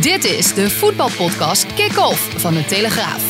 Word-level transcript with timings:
Dit 0.00 0.24
is 0.24 0.54
de 0.54 0.70
voetbalpodcast 0.70 1.74
Kick-Off 1.74 2.40
van 2.40 2.54
de 2.54 2.64
Telegraaf. 2.64 3.22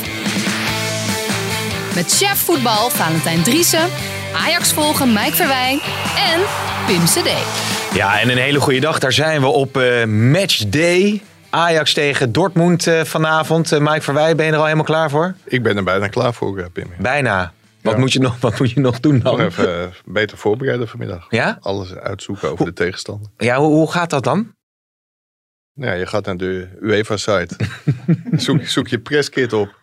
Met 1.94 2.12
chef 2.12 2.38
voetbal 2.38 2.90
Valentijn 2.90 3.42
Driessen, 3.42 3.88
Ajax 4.34 4.72
volgen 4.72 5.12
Mike 5.12 5.32
Verwijn 5.32 5.80
en 6.32 6.40
Pim 6.86 7.04
CD. 7.04 7.30
Ja, 7.94 8.20
en 8.20 8.30
een 8.30 8.38
hele 8.38 8.60
goede 8.60 8.80
dag. 8.80 8.98
Daar 8.98 9.12
zijn 9.12 9.40
we 9.40 9.46
op 9.46 9.76
uh, 9.76 10.04
matchday. 10.04 11.22
Ajax 11.50 11.92
tegen 11.92 12.32
Dortmund 12.32 12.86
uh, 12.86 13.00
vanavond. 13.04 13.72
Uh, 13.72 13.78
Mike 13.80 14.02
Verwij, 14.02 14.34
ben 14.34 14.46
je 14.46 14.52
er 14.52 14.58
al 14.58 14.64
helemaal 14.64 14.84
klaar 14.84 15.10
voor? 15.10 15.34
Ik 15.44 15.62
ben 15.62 15.76
er 15.76 15.84
bijna 15.84 16.08
klaar 16.08 16.34
voor, 16.34 16.70
Pim. 16.72 16.90
Bijna. 16.98 17.52
Wat, 17.82 17.96
moet 17.98 18.12
je 18.12 18.20
nog, 18.20 18.40
wat 18.40 18.58
moet 18.58 18.70
je 18.70 18.80
nog 18.80 19.00
doen 19.00 19.20
dan? 19.20 19.38
Nog 19.38 19.46
even 19.46 19.92
beter 20.04 20.38
voorbereiden 20.38 20.88
vanmiddag. 20.88 21.26
Ja? 21.28 21.58
Alles 21.60 21.94
uitzoeken 21.94 22.50
over 22.50 22.64
de 22.64 22.72
tegenstander. 22.72 23.28
Ja, 23.36 23.56
hoe, 23.56 23.74
hoe 23.74 23.90
gaat 23.90 24.10
dat 24.10 24.24
dan? 24.24 24.54
Ja, 25.80 25.92
je 25.92 26.06
gaat 26.06 26.26
naar 26.26 26.36
de 26.36 26.68
UEFA-site. 26.80 27.56
zoek, 28.44 28.62
zoek 28.64 28.88
je 28.88 29.00
presskit 29.00 29.52
op. 29.52 29.78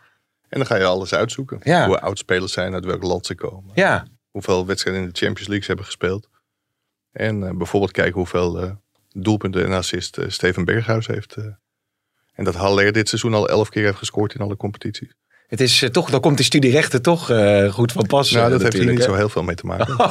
En 0.49 0.57
dan 0.57 0.65
ga 0.65 0.75
je 0.75 0.83
alles 0.83 1.13
uitzoeken. 1.13 1.59
Ja. 1.63 1.85
Hoe 1.85 1.99
oudspelers 1.99 2.53
zijn, 2.53 2.73
uit 2.73 2.85
welk 2.85 3.03
land 3.03 3.25
ze 3.25 3.35
komen. 3.35 3.71
Ja. 3.75 4.07
Hoeveel 4.31 4.65
wedstrijden 4.65 5.03
in 5.03 5.09
de 5.09 5.17
Champions 5.17 5.47
League 5.47 5.61
ze 5.61 5.67
hebben 5.67 5.85
gespeeld. 5.85 6.29
En 7.11 7.41
uh, 7.41 7.51
bijvoorbeeld 7.51 7.91
kijken 7.91 8.13
hoeveel 8.13 8.63
uh, 8.63 8.71
doelpunten 9.09 9.65
en 9.65 9.71
assist 9.71 10.17
uh, 10.17 10.29
Steven 10.29 10.65
Berghuis 10.65 11.07
heeft. 11.07 11.35
en 12.33 12.43
dat 12.43 12.55
Haller 12.55 12.91
dit 12.91 13.07
seizoen 13.09 13.33
al 13.33 13.49
elf 13.49 13.69
keer 13.69 13.83
heeft 13.83 13.97
gescoord 13.97 14.33
in 14.33 14.41
alle 14.41 14.57
competities. 14.57 15.13
Het 15.47 15.61
is 15.61 15.83
uh, 15.83 15.89
toch, 15.89 16.09
dan 16.09 16.19
komt 16.19 16.37
die 16.37 16.45
studierechten 16.45 17.01
toch 17.01 17.31
uh, 17.31 17.71
goed 17.73 17.91
van 17.91 18.05
pas. 18.05 18.31
Nou, 18.31 18.49
dat 18.49 18.61
heeft 18.61 18.73
hier 18.73 18.85
niet 18.85 18.97
hè? 18.97 19.03
zo 19.03 19.13
heel 19.13 19.29
veel 19.29 19.43
mee 19.43 19.55
te 19.55 19.65
maken. 19.65 19.95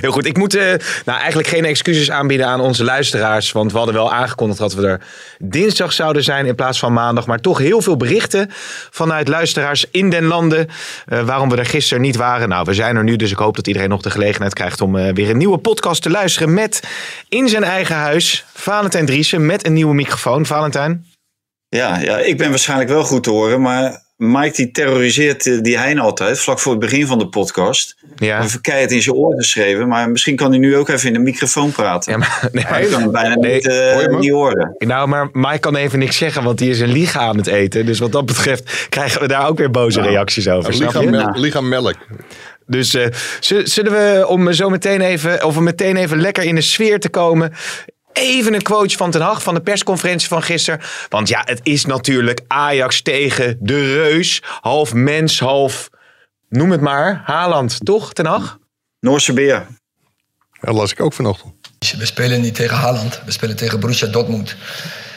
heel 0.00 0.10
goed. 0.10 0.26
Ik 0.26 0.36
moet 0.36 0.54
uh, 0.54 0.62
nou, 1.04 1.18
eigenlijk 1.18 1.48
geen 1.48 1.64
excuses 1.64 2.10
aanbieden 2.10 2.46
aan 2.46 2.60
onze 2.60 2.84
luisteraars. 2.84 3.52
Want 3.52 3.72
we 3.72 3.76
hadden 3.76 3.94
wel 3.94 4.12
aangekondigd 4.12 4.58
dat 4.58 4.74
we 4.74 4.86
er 4.86 5.00
dinsdag 5.38 5.92
zouden 5.92 6.22
zijn 6.22 6.46
in 6.46 6.54
plaats 6.54 6.78
van 6.78 6.92
maandag. 6.92 7.26
Maar 7.26 7.40
toch 7.40 7.58
heel 7.58 7.80
veel 7.80 7.96
berichten 7.96 8.50
vanuit 8.90 9.28
luisteraars 9.28 9.86
in 9.90 10.10
den 10.10 10.24
landen. 10.24 10.68
waarom 11.06 11.48
we 11.48 11.56
er 11.56 11.66
gisteren 11.66 12.02
niet 12.02 12.16
waren. 12.16 12.48
Nou, 12.48 12.64
we 12.64 12.74
zijn 12.74 12.96
er 12.96 13.04
nu. 13.04 13.16
Dus 13.16 13.30
ik 13.30 13.38
hoop 13.38 13.56
dat 13.56 13.66
iedereen 13.66 13.88
nog 13.88 14.02
de 14.02 14.10
gelegenheid 14.10 14.54
krijgt 14.54 14.80
om 14.80 14.92
weer 14.92 15.30
een 15.30 15.38
nieuwe 15.38 15.58
podcast 15.58 16.02
te 16.02 16.10
luisteren. 16.10 16.54
Met 16.54 16.82
in 17.28 17.48
zijn 17.48 17.64
eigen 17.64 17.96
huis 17.96 18.44
Valentijn 18.54 19.06
Driessen 19.06 19.46
met 19.46 19.66
een 19.66 19.72
nieuwe 19.72 19.94
microfoon. 19.94 20.46
Valentijn. 20.46 21.15
Ja, 21.68 22.00
ja, 22.00 22.18
ik 22.18 22.36
ben 22.36 22.50
waarschijnlijk 22.50 22.90
wel 22.90 23.04
goed 23.04 23.22
te 23.22 23.30
horen, 23.30 23.60
maar 23.60 24.04
Mike 24.16 24.56
die 24.56 24.70
terroriseert 24.70 25.64
die 25.64 25.78
Hein 25.78 25.98
altijd, 25.98 26.38
vlak 26.38 26.58
voor 26.58 26.72
het 26.72 26.80
begin 26.80 27.06
van 27.06 27.18
de 27.18 27.28
podcast. 27.28 27.96
Ja. 28.16 28.42
Even 28.42 28.60
keihard 28.60 28.92
in 28.92 29.02
zijn 29.02 29.16
oor 29.16 29.34
geschreven, 29.34 29.88
maar 29.88 30.10
misschien 30.10 30.36
kan 30.36 30.50
hij 30.50 30.58
nu 30.58 30.76
ook 30.76 30.88
even 30.88 31.06
in 31.06 31.12
de 31.12 31.18
microfoon 31.18 31.72
praten. 31.72 32.12
Ja, 32.12 32.18
maar, 32.18 32.48
nee, 32.52 32.64
maar 32.64 32.82
ik 32.82 32.90
kan 32.90 33.00
hem 33.00 33.12
bijna 33.12 33.34
nee, 33.34 33.54
niet, 33.54 33.66
uh, 33.66 33.92
hoor 33.92 34.18
niet 34.18 34.30
horen. 34.30 34.74
Nou, 34.78 35.08
maar 35.08 35.28
Mike 35.32 35.58
kan 35.58 35.76
even 35.76 35.98
niks 35.98 36.16
zeggen, 36.16 36.42
want 36.42 36.58
die 36.58 36.70
is 36.70 36.80
een 36.80 36.92
liga 36.92 37.20
aan 37.20 37.36
het 37.36 37.46
eten. 37.46 37.86
Dus 37.86 37.98
wat 37.98 38.12
dat 38.12 38.26
betreft 38.26 38.86
krijgen 38.88 39.20
we 39.20 39.28
daar 39.28 39.48
ook 39.48 39.58
weer 39.58 39.70
boze 39.70 39.98
Nou, 39.98 40.10
reacties 40.10 40.48
over. 40.48 40.74
Lichaam, 40.74 41.36
lichaam 41.36 41.68
melk. 41.68 41.96
Dus 42.66 42.94
uh, 42.94 43.06
zullen 43.64 43.92
we, 43.92 44.26
om 44.28 44.52
zo 44.52 44.70
meteen 44.70 45.00
even, 45.00 45.44
of 45.44 45.58
meteen 45.58 45.96
even 45.96 46.20
lekker 46.20 46.42
in 46.42 46.54
de 46.54 46.60
sfeer 46.60 47.00
te 47.00 47.08
komen, 47.08 47.52
even 48.16 48.54
een 48.54 48.62
quote 48.62 48.96
van 48.96 49.10
Ten 49.10 49.20
Hag 49.20 49.42
van 49.42 49.54
de 49.54 49.60
persconferentie 49.60 50.28
van 50.28 50.42
gisteren. 50.42 50.80
Want 51.08 51.28
ja, 51.28 51.42
het 51.44 51.60
is 51.62 51.84
natuurlijk 51.84 52.40
Ajax 52.46 53.02
tegen 53.02 53.56
de 53.60 53.94
Reus. 53.94 54.42
Half 54.60 54.92
mens, 54.94 55.40
half, 55.40 55.90
noem 56.48 56.70
het 56.70 56.80
maar, 56.80 57.22
Haaland, 57.24 57.84
toch 57.84 58.12
Ten 58.12 58.26
Hag? 58.26 58.58
Noorse 59.00 59.32
beer. 59.32 59.66
Dat 60.60 60.74
las 60.74 60.92
ik 60.92 61.00
ook 61.00 61.12
vanochtend. 61.12 61.54
We 61.98 62.06
spelen 62.06 62.40
niet 62.40 62.54
tegen 62.54 62.76
Haaland, 62.76 63.20
we 63.24 63.30
spelen 63.30 63.56
tegen 63.56 63.80
Borussia 63.80 64.08
Dortmund. 64.08 64.56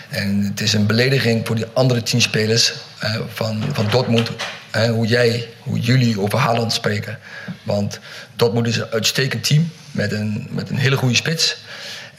En 0.10 0.44
het 0.44 0.62
is 0.62 0.74
een 0.74 0.86
belediging 0.86 1.48
voor 1.48 1.56
die 1.56 1.66
andere 1.74 2.04
tien 2.04 2.22
spelers 2.22 2.74
uh, 3.04 3.16
van, 3.28 3.64
van 3.74 3.88
Dortmund. 3.90 4.30
Uh, 4.76 4.90
hoe 4.90 5.08
jij, 5.08 5.50
hoe 5.64 5.80
jullie 5.80 6.20
over 6.20 6.40
Haaland 6.40 6.74
spreken. 6.74 7.20
Want 7.64 8.00
Dortmund 8.36 8.68
is 8.68 8.78
een 8.78 8.90
uitstekend 8.92 9.44
team 9.44 9.70
met 9.92 10.12
een, 10.12 10.48
met 10.50 10.70
een 10.70 10.78
hele 10.78 10.98
goede 10.98 11.16
spits. 11.16 11.58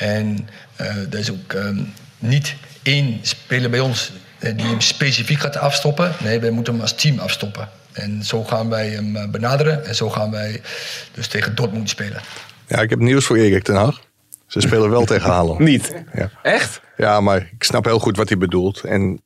En 0.01 0.49
uh, 0.81 0.87
er 0.87 1.19
is 1.19 1.31
ook 1.31 1.53
um, 1.53 1.93
niet 2.19 2.55
één 2.83 3.19
speler 3.23 3.71
bij 3.71 3.81
ons 3.81 4.13
die 4.39 4.67
hem 4.67 4.81
specifiek 4.81 5.39
gaat 5.39 5.57
afstoppen. 5.57 6.13
Nee, 6.23 6.41
wij 6.41 6.51
moeten 6.51 6.73
hem 6.73 6.83
als 6.83 6.95
team 6.95 7.19
afstoppen. 7.19 7.69
En 7.93 8.25
zo 8.25 8.45
gaan 8.45 8.69
wij 8.69 8.89
hem 8.89 9.31
benaderen. 9.31 9.85
En 9.85 9.95
zo 9.95 10.11
gaan 10.11 10.31
wij 10.31 10.63
dus 11.15 11.27
tegen 11.27 11.55
Dortmund 11.55 11.89
spelen. 11.89 12.21
Ja, 12.67 12.81
ik 12.81 12.91
heb 12.91 12.99
nieuws 12.99 13.25
voor 13.25 13.37
Erik 13.37 13.63
ten 13.63 13.75
Hag. 13.75 14.01
Ze 14.47 14.61
spelen 14.61 14.91
wel 14.91 15.05
tegen 15.05 15.31
Haaland. 15.35 15.59
Niet? 15.59 15.95
Ja. 16.15 16.31
Echt? 16.43 16.81
Ja, 16.97 17.21
maar 17.21 17.37
ik 17.37 17.65
snap 17.65 17.85
heel 17.85 17.99
goed 17.99 18.17
wat 18.17 18.29
hij 18.29 18.39
bedoelt. 18.39 18.81
En 18.81 19.21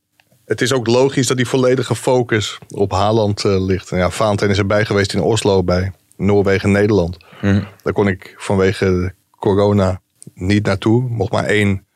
het 0.45 0.61
is 0.61 0.73
ook 0.73 0.87
logisch 0.87 1.27
dat 1.27 1.37
die 1.37 1.49
volledige 1.49 1.95
focus 1.95 2.59
op 2.69 2.93
Haaland 2.93 3.45
uh, 3.45 3.65
ligt. 3.65 3.91
En 3.91 3.99
ja, 3.99 4.11
Valentijn 4.11 4.51
is 4.51 4.59
erbij 4.59 4.85
geweest 4.85 5.13
in 5.15 5.21
Oslo 5.21 5.63
bij 5.63 5.93
Noorwegen-Nederland. 6.17 7.17
Mm. 7.41 7.67
Daar 7.83 7.93
kon 7.93 8.09
ik 8.09 8.35
vanwege 8.37 9.15
corona 9.39 10.01
niet 10.35 10.67
naartoe. 10.67 11.03
Mocht 11.09 11.33
maar 11.33 11.45
één 11.45 11.87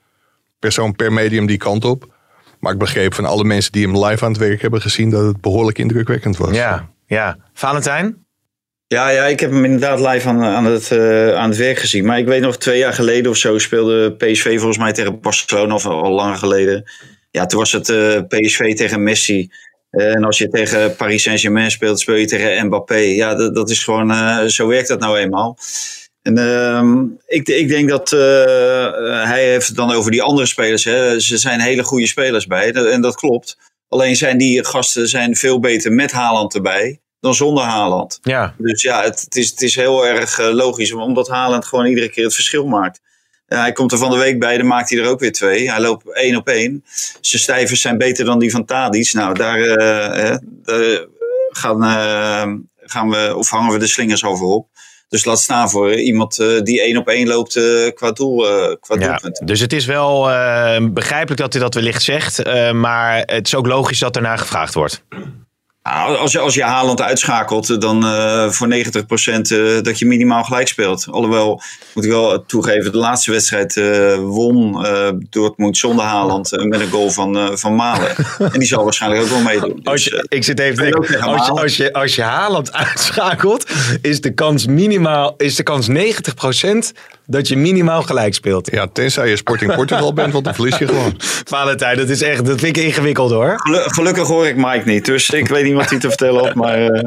persoon 0.58 0.96
per 0.96 1.12
medium 1.12 1.46
die 1.46 1.56
kant 1.56 1.84
op. 1.84 2.16
Maar 2.60 2.72
ik 2.72 2.78
begreep 2.78 3.14
van 3.14 3.24
alle 3.24 3.44
mensen 3.44 3.72
die 3.72 3.86
hem 3.86 4.04
live 4.04 4.24
aan 4.24 4.30
het 4.30 4.40
werk 4.40 4.62
hebben 4.62 4.80
gezien... 4.80 5.10
dat 5.10 5.24
het 5.24 5.40
behoorlijk 5.40 5.78
indrukwekkend 5.78 6.36
was. 6.36 6.54
Ja, 6.54 6.88
ja. 7.06 7.36
Valentijn? 7.52 8.26
Ja, 8.86 9.08
ja, 9.08 9.24
ik 9.24 9.40
heb 9.40 9.50
hem 9.50 9.64
inderdaad 9.64 10.00
live 10.00 10.28
aan, 10.28 10.42
aan, 10.42 10.64
het, 10.64 10.90
uh, 10.90 11.34
aan 11.34 11.48
het 11.48 11.58
werk 11.58 11.78
gezien. 11.78 12.04
Maar 12.04 12.18
ik 12.18 12.26
weet 12.26 12.40
nog, 12.40 12.56
twee 12.56 12.78
jaar 12.78 12.92
geleden 12.92 13.30
of 13.30 13.36
zo 13.36 13.58
speelde 13.58 14.12
PSV 14.12 14.56
volgens 14.56 14.78
mij 14.78 14.92
tegen 14.92 15.20
Barcelona, 15.20 15.74
of 15.74 15.86
al 15.86 16.12
langer 16.12 16.36
geleden. 16.36 16.90
Ja, 17.30 17.46
toen 17.46 17.58
was 17.58 17.72
het 17.72 17.88
uh, 17.88 18.20
PSV 18.28 18.74
tegen 18.74 19.02
Messi. 19.02 19.50
Uh, 19.90 20.14
en 20.14 20.24
als 20.24 20.38
je 20.38 20.48
tegen 20.48 20.96
Paris 20.96 21.22
Saint-Germain 21.22 21.70
speelt, 21.70 22.00
speel 22.00 22.14
je 22.14 22.26
tegen 22.26 22.66
Mbappé. 22.66 22.96
Ja, 22.96 23.34
dat, 23.34 23.54
dat 23.54 23.70
is 23.70 23.84
gewoon, 23.84 24.10
uh, 24.10 24.44
zo 24.44 24.66
werkt 24.66 24.88
dat 24.88 25.00
nou 25.00 25.18
eenmaal. 25.18 25.58
En 26.28 26.38
uh, 26.38 27.02
ik, 27.26 27.48
ik 27.48 27.68
denk 27.68 27.88
dat 27.88 28.12
uh, 28.12 28.20
hij 29.24 29.44
heeft 29.44 29.66
het 29.66 29.76
dan 29.76 29.92
over 29.92 30.10
die 30.10 30.22
andere 30.22 30.46
spelers. 30.46 30.84
Hè. 30.84 31.20
Ze 31.20 31.36
zijn 31.36 31.60
hele 31.60 31.82
goede 31.82 32.06
spelers 32.06 32.46
bij. 32.46 32.72
En 32.72 33.00
dat 33.00 33.16
klopt. 33.16 33.58
Alleen 33.88 34.16
zijn 34.16 34.38
die 34.38 34.64
gasten 34.64 35.08
zijn 35.08 35.36
veel 35.36 35.60
beter 35.60 35.92
met 35.92 36.12
Haaland 36.12 36.54
erbij 36.54 37.00
dan 37.20 37.34
zonder 37.34 37.64
Haaland. 37.64 38.18
Ja. 38.22 38.54
Dus 38.58 38.82
ja, 38.82 39.02
het, 39.02 39.20
het, 39.20 39.36
is, 39.36 39.50
het 39.50 39.62
is 39.62 39.74
heel 39.74 40.06
erg 40.06 40.38
uh, 40.38 40.48
logisch. 40.52 40.92
Omdat 40.92 41.28
Haaland 41.28 41.64
gewoon 41.64 41.86
iedere 41.86 42.08
keer 42.08 42.24
het 42.24 42.34
verschil 42.34 42.66
maakt. 42.66 43.00
Hij 43.46 43.72
komt 43.72 43.92
er 43.92 43.98
van 43.98 44.10
de 44.10 44.16
week 44.16 44.38
bij, 44.38 44.56
dan 44.56 44.66
maakt 44.66 44.90
hij 44.90 44.98
er 44.98 45.08
ook 45.08 45.20
weer 45.20 45.32
twee. 45.32 45.70
Hij 45.70 45.80
loopt 45.80 46.14
één 46.14 46.36
op 46.36 46.48
één. 46.48 46.84
Zijn 47.20 47.42
stijvers 47.42 47.80
zijn 47.80 47.98
beter 47.98 48.24
dan 48.24 48.38
die 48.38 48.50
van 48.50 48.64
Tadic. 48.64 49.12
Nou, 49.12 49.34
daar, 49.34 49.58
daar 50.62 51.08
gaan, 51.50 51.82
gaan 52.80 53.10
we, 53.10 53.36
of 53.36 53.50
hangen 53.50 53.72
we 53.72 53.78
de 53.78 53.86
slingers 53.86 54.24
over 54.24 54.46
op. 54.46 54.68
Dus 55.08 55.24
laat 55.24 55.40
staan 55.40 55.70
voor 55.70 55.94
iemand 55.94 56.38
uh, 56.38 56.60
die 56.60 56.82
één 56.82 56.96
op 56.96 57.08
één 57.08 57.26
loopt 57.26 57.56
uh, 57.56 57.90
qua, 57.94 58.12
doel, 58.12 58.46
uh, 58.46 58.74
qua 58.80 58.96
ja, 58.98 59.06
doelpunt. 59.06 59.46
Dus 59.46 59.60
het 59.60 59.72
is 59.72 59.86
wel 59.86 60.22
begrijpelijk 60.92 61.40
dat 61.40 61.52
hij 61.52 61.62
dat 61.62 61.74
wellicht 61.74 62.02
zegt. 62.02 62.44
maar 62.72 63.22
het 63.26 63.46
is 63.46 63.54
ook 63.54 63.66
logisch 63.66 63.98
dat 63.98 64.16
ernaar 64.16 64.38
gevraagd 64.38 64.74
wordt. 64.74 65.04
Nou, 65.82 66.16
als, 66.16 66.32
je, 66.32 66.38
als 66.38 66.54
je 66.54 66.62
Haaland 66.62 67.02
uitschakelt, 67.02 67.80
dan 67.80 68.04
uh, 68.04 68.50
voor 68.50 68.68
90% 68.68 68.70
uh, 69.52 69.82
dat 69.82 69.98
je 69.98 70.06
minimaal 70.06 70.44
gelijk 70.44 70.68
speelt. 70.68 71.06
Alhoewel, 71.10 71.62
moet 71.94 72.04
ik 72.04 72.10
wel 72.10 72.46
toegeven, 72.46 72.92
de 72.92 72.98
laatste 72.98 73.30
wedstrijd 73.30 73.76
uh, 73.76 74.16
won 74.16 74.86
Dortmund 75.30 75.76
zonder 75.76 76.04
Haaland 76.04 76.64
met 76.64 76.80
een 76.80 76.90
goal 76.90 77.10
van, 77.10 77.58
van 77.58 77.74
Malen. 77.74 78.16
en 78.52 78.58
die 78.58 78.68
zal 78.68 78.84
waarschijnlijk 78.84 79.22
ook 79.22 79.28
wel 79.28 79.40
meedoen. 79.40 79.76
Dus, 79.76 79.84
als 79.84 80.04
je, 80.04 80.26
ik 80.28 80.44
zit 80.44 80.58
even 80.58 80.76
te 80.76 80.82
denken, 80.82 81.20
als 81.20 81.46
je, 81.46 81.52
als, 81.52 81.76
je, 81.76 81.92
als 81.92 82.14
je 82.14 82.22
Haaland 82.22 82.72
uitschakelt, 82.84 83.70
is 84.02 84.20
de 84.20 84.34
kans 84.34 84.66
minimaal, 84.66 85.34
is 85.36 85.56
de 85.56 85.62
kans 85.62 85.88
90% 85.88 85.92
dat 87.30 87.48
je 87.48 87.56
minimaal 87.56 88.02
gelijk 88.02 88.34
speelt. 88.34 88.70
Ja, 88.70 88.86
tenzij 88.92 89.28
je 89.28 89.36
Sporting 89.36 89.74
Portugal 89.74 90.12
bent, 90.12 90.32
want 90.32 90.44
dan 90.44 90.54
verlies 90.54 90.78
je 90.78 90.86
gewoon. 90.86 91.14
Valentijn, 91.54 91.96
dat 91.96 92.08
is 92.08 92.22
echt, 92.22 92.46
dat 92.46 92.60
vind 92.60 92.76
ik 92.76 92.84
ingewikkeld 92.84 93.30
hoor. 93.30 93.54
Gelukkig 93.84 94.26
hoor 94.26 94.46
ik 94.46 94.56
Mike 94.56 94.82
niet, 94.84 95.04
dus 95.04 95.30
ik 95.30 95.48
weet 95.48 95.64
niet 95.64 95.74
wat 95.74 95.90
hij 95.90 95.98
te 95.98 96.08
vertellen 96.08 96.44
had, 96.44 96.54
maar... 96.54 96.80
Uh... 96.80 97.00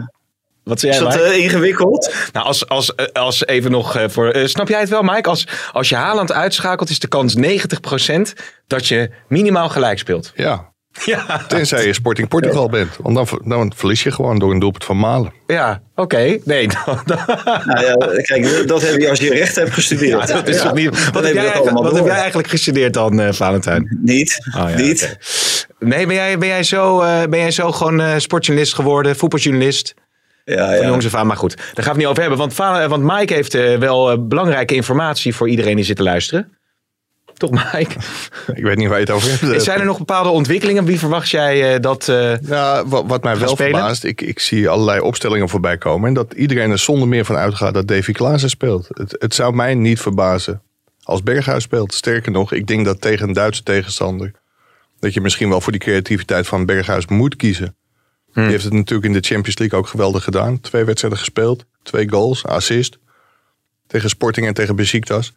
Wat 0.64 0.80
zei 0.80 0.92
Is 0.92 1.00
jij, 1.00 1.08
dat 1.10 1.20
eh, 1.22 1.38
ingewikkeld? 1.38 2.16
Nou, 2.34 2.46
als, 2.46 2.68
als, 2.70 2.96
eh, 2.96 3.06
als 3.14 3.46
even 3.46 3.72
nog 3.72 3.96
eh, 3.96 4.10
voor. 4.10 4.30
eh, 4.30 4.46
snap 4.46 4.68
jij 4.68 4.80
het 4.80 4.90
wel, 4.90 5.02
Mike? 5.02 5.30
Als, 5.30 5.48
als 5.72 5.90
je 5.90 5.96
Haaland 5.96 6.32
uitschakelt, 6.32 6.90
is 6.90 7.00
de 7.00 7.08
kans 7.08 7.36
90% 7.36 7.42
dat 8.68 8.88
je 8.88 9.10
minimaal 9.28 9.70
gelijk 9.70 10.00
speelt. 10.00 10.32
Ja, 10.36 10.71
Ja, 11.06 11.42
tenzij 11.48 11.86
je 11.86 11.94
Sporting 11.94 12.28
Portugal 12.28 12.70
bent. 12.70 12.98
Want 13.02 13.16
dan, 13.16 13.42
dan 13.46 13.74
verlies 13.76 14.04
je 14.04 14.12
gewoon 14.12 14.40
door 14.40 14.52
een 14.52 14.60
doelpunt 14.60 14.84
van 14.84 14.98
Malen. 14.98 15.34
ja 15.48 15.82
oké. 15.96 16.38
Nee, 16.44 16.68
dan, 16.86 17.00
dan- 17.06 17.18
Nou 17.66 17.86
ja, 17.86 18.22
kijk, 18.22 18.68
dat 18.68 18.82
heb 18.82 19.00
je 19.00 19.10
als 19.10 19.20
je 19.20 19.30
recht 19.34 19.56
hebt 19.56 19.74
gestudeerd. 19.74 20.28
ja, 20.30 20.36
dat 20.36 20.48
is 20.48 20.62
toch 20.62 20.74
niet. 20.74 21.12
Wat, 21.12 21.24
heb 21.24 21.34
jij, 21.34 21.62
wat 21.72 21.96
heb 21.96 22.06
jij 22.06 22.16
eigenlijk 22.16 22.48
gestudeerd 22.48 22.94
dan, 22.94 23.20
eh, 23.22 23.34
Valentijn? 23.34 23.98
Niet, 24.02 24.40
Oh, 24.58 24.70
ja, 24.70 24.76
niet. 24.78 25.18
Nee, 25.80 26.06
ben 26.06 26.16
jij, 26.16 26.38
ben, 26.38 26.48
jij 26.48 26.64
zo, 26.64 27.02
eh, 27.02 27.24
ben 27.30 27.40
jij 27.40 27.52
zo 27.52 27.72
gewoon 27.72 28.02
eh, 28.02 28.14
sportjournalist 28.18 28.74
geworden, 28.76 29.16
voetbaljournalist? 29.16 29.94
Ja, 30.46 30.66
Van 30.78 30.86
ja. 30.86 30.90
af 30.92 31.16
aan, 31.16 31.28
maar 31.28 31.38
goed. 31.38 31.56
Daar 31.58 31.66
gaan 31.66 31.76
we 31.84 31.90
het 31.90 31.98
niet 31.98 32.08
over 32.08 32.22
hebben. 32.22 32.40
Want, 32.40 32.56
want 32.90 33.04
Mike 33.04 33.34
heeft 33.34 33.54
eh, 33.54 33.78
wel 33.78 34.28
belangrijke 34.28 34.76
informatie 34.76 35.36
voor 35.36 35.50
iedereen 35.50 35.76
die 35.76 35.86
zit 35.86 35.96
te 35.96 36.04
luisteren. 36.04 36.58
Toch, 37.42 37.74
Mike? 37.74 37.96
Ik 38.60 38.64
weet 38.64 38.78
niet 38.78 38.88
waar 38.88 39.00
je 39.00 39.06
het 39.06 39.14
over 39.14 39.48
hebt. 39.48 39.64
Zijn 39.64 39.80
er 39.80 39.86
nog 39.86 39.98
bepaalde 39.98 40.30
ontwikkelingen? 40.30 40.86
Wie 40.86 41.00
verwacht 41.00 41.30
jij 41.30 41.74
eh, 41.74 41.80
dat... 41.82 42.08
eh, 42.10 42.38
Ja, 42.42 42.86
wat, 42.88 43.04
wat 43.08 43.24
mij 43.24 43.38
wel 43.38 43.50
spelen? 43.50 43.72
verbaast, 43.74 44.04
ik, 44.04 44.22
ik 44.22 44.40
zie 44.40 44.70
allerlei 44.70 45.00
opstellingen 45.00 45.50
voorbij 45.50 45.78
komen. 45.78 46.08
En 46.08 46.14
dat 46.14 46.34
iedereen 46.34 46.72
er 46.72 46.78
zonder 46.78 47.08
meer 47.08 47.26
van 47.26 47.36
uitgaat 47.36 47.74
dat 47.74 47.88
Davy 47.88 48.12
Klaassen 48.12 48.50
speelt. 48.50 48.88
Het, 48.94 49.16
het 49.20 49.36
zou 49.36 49.54
mij 49.56 49.76
niet 49.76 50.00
verbazen 50.00 50.62
als 51.04 51.24
Berghuis 51.24 51.64
speelt. 51.64 51.94
Sterker 51.94 52.32
nog, 52.32 52.52
ik 52.54 52.68
denk 52.68 52.86
dat 52.86 53.02
tegen 53.02 53.28
een 53.28 53.34
Duitse 53.34 53.64
tegenstander... 53.64 54.32
dat 55.00 55.14
je 55.14 55.22
misschien 55.22 55.50
wel 55.50 55.62
voor 55.62 55.72
die 55.72 55.82
creativiteit 55.82 56.48
van 56.48 56.66
Berghuis 56.66 57.08
moet 57.08 57.36
kiezen. 57.36 57.76
Die 58.34 58.44
heeft 58.44 58.64
het 58.64 58.74
natuurlijk 58.74 59.06
in 59.14 59.22
de 59.22 59.28
Champions 59.28 59.58
League 59.58 59.80
ook 59.80 59.88
geweldig 59.88 60.24
gedaan. 60.24 60.60
Twee 60.60 60.84
wedstrijden 60.84 61.20
gespeeld, 61.20 61.66
twee 61.84 62.10
goals, 62.10 62.46
assist. 62.46 62.98
Tegen 63.88 64.10
Sporting 64.10 64.48
en 64.48 64.54
tegen 64.54 64.76
Besiktas. 64.76 65.34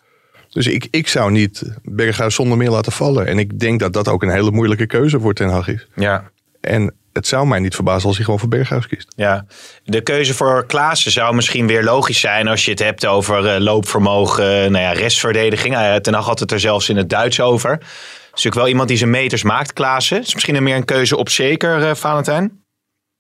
Dus 0.55 0.67
ik, 0.67 0.87
ik 0.91 1.09
zou 1.09 1.31
niet 1.31 1.63
Berghuis 1.83 2.35
zonder 2.35 2.57
meer 2.59 2.71
laten 2.71 2.93
vallen. 2.93 3.27
En 3.27 3.39
ik 3.39 3.59
denk 3.61 3.81
dat 3.81 3.93
dat 3.93 4.09
ook 4.09 4.23
een 4.23 4.31
hele 4.31 4.51
moeilijke 4.51 4.87
keuze 4.87 5.21
voor 5.21 5.35
Ten 5.35 5.49
Hag 5.49 5.69
is. 5.69 5.87
ja, 5.95 6.31
En 6.61 6.95
het 7.13 7.27
zou 7.27 7.47
mij 7.47 7.59
niet 7.59 7.75
verbazen 7.75 8.07
als 8.07 8.17
hij 8.17 8.25
gewoon 8.25 8.41
voor 8.41 8.49
Berghuis 8.49 8.87
kiest. 8.87 9.13
ja. 9.17 9.47
De 9.85 10.01
keuze 10.01 10.35
voor 10.35 10.67
Klaassen 10.67 11.11
zou 11.11 11.35
misschien 11.35 11.67
weer 11.67 11.85
logisch 11.85 12.21
zijn... 12.21 12.49
als 12.49 12.65
je 12.65 12.71
het 12.71 12.81
hebt 12.81 13.07
over 13.07 13.47
eh, 13.47 13.61
loopvermogen, 13.61 14.45
eh, 14.65 14.71
nou 14.71 14.85
ja, 14.85 14.93
restverdediging. 14.93 15.75
Uh, 15.75 15.95
Ten 15.95 16.15
Hag 16.15 16.27
had 16.27 16.41
het 16.41 16.53
er 16.53 16.61
zelfs 16.61 16.89
in 16.89 16.97
het 16.97 17.09
Duits 17.11 17.41
over. 17.41 17.79
is 17.81 17.87
natuurlijk 18.31 18.55
wel 18.55 18.69
iemand 18.69 18.89
die 18.89 18.97
zijn 18.99 19.11
meters 19.11 19.43
maakt, 19.43 19.73
Klaassen. 19.73 20.21
Is 20.21 20.35
misschien 20.35 20.55
een 20.55 20.63
meer 20.63 20.77
een 20.77 20.85
keuze 20.85 21.17
op 21.17 21.29
zeker, 21.29 21.83
eh, 21.83 21.95
Valentijn? 21.95 22.63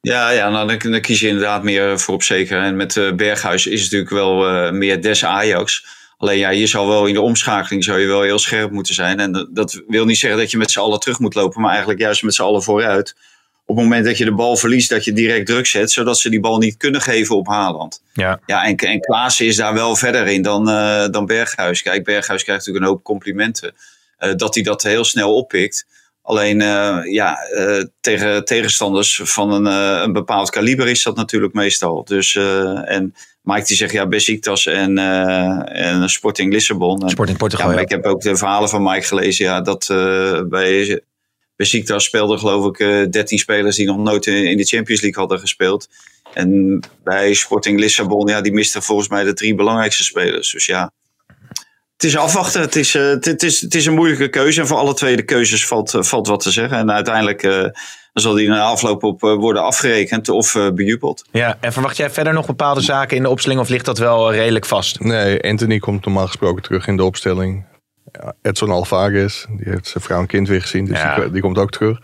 Ja, 0.00 0.30
ja 0.30 0.50
nou, 0.50 0.68
dan, 0.68 0.90
dan 0.92 1.00
kies 1.00 1.20
je 1.20 1.28
inderdaad 1.28 1.62
meer 1.62 1.98
voor 1.98 2.14
op 2.14 2.22
zeker. 2.22 2.62
En 2.62 2.76
met 2.76 2.96
eh, 2.96 3.12
Berghuis 3.12 3.66
is 3.66 3.82
het 3.82 3.92
natuurlijk 3.92 4.10
wel 4.10 4.48
eh, 4.48 4.72
meer 4.72 5.02
des 5.02 5.24
Ajax. 5.24 5.86
Alleen 6.18 6.38
ja, 6.38 6.48
je 6.50 6.66
zal 6.66 6.88
wel 6.88 7.06
in 7.06 7.14
de 7.14 7.20
omschakeling 7.20 7.84
zou 7.84 8.00
je 8.00 8.06
wel 8.06 8.22
heel 8.22 8.38
scherp 8.38 8.70
moeten 8.70 8.94
zijn. 8.94 9.20
En 9.20 9.48
dat, 9.52 9.82
wil 9.88 10.04
niet 10.04 10.18
zeggen 10.18 10.40
dat 10.40 10.50
je 10.50 10.58
met 10.58 10.70
z'n 10.70 10.78
allen 10.78 11.00
terug 11.00 11.18
moet 11.18 11.34
lopen, 11.34 11.60
maar 11.60 11.70
eigenlijk 11.70 12.00
juist 12.00 12.22
met 12.22 12.34
z'n 12.34 12.42
allen 12.42 12.62
vooruit. 12.62 13.14
Op 13.66 13.76
het 13.76 13.84
moment 13.84 14.04
dat 14.04 14.18
je 14.18 14.24
de 14.24 14.34
bal 14.34 14.56
verliest, 14.56 14.90
dat 14.90 15.04
je 15.04 15.12
direct 15.12 15.46
druk 15.46 15.66
zet, 15.66 15.90
zodat 15.90 16.18
ze 16.18 16.30
die 16.30 16.40
bal 16.40 16.58
niet 16.58 16.76
kunnen 16.76 17.00
geven 17.00 17.36
op 17.36 17.46
Haaland. 17.46 18.02
Ja. 18.12 18.40
Ja, 18.46 18.64
en, 18.64 18.76
en 18.76 19.00
Klaassen 19.00 19.46
is 19.46 19.56
daar 19.56 19.74
wel 19.74 19.96
verder 19.96 20.26
in 20.26 20.42
dan, 20.42 20.68
eh, 20.68 21.08
dan 21.10 21.26
Berghuis. 21.26 21.82
Kijk, 21.82 22.04
Berghuis 22.04 22.42
krijgt 22.42 22.66
natuurlijk 22.66 22.84
een 22.84 22.90
hoop 22.90 23.04
complimenten. 23.04 23.74
eh, 24.18 24.34
dat 24.36 24.54
hij 24.54 24.62
dat 24.62 24.82
heel 24.82 25.04
snel 25.04 25.34
oppikt. 25.34 25.86
Alleen 26.22 26.60
uh, 26.60 26.98
ja, 27.04 27.38
tegen 28.00 28.44
tegenstanders 28.44 29.20
van 29.24 29.52
een, 29.52 29.64
een, 30.02 30.12
bepaald 30.12 30.50
kaliber 30.50 30.88
is 30.88 31.02
dat 31.02 31.16
natuurlijk 31.16 31.54
meestal. 31.54 32.04
Dus, 32.04 32.36
en 32.84 33.14
Mike 33.44 33.66
die 33.66 33.76
zegt 33.76 33.92
ja, 33.92 34.06
Besiktas 34.06 34.66
en, 34.66 34.98
en 35.68 36.08
Sporting 36.08 36.52
Lissabon. 36.52 37.08
Sporting 37.10 37.38
Portugal. 37.38 37.70
Ja, 37.70 37.76
Ja, 37.76 37.82
Ik 37.82 37.90
heb 37.90 38.04
ook 38.04 38.20
de 38.20 38.36
verhalen 38.36 38.68
van 38.68 38.82
Mike 38.82 39.06
gelezen. 39.06 39.44
Ja, 39.44 39.60
dat 39.60 39.86
bij 40.48 41.02
Besiktas 41.56 42.04
speelden 42.04 42.38
geloof 42.38 42.78
ik 42.78 43.12
13 43.12 43.38
spelers 43.38 43.76
die 43.76 43.86
nog 43.86 43.98
nooit 43.98 44.26
in 44.26 44.56
de 44.56 44.64
Champions 44.64 45.00
League 45.00 45.20
hadden 45.20 45.38
gespeeld. 45.38 45.88
En 46.32 46.80
bij 47.04 47.34
Sporting 47.34 47.78
Lissabon, 47.80 48.28
ja, 48.28 48.40
die 48.40 48.52
misten 48.52 48.82
volgens 48.82 49.08
mij 49.08 49.24
de 49.24 49.32
drie 49.32 49.54
belangrijkste 49.54 50.04
spelers. 50.04 50.52
Dus 50.52 50.66
ja, 50.66 50.92
het 51.92 52.04
is 52.04 52.16
afwachten. 52.16 52.60
Het 52.60 52.76
is, 52.76 52.92
het, 52.92 53.42
is, 53.42 53.60
het 53.60 53.74
is 53.74 53.86
een 53.86 53.94
moeilijke 53.94 54.28
keuze. 54.28 54.60
En 54.60 54.66
voor 54.66 54.76
alle 54.76 54.94
twee 54.94 55.16
de 55.16 55.24
keuzes 55.24 55.66
valt, 55.66 55.94
valt 55.98 56.26
wat 56.26 56.40
te 56.40 56.50
zeggen. 56.50 56.78
En 56.78 56.90
uiteindelijk 56.90 57.42
uh, 58.14 58.22
zal 58.22 58.34
die 58.34 58.48
na 58.48 58.62
afloop 58.62 59.02
op 59.02 59.20
worden 59.20 59.62
afgerekend 59.62 60.28
of 60.28 60.52
bejubeld. 60.74 61.24
Ja, 61.30 61.56
en 61.60 61.72
verwacht 61.72 61.96
jij 61.96 62.10
verder 62.10 62.32
nog 62.32 62.46
bepaalde 62.46 62.80
zaken 62.80 63.16
in 63.16 63.22
de 63.22 63.28
opstelling 63.28 63.60
of 63.60 63.68
ligt 63.68 63.84
dat 63.84 63.98
wel 63.98 64.32
redelijk 64.32 64.64
vast? 64.64 65.00
Nee, 65.00 65.42
Anthony 65.42 65.78
komt 65.78 66.04
normaal 66.04 66.26
gesproken 66.26 66.62
terug 66.62 66.86
in 66.86 66.96
de 66.96 67.04
opstelling. 67.04 67.64
Ja, 68.12 68.32
Edson 68.42 68.70
Alvarez, 68.70 69.44
die 69.56 69.68
heeft 69.68 69.86
zijn 69.86 70.04
vrouw 70.04 70.20
en 70.20 70.26
kind 70.26 70.48
weer 70.48 70.60
gezien, 70.60 70.84
dus 70.84 70.98
ja. 70.98 71.14
die, 71.14 71.30
die, 71.30 71.42
komt 71.42 71.58
ook 71.58 71.70
terug. 71.70 71.98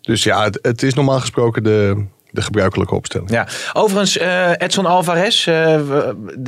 Dus 0.00 0.22
ja, 0.22 0.44
het, 0.44 0.58
het 0.62 0.82
is 0.82 0.94
normaal 0.94 1.20
gesproken 1.20 1.62
de, 1.62 2.06
de 2.30 2.42
gebruikelijke 2.42 2.94
opstelling. 2.94 3.30
Ja, 3.30 3.46
overigens, 3.72 4.16
uh, 4.16 4.50
Edson 4.56 4.86
Alvarez, 4.86 5.46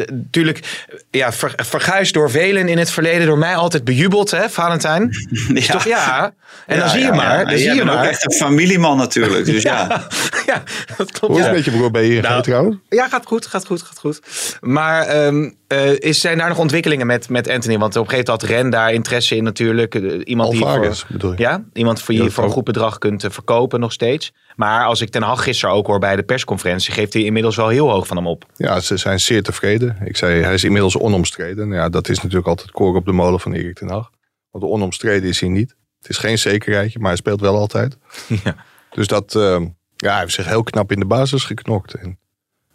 natuurlijk 0.09 0.59
uh, 0.59 0.99
ja, 1.11 1.33
ver, 1.33 1.53
verguisd 1.57 2.15
door 2.15 2.31
velen 2.31 2.69
in 2.69 2.79
het 2.79 2.91
verleden, 2.91 3.27
door 3.27 3.39
mij 3.39 3.55
altijd 3.55 3.85
bejubeld, 3.85 4.31
hè, 4.31 4.49
Valentijn? 4.49 5.09
Ja. 5.61 5.73
Toch, 5.73 5.85
ja. 5.85 6.33
En 6.67 6.77
ja, 6.77 6.81
dan 6.81 6.91
zie 6.91 7.01
je 7.01 7.07
ja, 7.07 7.15
maar. 7.15 7.47
Dan 7.47 7.59
zie 7.59 7.75
je 7.75 7.85
maar. 7.85 7.99
ook 7.99 8.05
echt 8.05 8.25
een 8.25 8.33
familieman 8.33 8.97
natuurlijk, 8.97 9.45
dus 9.45 9.63
ja. 9.73 10.07
ja, 10.47 10.63
dat 10.97 11.11
klopt. 11.11 11.21
Hoe 11.21 11.39
is 11.39 11.45
het 11.45 11.55
met 11.55 11.65
je 11.65 11.71
broer 11.71 11.91
bij 11.91 12.07
je 12.07 12.21
nou, 12.21 12.43
trouwens? 12.43 12.77
Ja, 12.89 13.09
gaat 13.09 13.27
goed, 13.27 13.47
gaat 13.47 13.67
goed, 13.67 13.83
gaat 13.83 13.99
goed. 13.99 14.21
Maar 14.61 15.25
um, 15.25 15.55
uh, 15.69 15.99
is, 15.99 16.21
zijn 16.21 16.39
daar 16.39 16.49
nog 16.49 16.59
ontwikkelingen 16.59 17.07
met, 17.07 17.29
met 17.29 17.49
Anthony? 17.49 17.79
Want 17.79 17.97
op 17.97 18.03
een 18.03 18.11
gegeven 18.11 18.33
moment 18.33 18.51
had 18.51 18.59
Ren 18.61 18.71
daar 18.71 18.93
interesse 18.93 19.37
in 19.37 19.45
natuurlijk. 19.45 19.95
iemand 20.25 20.53
Alvarez, 20.53 20.89
die 20.89 20.97
voor, 20.97 21.07
bedoel 21.09 21.33
je? 21.33 21.39
Ja, 21.39 21.65
iemand 21.73 22.03
voor 22.03 22.15
je 22.15 22.31
voor 22.31 22.45
een 22.45 22.51
goed 22.51 22.65
bedrag 22.65 22.99
kunt 22.99 23.25
verkopen 23.29 23.81
nog 23.81 23.93
steeds. 23.93 24.33
Maar 24.61 24.85
als 24.85 25.01
ik 25.01 25.11
Ten 25.11 25.23
Hag 25.23 25.43
gisteren 25.43 25.75
ook 25.75 25.87
hoor 25.87 25.99
bij 25.99 26.17
de 26.17 26.23
persconferentie, 26.23 26.93
geeft 26.93 27.13
hij 27.13 27.23
inmiddels 27.23 27.57
wel 27.57 27.69
heel 27.69 27.91
hoog 27.91 28.07
van 28.07 28.17
hem 28.17 28.27
op. 28.27 28.45
Ja, 28.57 28.81
ze 28.81 28.97
zijn 28.97 29.21
zeer 29.21 29.43
tevreden. 29.43 29.97
Ik 30.05 30.17
zei, 30.17 30.43
hij 30.43 30.55
is 30.55 30.65
inmiddels 30.65 30.99
onomstreden. 30.99 31.73
Ja, 31.73 31.89
dat 31.89 32.09
is 32.09 32.17
natuurlijk 32.17 32.47
altijd 32.47 32.71
koor 32.71 32.97
op 32.97 33.05
de 33.05 33.13
molen 33.13 33.41
van 33.41 33.53
Erik 33.53 33.77
Ten 33.77 33.89
Hag. 33.89 34.11
Want 34.51 34.65
onomstreden 34.65 35.29
is 35.29 35.41
hij 35.41 35.49
niet. 35.49 35.77
Het 35.99 36.09
is 36.09 36.19
geen 36.19 36.39
zekerheidje, 36.39 36.99
maar 36.99 37.09
hij 37.09 37.17
speelt 37.17 37.41
wel 37.41 37.57
altijd. 37.57 37.97
Ja. 38.45 38.55
Dus 38.91 39.07
dat, 39.07 39.35
uh, 39.35 39.61
ja, 39.97 40.11
hij 40.11 40.21
heeft 40.21 40.35
zich 40.35 40.47
heel 40.47 40.63
knap 40.63 40.93
in 40.93 41.01
de 41.01 41.07
basis 41.07 41.45
geknokt. 41.45 41.95
En 41.95 42.19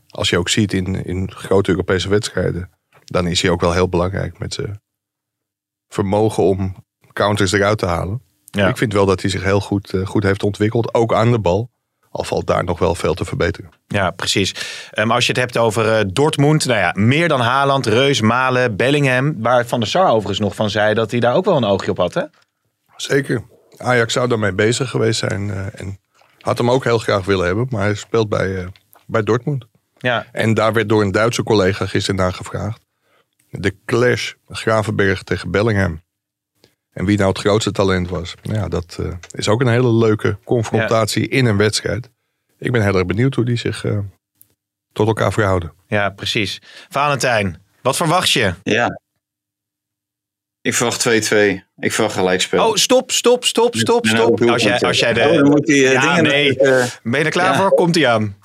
als 0.09 0.29
je 0.29 0.37
ook 0.37 0.49
ziet 0.49 0.73
in, 0.73 1.05
in 1.05 1.31
grote 1.31 1.69
Europese 1.69 2.09
wedstrijden, 2.09 2.69
dan 3.03 3.27
is 3.27 3.41
hij 3.41 3.51
ook 3.51 3.61
wel 3.61 3.73
heel 3.73 3.89
belangrijk 3.89 4.39
met 4.39 4.53
zijn 4.53 4.81
vermogen 5.87 6.43
om 6.43 6.75
counters 7.13 7.51
eruit 7.51 7.77
te 7.77 7.85
halen. 7.85 8.21
Ja. 8.45 8.67
Ik 8.67 8.77
vind 8.77 8.93
wel 8.93 9.05
dat 9.05 9.21
hij 9.21 9.29
zich 9.29 9.43
heel 9.43 9.61
goed, 9.61 9.93
uh, 9.93 10.05
goed 10.05 10.23
heeft 10.23 10.43
ontwikkeld, 10.43 10.93
ook 10.93 11.13
aan 11.13 11.31
de 11.31 11.39
bal. 11.39 11.73
Al 12.15 12.23
valt 12.23 12.47
daar 12.47 12.63
nog 12.63 12.79
wel 12.79 12.95
veel 12.95 13.13
te 13.13 13.25
verbeteren. 13.25 13.69
Ja, 13.87 14.11
precies. 14.11 14.55
Um, 14.93 15.11
als 15.11 15.25
je 15.25 15.31
het 15.31 15.41
hebt 15.41 15.57
over 15.57 15.99
uh, 15.99 16.05
Dortmund, 16.13 16.65
nou 16.65 16.79
ja, 16.79 16.91
meer 16.97 17.27
dan 17.27 17.39
Haaland, 17.39 17.85
Reus, 17.85 18.21
Malen, 18.21 18.75
Bellingham. 18.75 19.41
Waar 19.41 19.65
Van 19.65 19.79
der 19.79 19.89
Sar 19.89 20.09
overigens 20.09 20.39
nog 20.39 20.55
van 20.55 20.69
zei 20.69 20.93
dat 20.93 21.11
hij 21.11 21.19
daar 21.19 21.35
ook 21.35 21.45
wel 21.45 21.57
een 21.57 21.63
oogje 21.63 21.91
op 21.91 21.97
had, 21.97 22.13
hè? 22.13 22.21
Zeker. 22.95 23.43
Ajax 23.77 24.13
zou 24.13 24.27
daarmee 24.27 24.53
bezig 24.53 24.89
geweest 24.89 25.19
zijn. 25.19 25.47
Uh, 25.47 25.79
en 25.79 25.99
had 26.39 26.57
hem 26.57 26.71
ook 26.71 26.83
heel 26.83 26.97
graag 26.97 27.25
willen 27.25 27.45
hebben, 27.45 27.67
maar 27.69 27.81
hij 27.81 27.95
speelt 27.95 28.29
bij, 28.29 28.47
uh, 28.47 28.67
bij 29.05 29.23
Dortmund. 29.23 29.65
Ja. 29.97 30.25
En 30.31 30.53
daar 30.53 30.73
werd 30.73 30.89
door 30.89 31.01
een 31.01 31.11
Duitse 31.11 31.43
collega 31.43 31.85
gisteren 31.85 32.19
naar 32.19 32.33
gevraagd. 32.33 32.81
De 33.49 33.75
clash 33.85 34.33
Gravenberg 34.47 35.23
tegen 35.23 35.51
Bellingham. 35.51 36.01
En 36.95 37.05
wie 37.05 37.17
nou 37.17 37.29
het 37.29 37.39
grootste 37.39 37.71
talent 37.71 38.09
was. 38.09 38.35
Ja, 38.41 38.67
dat 38.67 38.97
uh, 38.99 39.13
is 39.31 39.47
ook 39.47 39.61
een 39.61 39.67
hele 39.67 39.93
leuke 39.93 40.37
confrontatie 40.43 41.21
ja. 41.21 41.37
in 41.37 41.45
een 41.45 41.57
wedstrijd. 41.57 42.09
Ik 42.59 42.71
ben 42.71 42.81
heel 42.81 42.95
erg 42.95 43.05
benieuwd 43.05 43.35
hoe 43.35 43.45
die 43.45 43.57
zich 43.57 43.83
uh, 43.83 43.99
tot 44.93 45.07
elkaar 45.07 45.33
verhouden. 45.33 45.73
Ja, 45.87 46.09
precies. 46.09 46.61
Valentijn, 46.89 47.61
wat 47.81 47.95
verwacht 47.95 48.31
je? 48.31 48.53
Ja. 48.63 48.99
Ik 50.61 50.73
verwacht 50.73 51.07
2-2. 51.07 51.11
Ik 51.77 51.91
verwacht 51.91 52.15
gelijkspel. 52.15 52.67
Oh, 52.67 52.75
stop, 52.75 53.11
stop, 53.11 53.45
stop, 53.45 53.75
stop, 53.75 54.05
stop. 54.05 54.41
Als 54.41 54.63
jij, 54.63 54.79
als 54.79 54.99
jij 54.99 55.13
de... 55.13 55.21
Oh, 55.21 55.33
dan 55.33 55.49
moet 55.49 55.65
die, 55.65 55.83
uh, 55.83 55.91
ja, 55.91 56.15
dingen 56.15 56.31
nee. 56.31 56.59
uh, 56.61 56.85
ben 57.03 57.19
je 57.19 57.25
er 57.25 57.31
klaar 57.31 57.53
ja. 57.53 57.59
voor? 57.59 57.69
Komt 57.69 57.95
hij 57.95 58.07
aan. 58.07 58.37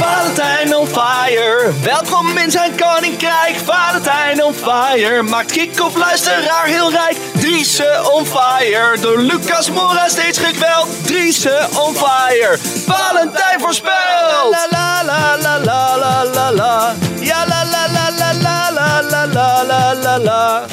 Valentijn 0.00 0.76
on 0.76 0.86
fire, 0.86 1.72
welkom 1.82 2.36
in 2.38 2.50
zijn 2.50 2.72
koninkrijk. 2.76 3.56
Valentijn 3.64 4.44
on 4.44 4.52
fire, 4.54 5.22
maakt 5.22 5.52
kick-off 5.52 5.96
luisteraar 5.96 6.66
heel 6.66 6.90
rijk. 6.90 7.16
Driese 7.38 8.10
on 8.12 8.26
fire, 8.26 8.96
door 9.00 9.18
Lucas 9.18 9.70
Mora 9.70 10.08
steeds 10.08 10.38
gekweld. 10.38 11.06
Driese 11.06 11.68
on 11.86 11.94
fire, 11.94 12.56
Valentijn 12.86 13.60
voorspelt. 13.60 14.50
La 14.50 14.66
la 14.70 15.02
la 15.04 15.36
la 15.42 15.58
la 15.64 15.96
la 15.98 16.24
la 16.34 16.50
la, 16.52 16.94
ja 17.20 17.44
la 17.48 17.64
la 17.64 17.86
la 17.92 18.10
la 18.18 18.32
la 18.42 18.70
la 18.72 19.00
la 19.10 19.26
la 19.32 19.64
la 19.66 19.94
la 20.02 20.18
la. 20.18 20.64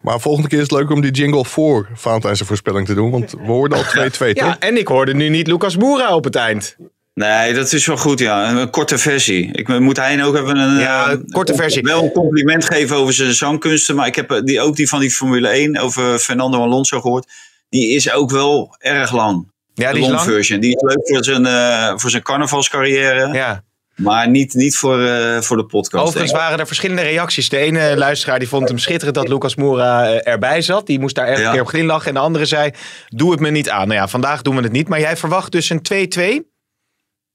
Maar 0.00 0.20
volgende 0.20 0.48
keer 0.48 0.58
is 0.60 0.64
het 0.70 0.78
leuk 0.78 0.90
om 0.90 1.00
die 1.00 1.10
jingle 1.10 1.44
voor 1.44 1.88
Valentijn 1.94 2.36
zijn 2.36 2.48
voorspelling 2.48 2.86
te 2.86 2.94
doen. 2.94 3.10
Want 3.10 3.30
we 3.30 3.46
hoorden 3.46 3.78
al 3.78 3.84
2-2, 3.84 4.32
Ja, 4.32 4.44
toch? 4.44 4.56
en 4.58 4.76
ik 4.76 4.88
hoorde 4.88 5.14
nu 5.14 5.28
niet 5.28 5.46
Lucas 5.46 5.76
Moura 5.76 6.14
op 6.14 6.24
het 6.24 6.34
eind. 6.36 6.76
Nee, 7.18 7.54
dat 7.54 7.72
is 7.72 7.86
wel 7.86 7.96
goed, 7.96 8.18
ja. 8.18 8.50
Een 8.50 8.70
korte 8.70 8.98
versie. 8.98 9.48
Ik 9.52 9.78
moet 9.78 9.96
hij 9.96 10.24
ook 10.24 10.36
even 10.36 10.56
een, 10.56 10.78
Ja, 10.78 11.04
eh, 11.06 11.10
een 11.12 11.30
korte 11.30 11.54
versie. 11.54 11.82
Wel 11.82 12.02
een 12.02 12.12
compliment 12.12 12.64
geven 12.64 12.96
over 12.96 13.14
zijn 13.14 13.34
zangkunsten. 13.34 13.96
Maar 13.96 14.06
ik 14.06 14.14
heb 14.16 14.30
eh, 14.30 14.42
die, 14.42 14.60
ook 14.60 14.76
die 14.76 14.88
van 14.88 15.00
die 15.00 15.10
Formule 15.10 15.48
1 15.48 15.78
over 15.78 16.18
Fernando 16.18 16.62
Alonso 16.62 17.00
gehoord. 17.00 17.26
Die 17.68 17.94
is 17.94 18.12
ook 18.12 18.30
wel 18.30 18.76
erg 18.78 19.12
lang. 19.12 19.50
Ja, 19.74 19.88
de 19.88 19.94
die 19.94 20.02
is 20.02 20.08
long 20.08 20.20
lang. 20.20 20.34
version. 20.34 20.60
Die 20.60 20.74
is 20.76 20.82
leuk 20.82 21.08
voor 21.08 21.24
zijn, 21.24 21.46
eh, 21.46 21.92
voor 21.96 22.10
zijn 22.10 22.22
carnavalscarrière. 22.22 23.32
Ja. 23.32 23.62
Maar 23.96 24.28
niet, 24.28 24.54
niet 24.54 24.76
voor, 24.76 24.98
voor 25.42 25.56
de 25.56 25.64
podcast. 25.64 26.04
Overigens 26.06 26.32
waren 26.32 26.58
er 26.58 26.66
verschillende 26.66 27.02
reacties. 27.02 27.48
De 27.48 27.56
ene 27.58 27.96
luisteraar 27.96 28.38
die 28.38 28.48
vond 28.48 28.68
hem 28.68 28.78
schitterend 28.78 29.14
dat 29.16 29.28
Lucas 29.28 29.54
Moura 29.56 30.12
erbij 30.20 30.62
zat. 30.62 30.86
Die 30.86 31.00
moest 31.00 31.14
daar 31.14 31.26
elke 31.26 31.40
Ja. 31.40 31.50
keer 31.52 31.60
op 31.60 31.66
glimlachen. 31.66 32.08
En 32.08 32.14
de 32.14 32.20
andere 32.20 32.44
zei, 32.44 32.70
doe 33.08 33.30
het 33.30 33.40
me 33.40 33.50
niet 33.50 33.70
aan. 33.70 33.88
Nou 33.88 34.00
ja, 34.00 34.08
vandaag 34.08 34.42
doen 34.42 34.56
we 34.56 34.62
het 34.62 34.72
niet. 34.72 34.88
Maar 34.88 35.00
jij 35.00 35.16
verwacht 35.16 35.52
dus 35.52 35.70
een 35.70 35.82
2-2? 35.82 36.56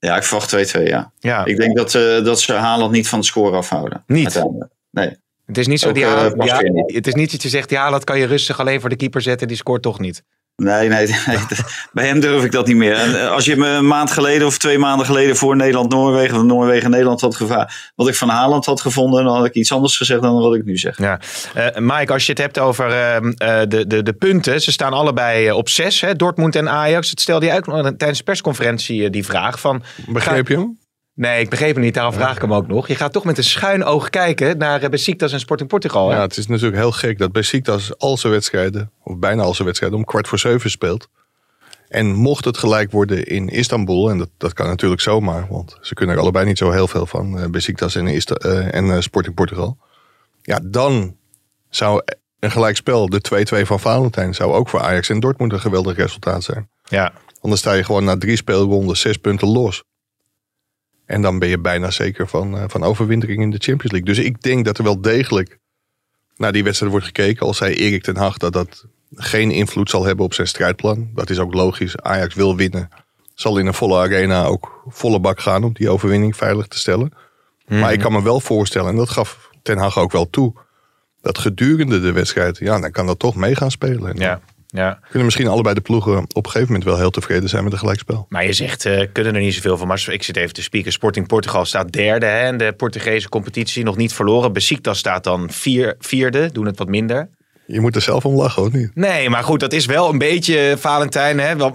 Ja, 0.04 0.16
ik 0.16 0.22
verwacht 0.22 0.76
2-2, 0.76 0.82
ja. 0.82 1.12
Ja, 1.18 1.44
Ik 1.44 1.56
denk 1.56 1.76
dat, 1.76 1.94
eh, 1.94 2.24
dat 2.24 2.40
ze 2.40 2.52
Haaland 2.52 2.92
niet 2.92 3.08
van 3.08 3.20
de 3.20 3.26
score 3.26 3.56
afhouden. 3.56 4.02
Niet? 4.06 4.42
Nee. 4.90 5.16
het 5.46 5.58
is 5.58 5.66
niet 5.66 5.80
zo 5.80 5.88
Ook, 5.88 5.94
die 5.94 6.04
eh, 6.04 6.10
Haaland- 6.10 6.44
ja. 6.44 6.60
Het 6.86 7.06
is 7.06 7.14
niet 7.14 7.30
dat 7.30 7.42
je 7.42 7.48
zegt, 7.48 7.70
ja, 7.70 7.90
dat 7.90 8.04
kan 8.04 8.18
je 8.18 8.26
rustig 8.26 8.60
alleen 8.60 8.80
voor 8.80 8.88
de 8.88 8.96
keeper 8.96 9.20
zetten. 9.20 9.48
Die 9.48 9.56
scoort 9.56 9.82
toch 9.82 9.98
niet. 10.00 10.22
Nee, 10.56 10.88
nee, 10.88 11.06
nee. 11.26 11.38
bij 11.92 12.06
hem 12.06 12.20
durf 12.20 12.44
ik 12.44 12.52
dat 12.52 12.66
niet 12.66 12.76
meer. 12.76 12.94
En 12.94 13.20
eh, 13.20 13.30
als 13.30 13.44
je 13.44 13.56
me 13.56 13.68
een 13.68 13.86
maand 13.86 14.10
geleden 14.10 14.46
of 14.46 14.58
twee 14.58 14.78
maanden 14.78 15.06
geleden 15.06 15.36
voor 15.36 15.56
Nederland-Noorwegen, 15.56 16.36
of 16.36 16.42
Noorwegen-Nederland 16.42 17.20
had 17.20 17.36
gevraagd, 17.36 17.92
wat 17.94 18.08
ik 18.08 18.14
van 18.14 18.28
Haaland 18.28 18.66
had 18.66 18.80
gevonden, 18.80 19.24
dan 19.24 19.36
had 19.36 19.44
ik 19.44 19.54
iets 19.54 19.72
anders 19.72 19.96
gezegd 19.96 20.22
dan 20.22 20.38
wat 20.38 20.54
ik 20.54 20.64
nu 20.64 20.76
zeg. 20.76 20.98
Ja. 20.98 21.20
Eh, 21.54 21.66
Mike, 21.76 22.12
als 22.12 22.26
je 22.26 22.32
het 22.32 22.40
hebt 22.40 22.58
over 22.58 22.90
ehm, 22.90 23.32
eh, 23.36 23.60
de, 23.68 23.86
de, 23.86 24.02
de 24.02 24.12
punten. 24.12 24.60
Ze 24.60 24.72
staan 24.72 24.92
allebei 24.92 25.52
op 25.52 25.68
zes, 25.68 26.00
hè, 26.00 26.14
Dortmund 26.14 26.56
en 26.56 26.68
Ajax. 26.68 27.10
Het 27.10 27.20
stelde 27.20 27.46
je 27.46 27.52
ook 27.52 27.66
nog 27.66 27.82
tijdens 27.82 28.18
de 28.18 28.24
persconferentie 28.24 29.10
die 29.10 29.24
vraag 29.24 29.60
van... 29.60 29.82
Begreep 30.06 30.48
je 30.48 30.54
hem? 30.54 30.78
Nee, 31.14 31.40
ik 31.40 31.50
begreep 31.50 31.74
het 31.74 31.84
niet. 31.84 31.94
Daarom 31.94 32.12
vraag 32.12 32.34
ik 32.34 32.40
hem 32.40 32.54
ook 32.54 32.66
nog. 32.66 32.88
Je 32.88 32.94
gaat 32.94 33.12
toch 33.12 33.24
met 33.24 33.38
een 33.38 33.44
schuin 33.44 33.84
oog 33.84 34.10
kijken 34.10 34.58
naar 34.58 34.82
uh, 34.82 34.88
Besiktas 34.88 35.32
en 35.32 35.40
Sporting 35.40 35.68
Portugal. 35.68 36.08
Hè? 36.08 36.16
Ja, 36.16 36.22
het 36.22 36.36
is 36.36 36.46
natuurlijk 36.46 36.76
heel 36.76 36.92
gek 36.92 37.18
dat 37.18 37.32
Besiktas 37.32 37.98
al 37.98 38.16
zijn 38.16 38.32
wedstrijden, 38.32 38.90
of 39.02 39.16
bijna 39.18 39.42
al 39.42 39.54
zijn 39.54 39.66
wedstrijden, 39.66 39.98
om 39.98 40.04
kwart 40.04 40.28
voor 40.28 40.38
zeven 40.38 40.70
speelt. 40.70 41.08
En 41.88 42.12
mocht 42.12 42.44
het 42.44 42.58
gelijk 42.58 42.90
worden 42.90 43.26
in 43.26 43.48
Istanbul, 43.48 44.10
en 44.10 44.18
dat, 44.18 44.30
dat 44.38 44.52
kan 44.52 44.66
natuurlijk 44.66 45.00
zomaar, 45.00 45.46
want 45.50 45.78
ze 45.80 45.94
kunnen 45.94 46.14
er 46.16 46.20
allebei 46.22 46.46
niet 46.46 46.58
zo 46.58 46.70
heel 46.70 46.88
veel 46.88 47.06
van, 47.06 47.38
eh, 47.38 47.48
Besiktas 47.50 47.94
en, 47.94 48.06
Ista- 48.06 48.34
eh, 48.34 48.74
en 48.74 48.90
eh, 48.90 49.00
Sporting 49.00 49.34
Portugal. 49.34 49.78
Ja, 50.42 50.60
dan 50.62 51.16
zou 51.70 52.02
een 52.40 52.50
gelijkspel, 52.50 53.08
de 53.08 53.20
2-2 53.20 53.66
van 53.66 53.80
Valentijn, 53.80 54.34
zou 54.34 54.52
ook 54.52 54.68
voor 54.68 54.80
Ajax 54.80 55.08
en 55.08 55.20
Dortmund 55.20 55.52
een 55.52 55.60
geweldig 55.60 55.96
resultaat 55.96 56.42
zijn. 56.44 56.68
Ja. 56.88 57.12
Want 57.24 57.40
dan 57.40 57.56
sta 57.56 57.72
je 57.72 57.84
gewoon 57.84 58.04
na 58.04 58.16
drie 58.16 58.36
speelronden 58.36 58.96
zes 58.96 59.16
punten 59.16 59.48
los. 59.48 59.84
En 61.06 61.22
dan 61.22 61.38
ben 61.38 61.48
je 61.48 61.58
bijna 61.58 61.90
zeker 61.90 62.28
van, 62.28 62.58
eh, 62.58 62.64
van 62.66 62.82
overwintering 62.82 63.42
in 63.42 63.50
de 63.50 63.58
Champions 63.58 63.92
League. 63.92 64.14
Dus 64.14 64.24
ik 64.24 64.42
denk 64.42 64.64
dat 64.64 64.78
er 64.78 64.84
wel 64.84 65.00
degelijk 65.00 65.58
naar 66.36 66.52
die 66.52 66.64
wedstrijd 66.64 66.92
wordt 66.92 67.06
gekeken. 67.06 67.46
Al 67.46 67.54
zei 67.54 67.74
Erik 67.74 68.02
ten 68.02 68.16
Hag 68.16 68.36
dat 68.36 68.52
dat 68.52 68.84
geen 69.14 69.50
invloed 69.50 69.90
zal 69.90 70.04
hebben 70.04 70.24
op 70.24 70.34
zijn 70.34 70.46
strijdplan. 70.46 71.10
Dat 71.14 71.30
is 71.30 71.38
ook 71.38 71.54
logisch. 71.54 71.96
Ajax 71.96 72.34
wil 72.34 72.56
winnen. 72.56 72.88
Zal 73.34 73.58
in 73.58 73.66
een 73.66 73.74
volle 73.74 73.98
arena 73.98 74.44
ook 74.44 74.82
volle 74.88 75.20
bak 75.20 75.40
gaan 75.40 75.64
om 75.64 75.72
die 75.72 75.90
overwinning 75.90 76.36
veilig 76.36 76.66
te 76.66 76.78
stellen. 76.78 77.12
Maar 77.66 77.92
ik 77.92 77.98
kan 77.98 78.12
me 78.12 78.22
wel 78.22 78.40
voorstellen, 78.40 78.90
en 78.90 78.96
dat 78.96 79.10
gaf 79.10 79.50
ten 79.62 79.78
Hag 79.78 79.98
ook 79.98 80.12
wel 80.12 80.30
toe. 80.30 80.52
Dat 81.20 81.38
gedurende 81.38 82.00
de 82.00 82.12
wedstrijd, 82.12 82.58
ja, 82.58 82.80
dan 82.80 82.90
kan 82.90 83.06
dat 83.06 83.18
toch 83.18 83.34
mee 83.34 83.56
gaan 83.56 83.70
spelen. 83.70 84.10
En 84.10 84.16
Ja. 84.16 84.40
Ja. 84.74 84.98
Kunnen 85.02 85.24
misschien 85.24 85.46
allebei 85.46 85.74
de 85.74 85.80
ploegen 85.80 86.16
op 86.16 86.44
een 86.44 86.50
gegeven 86.50 86.66
moment 86.66 86.84
wel 86.84 86.96
heel 86.98 87.10
tevreden 87.10 87.48
zijn 87.48 87.64
met 87.64 87.72
een 87.72 87.78
gelijkspel. 87.78 88.26
Maar 88.28 88.46
je 88.46 88.52
zegt, 88.52 88.84
eh 88.84 89.06
kunnen 89.12 89.34
er 89.34 89.40
niet 89.40 89.54
zoveel 89.54 89.76
van. 89.76 89.86
Maar 89.86 90.06
ik 90.08 90.22
zit 90.22 90.36
even 90.36 90.54
te 90.54 90.62
spieken. 90.62 90.92
Sporting 90.92 91.26
Portugal 91.26 91.64
staat 91.64 91.92
derde 91.92 92.26
hè, 92.26 92.48
in 92.48 92.56
de 92.56 92.72
Portugese 92.72 93.28
competitie. 93.28 93.84
Nog 93.84 93.96
niet 93.96 94.12
verloren. 94.12 94.52
Besiktas 94.52 94.98
staat 94.98 95.24
dan 95.24 95.50
vier, 95.50 95.94
vierde. 95.98 96.52
Doen 96.52 96.66
het 96.66 96.78
wat 96.78 96.88
minder. 96.88 97.28
Je 97.66 97.80
moet 97.80 97.94
er 97.94 98.02
zelf 98.02 98.24
om 98.24 98.34
lachen, 98.34 98.62
of 98.62 98.72
niet? 98.72 98.90
Nee, 98.94 99.30
maar 99.30 99.44
goed, 99.44 99.60
dat 99.60 99.72
is 99.72 99.86
wel 99.86 100.08
een 100.08 100.18
beetje 100.18 100.74
Valentijn. 100.78 101.40
Hè? 101.40 101.56
Eh, 101.56 101.74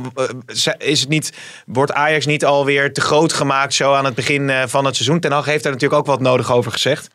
Is 0.77 0.99
het 0.99 1.09
niet, 1.09 1.33
wordt 1.65 1.91
Ajax 1.91 2.25
niet 2.25 2.45
alweer 2.45 2.93
te 2.93 3.01
groot 3.01 3.33
gemaakt 3.33 3.73
zo 3.73 3.93
aan 3.93 4.05
het 4.05 4.15
begin 4.15 4.49
eh, 4.49 4.63
van 4.67 4.85
het 4.85 4.95
seizoen? 4.95 5.19
Ten 5.19 5.31
Hag 5.31 5.45
heeft 5.45 5.63
daar 5.63 5.71
natuurlijk 5.71 5.99
ook 5.99 6.07
wat 6.07 6.21
nodig 6.21 6.51
over 6.51 6.71
gezegd. 6.71 7.09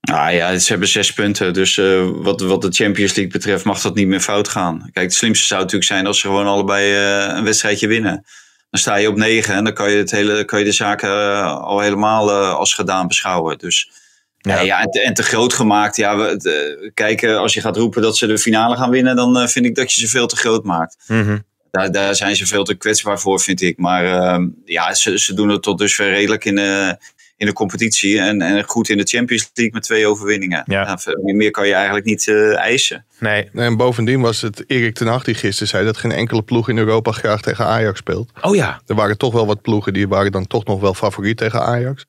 Nou 0.00 0.32
ja, 0.32 0.58
ze 0.58 0.70
hebben 0.70 0.88
zes 0.88 1.12
punten. 1.12 1.52
Dus 1.52 1.78
eh, 1.78 2.08
wat, 2.12 2.40
wat 2.40 2.62
de 2.62 2.70
Champions 2.70 3.14
League 3.14 3.32
betreft 3.32 3.64
mag 3.64 3.80
dat 3.80 3.94
niet 3.94 4.06
meer 4.06 4.20
fout 4.20 4.48
gaan. 4.48 4.90
Kijk, 4.92 5.06
het 5.06 5.14
slimste 5.14 5.46
zou 5.46 5.60
natuurlijk 5.60 5.90
zijn 5.90 6.06
als 6.06 6.20
ze 6.20 6.26
gewoon 6.26 6.46
allebei 6.46 6.92
eh, 6.92 7.36
een 7.36 7.44
wedstrijdje 7.44 7.86
winnen. 7.86 8.24
Dan 8.70 8.80
sta 8.80 8.96
je 8.96 9.08
op 9.08 9.16
negen 9.16 9.54
en 9.54 9.64
dan 9.64 9.72
kan 9.72 9.90
je, 9.90 9.96
het 9.96 10.10
hele, 10.10 10.44
kan 10.44 10.58
je 10.58 10.64
de 10.64 10.72
zaken 10.72 11.08
eh, 11.08 11.56
al 11.60 11.80
helemaal 11.80 12.30
als 12.32 12.74
gedaan 12.74 13.06
beschouwen. 13.06 13.58
Dus 13.58 13.90
Ja. 14.38 14.54
ja. 14.54 14.60
ja 14.60 14.80
en, 14.80 14.90
te, 14.90 15.00
en 15.00 15.14
te 15.14 15.22
groot 15.22 15.52
gemaakt. 15.52 15.96
Ja, 15.96 16.16
we, 16.16 16.22
het, 16.22 16.90
kijk, 16.94 17.22
eh, 17.22 17.36
als 17.36 17.54
je 17.54 17.60
gaat 17.60 17.76
roepen 17.76 18.02
dat 18.02 18.16
ze 18.16 18.26
de 18.26 18.38
finale 18.38 18.76
gaan 18.76 18.90
winnen, 18.90 19.16
dan 19.16 19.48
vind 19.48 19.66
ik 19.66 19.74
dat 19.74 19.92
je 19.92 20.00
ze 20.00 20.08
veel 20.08 20.26
te 20.26 20.36
groot 20.36 20.64
maakt. 20.64 20.96
Daar, 21.70 21.92
daar 21.92 22.14
zijn 22.14 22.36
ze 22.36 22.46
veel 22.46 22.64
te 22.64 22.74
kwetsbaar 22.74 23.20
voor, 23.20 23.40
vind 23.40 23.60
ik. 23.62 23.78
Maar 23.78 24.04
ehm, 24.04 24.48
ja, 24.64 24.94
ze, 24.94 25.18
ze 25.18 25.34
doen 25.34 25.48
het 25.48 25.62
tot 25.62 25.78
dusver 25.78 26.10
redelijk 26.10 26.44
in 26.44 26.58
in 27.40 27.46
de 27.46 27.52
competitie. 27.52 28.20
En, 28.20 28.42
en 28.42 28.64
goed 28.64 28.88
in 28.88 28.96
de 28.96 29.04
Champions 29.04 29.50
League 29.54 29.74
met 29.74 29.82
twee 29.82 30.06
overwinningen. 30.06 30.62
Ja. 30.66 30.98
Meer 31.22 31.50
kan 31.50 31.66
je 31.66 31.74
eigenlijk 31.74 32.04
niet 32.06 32.28
eh, 32.28 32.58
eisen. 32.58 33.04
Nee. 33.18 33.48
Nee, 33.52 33.66
En 33.66 33.76
bovendien 33.76 34.20
was 34.20 34.40
het 34.40 34.64
Erik 34.66 34.94
ten 34.94 35.06
Hag 35.06 35.24
die 35.24 35.34
gisteren 35.34 35.68
zei 35.68 35.84
dat 35.84 35.96
geen 35.96 36.12
enkele 36.12 36.42
ploeg 36.42 36.68
in 36.68 36.78
Europa 36.78 37.12
graag 37.12 37.42
tegen 37.42 37.66
Ajax 37.66 37.98
speelt. 37.98 38.30
Oh 38.40 38.54
ja. 38.54 38.80
Er 38.86 38.94
waren 38.94 39.18
toch 39.18 39.32
wel 39.32 39.46
wat 39.46 39.62
ploegen 39.62 39.92
die 39.92 40.08
waren 40.08 40.32
dan 40.32 40.46
toch 40.46 40.64
nog 40.64 40.80
wel 40.80 40.94
favoriet 40.94 41.36
tegen 41.36 41.62
Ajax. 41.62 42.06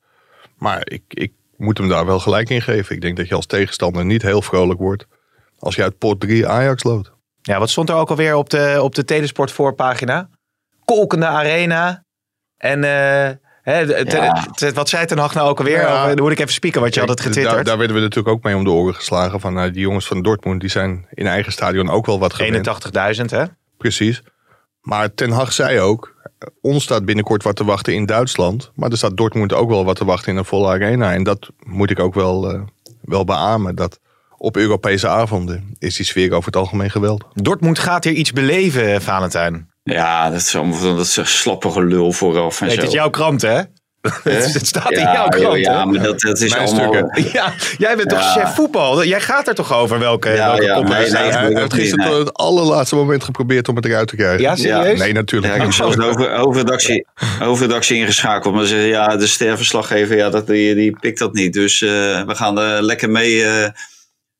Maar 0.56 0.80
ik, 0.84 1.02
ik 1.08 1.32
moet 1.56 1.78
hem 1.78 1.88
daar 1.88 2.06
wel 2.06 2.18
gelijk 2.18 2.50
in 2.50 2.62
geven. 2.62 2.94
Ik 2.94 3.00
denk 3.00 3.16
dat 3.16 3.28
je 3.28 3.34
als 3.34 3.46
tegenstander 3.46 4.04
niet 4.04 4.22
heel 4.22 4.42
vrolijk 4.42 4.80
wordt 4.80 5.06
als 5.58 5.74
je 5.74 5.82
uit 5.82 5.98
pot 5.98 6.20
3 6.20 6.46
Ajax 6.46 6.82
loopt. 6.82 7.12
Ja, 7.42 7.58
wat 7.58 7.70
stond 7.70 7.88
er 7.88 7.94
ook 7.94 8.10
alweer 8.10 8.34
op 8.34 8.50
de, 8.50 8.78
op 8.82 8.94
de 8.94 9.04
Telesport 9.04 9.52
voorpagina? 9.52 10.28
Kolkende 10.84 11.26
arena. 11.26 12.04
En 12.56 12.84
eh, 12.84 13.30
Ja. 13.64 14.46
te- 14.54 14.72
wat 14.72 14.88
zei 14.88 15.06
Ten 15.06 15.18
Hag 15.18 15.34
nou 15.34 15.48
ook 15.48 15.58
alweer? 15.58 15.80
Ja. 15.80 16.06
Dan 16.14 16.22
moet 16.22 16.32
ik 16.32 16.38
even 16.38 16.52
spieken 16.52 16.80
wat 16.80 16.94
je 16.94 17.00
had 17.00 17.08
het 17.08 17.20
getwitterd. 17.20 17.54
Daar, 17.54 17.64
daar 17.64 17.78
werden 17.78 17.96
we 17.96 18.02
natuurlijk 18.02 18.34
ook 18.34 18.42
mee 18.42 18.56
om 18.56 18.64
de 18.64 18.70
oren 18.70 18.94
geslagen. 18.94 19.40
Van 19.40 19.54
nou, 19.54 19.70
die 19.70 19.80
jongens 19.80 20.06
van 20.06 20.22
Dortmund 20.22 20.60
die 20.60 20.70
zijn 20.70 21.06
in 21.10 21.26
eigen 21.26 21.52
stadion 21.52 21.90
ook 21.90 22.06
wel 22.06 22.18
wat 22.18 22.34
gewend. 22.34 22.68
81.000 23.18 23.24
hè? 23.30 23.44
Precies. 23.78 24.22
Maar 24.80 25.14
Ten 25.14 25.30
Hag 25.30 25.52
zei 25.52 25.80
ook, 25.80 26.14
ons 26.60 26.82
staat 26.82 27.04
binnenkort 27.04 27.42
wat 27.42 27.56
te 27.56 27.64
wachten 27.64 27.94
in 27.94 28.06
Duitsland. 28.06 28.70
Maar 28.74 28.90
er 28.90 28.96
staat 28.96 29.16
Dortmund 29.16 29.52
ook 29.52 29.68
wel 29.68 29.84
wat 29.84 29.96
te 29.96 30.04
wachten 30.04 30.32
in 30.32 30.38
een 30.38 30.44
volle 30.44 30.68
arena. 30.68 31.12
En 31.12 31.22
dat 31.22 31.48
moet 31.66 31.90
ik 31.90 31.98
ook 31.98 32.14
wel, 32.14 32.52
eh, 32.52 32.60
wel 33.00 33.24
beamen. 33.24 33.74
Dat 33.74 33.98
op 34.36 34.56
Europese 34.56 35.08
avonden 35.08 35.74
is 35.78 35.96
die 35.96 36.06
sfeer 36.06 36.32
over 36.32 36.46
het 36.46 36.56
algemeen 36.56 36.90
geweldig. 36.90 37.28
Dortmund 37.32 37.78
gaat 37.78 38.04
hier 38.04 38.12
iets 38.12 38.32
beleven, 38.32 39.02
Valentijn. 39.02 39.70
Ja, 39.82 40.30
dat 40.30 40.40
is, 40.40 40.56
allemaal, 40.56 40.96
dat 40.96 41.06
is 41.06 41.16
een 41.16 41.26
slappige 41.26 41.84
lul 41.84 42.12
vooraf 42.12 42.60
en 42.60 42.66
Nee, 42.66 42.74
zo. 42.74 42.80
het 42.80 42.90
is 42.90 42.94
jouw 42.94 43.10
krant, 43.10 43.42
hè? 43.42 43.60
het 44.22 44.66
staat 44.66 44.90
in 44.90 44.98
ja, 44.98 45.12
jouw 45.12 45.28
krant, 45.28 45.44
joh, 45.44 45.58
ja, 45.58 45.78
hè? 45.78 45.86
maar 45.86 46.02
dat, 46.02 46.20
dat 46.20 46.40
is 46.40 46.50
Mijn 46.50 46.66
allemaal... 46.68 46.92
stukken. 46.92 47.30
Ja, 47.40 47.52
jij 47.78 47.96
bent 47.96 48.08
toch 48.08 48.32
chef 48.32 48.54
voetbal? 48.54 49.04
Jij 49.04 49.20
gaat 49.20 49.48
er 49.48 49.54
toch 49.54 49.72
over 49.72 49.98
welke, 49.98 50.30
Ja, 50.30 50.46
welke 50.48 50.64
ja, 50.64 50.80
nee, 50.80 51.10
nee, 51.10 51.22
Hij 51.22 51.52
heeft 51.54 51.72
gisteren 51.74 52.06
tot 52.06 52.18
het 52.18 52.34
allerlaatste 52.34 52.94
moment 52.94 53.24
geprobeerd 53.24 53.68
om 53.68 53.76
het 53.76 53.84
eruit 53.84 54.08
te 54.08 54.16
krijgen. 54.16 54.40
Ja, 54.40 54.56
serieus? 54.56 54.98
Nee, 54.98 55.12
natuurlijk 55.12 55.52
Ja, 55.52 55.58
ik 55.58 55.64
heb 55.64 55.72
zelfs 55.72 55.98
over, 55.98 56.36
hoofdredactie 57.38 57.96
ingeschakeld. 57.96 58.54
Maar 58.54 58.64
ze 58.64 58.68
zeggen, 58.68 58.88
ja, 58.88 59.16
de 59.16 59.26
sterverslaggever, 59.26 60.16
ja, 60.16 60.30
dat, 60.30 60.46
die, 60.46 60.74
die 60.74 60.96
pikt 61.00 61.18
dat 61.18 61.32
niet. 61.32 61.52
Dus 61.52 61.82
eh, 61.82 61.88
we 62.22 62.34
gaan 62.34 62.58
er 62.58 62.82
lekker 62.82 63.10
mee 63.10 63.44
eh, 63.44 63.70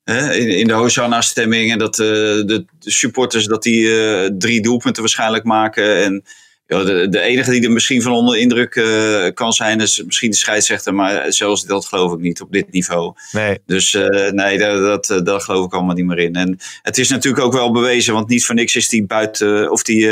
hè, 0.05 0.35
in, 0.35 0.49
in 0.49 0.67
de 0.67 0.73
Hosanna-stemming. 0.73 1.71
En 1.71 1.79
dat 1.79 1.99
eh, 1.99 2.07
de, 2.07 2.65
de 2.79 2.91
supporters 2.91 3.47
dat 3.47 3.63
die 3.63 4.05
eh, 4.05 4.31
drie 4.39 4.63
doelpunten 4.63 5.03
waarschijnlijk 5.03 5.45
maken. 5.45 6.03
En 6.03 6.25
ja, 6.67 6.85
de, 6.85 7.09
de 7.09 7.21
enige 7.21 7.51
die 7.51 7.65
er 7.65 7.71
misschien 7.71 8.03
van 8.03 8.13
onder 8.13 8.39
indruk 8.39 8.75
eh, 8.75 9.27
kan 9.35 9.53
zijn, 9.53 9.81
is 9.81 10.03
misschien 10.05 10.31
de 10.31 10.37
scheidsrechter. 10.37 10.95
Maar 10.95 11.33
zelfs 11.33 11.65
dat 11.65 11.87
geloof 11.87 12.13
ik 12.13 12.19
niet 12.19 12.41
op 12.41 12.53
dit 12.53 12.73
niveau. 12.73 13.15
Nee. 13.33 13.59
Dus 13.67 13.93
nee, 14.31 14.59
dat, 14.59 15.07
dat, 15.07 15.27
daar 15.27 15.41
geloof 15.41 15.67
ik 15.67 15.73
allemaal 15.73 15.95
niet 15.95 16.07
meer 16.07 16.19
in. 16.19 16.35
En 16.35 16.59
het 16.83 16.99
is 16.99 17.09
natuurlijk 17.09 17.45
ook 17.45 17.53
wel 17.53 17.73
bewezen, 17.73 18.15
want 18.15 18.29
niet 18.29 18.45
voor 18.45 18.55
niks 18.55 18.77
is 18.77 18.89
die 18.89 19.07
buiten, 19.07 19.71
of 19.71 19.83
die, 19.83 20.09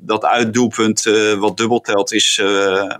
dat 0.00 0.24
uitdoelpunt 0.24 1.02
wat 1.38 1.56
dubbel 1.56 1.80
telt, 1.80 2.12
is, 2.12 2.42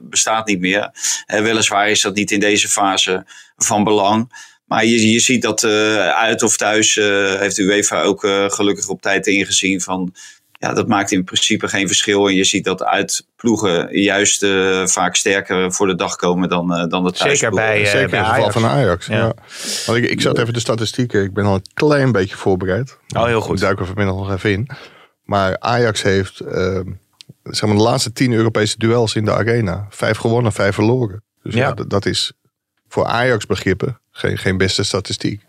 bestaat 0.01 0.47
niet 0.47 0.61
meer. 0.61 0.91
Eh, 1.31 1.43
weliswaar 1.43 1.91
is 1.91 2.01
dat 2.01 2.15
niet 2.15 2.31
in 2.31 2.41
deze 2.41 2.69
fase 2.69 3.25
van 3.57 3.85
belang. 3.85 4.49
Maar 4.71 4.85
je, 4.85 5.13
je 5.13 5.21
ziet 5.21 5.43
dat 5.43 5.63
eh, 5.65 5.97
uit 6.09 6.43
of 6.43 6.57
thuis 6.57 6.97
eh, 6.97 7.35
heeft 7.35 7.57
de 7.57 7.63
UEFA 7.63 8.03
ook 8.03 8.25
eh, 8.25 8.51
gelukkig 8.51 8.89
op 8.89 9.03
tijd 9.03 9.27
ingezien 9.27 9.81
van... 9.81 10.15
Ja, 10.53 10.73
dat 10.73 10.89
maakt 10.89 11.11
in 11.11 11.25
principe 11.25 11.69
geen 11.69 11.87
verschil. 11.87 12.29
En 12.29 12.35
je 12.35 12.45
ziet 12.45 12.65
dat 12.65 12.85
uitploegen 12.85 14.01
juist 14.01 14.43
eh, 14.43 14.87
vaak 14.87 15.17
sterker 15.17 15.73
voor 15.73 15.87
de 15.87 15.95
dag 15.95 16.17
komen 16.17 16.49
dan, 16.49 16.75
eh, 16.75 16.89
dan 16.89 17.05
de 17.05 17.13
thuisploegen. 17.13 17.37
Zeker 17.37 17.55
bij, 17.55 17.85
eh, 17.85 17.91
Zeker 17.91 18.11
bij 18.11 18.19
in 18.19 18.25
het 18.25 18.35
geval 18.35 18.43
Ajax. 18.43 18.55
van 18.55 18.65
Ajax. 18.65 19.07
Ja. 19.07 19.17
Ja. 19.17 19.35
Want 19.87 19.99
ik, 19.99 20.11
ik 20.11 20.21
zat 20.21 20.39
even 20.39 20.53
de 20.53 20.61
statistieken. 20.61 21.23
Ik 21.23 21.33
ben 21.33 21.45
al 21.45 21.55
een 21.55 21.67
klein 21.75 22.13
beetje 22.13 22.37
voorbereid. 22.37 22.99
Oh, 23.17 23.25
heel 23.25 23.41
goed. 23.41 23.55
Ik 23.55 23.61
duik 23.63 23.81
er 23.81 23.87
vanmiddag 23.87 24.15
nog 24.15 24.33
even 24.33 24.51
in. 24.51 24.69
Maar 25.25 25.57
Ajax 25.59 26.03
heeft 26.03 26.41
ehm, 26.41 26.91
zeg 27.43 27.69
maar, 27.69 27.77
de 27.77 27.83
laatste 27.83 28.13
tien 28.13 28.33
Europese 28.33 28.79
duels 28.79 29.15
in 29.15 29.25
de 29.25 29.33
arena. 29.33 29.87
Vijf 29.91 30.17
gewonnen, 30.17 30.53
vijf 30.53 30.75
verloren. 30.75 31.23
Dus 31.43 31.55
ja, 31.55 31.73
dat 31.73 32.07
is 32.07 32.33
voor 32.89 33.07
Ajax 33.07 33.47
begrippen 33.47 34.01
geen, 34.21 34.39
geen 34.39 34.57
beste 34.57 34.83
statistiek. 34.83 35.43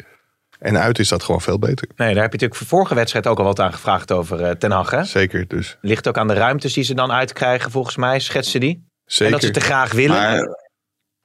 En 0.59 0.79
uit 0.79 0.99
is 0.99 1.09
dat 1.09 1.23
gewoon 1.23 1.41
veel 1.41 1.59
beter. 1.59 1.87
Nee, 1.87 2.13
daar 2.13 2.23
heb 2.23 2.33
je 2.33 2.39
natuurlijk 2.39 2.55
voor 2.55 2.67
vorige 2.67 2.95
wedstrijd 2.95 3.27
ook 3.27 3.37
al 3.37 3.43
wat 3.43 3.59
aan 3.59 3.73
gevraagd 3.73 4.11
over 4.11 4.43
eh, 4.43 4.51
Ten 4.51 4.71
Hag. 4.71 4.89
Hè? 4.89 5.03
Zeker 5.03 5.47
dus. 5.47 5.77
Ligt 5.81 6.07
ook 6.07 6.17
aan 6.17 6.27
de 6.27 6.33
ruimtes 6.33 6.73
die 6.73 6.83
ze 6.83 6.93
dan 6.93 7.11
uitkrijgen, 7.11 7.71
volgens 7.71 7.95
mij, 7.95 8.19
schetsen 8.19 8.59
die. 8.59 8.85
Zeker. 9.05 9.25
En 9.25 9.31
dat 9.31 9.41
ze 9.41 9.51
te 9.51 9.59
graag 9.59 9.91
willen. 9.91 10.15
Maar, 10.15 10.59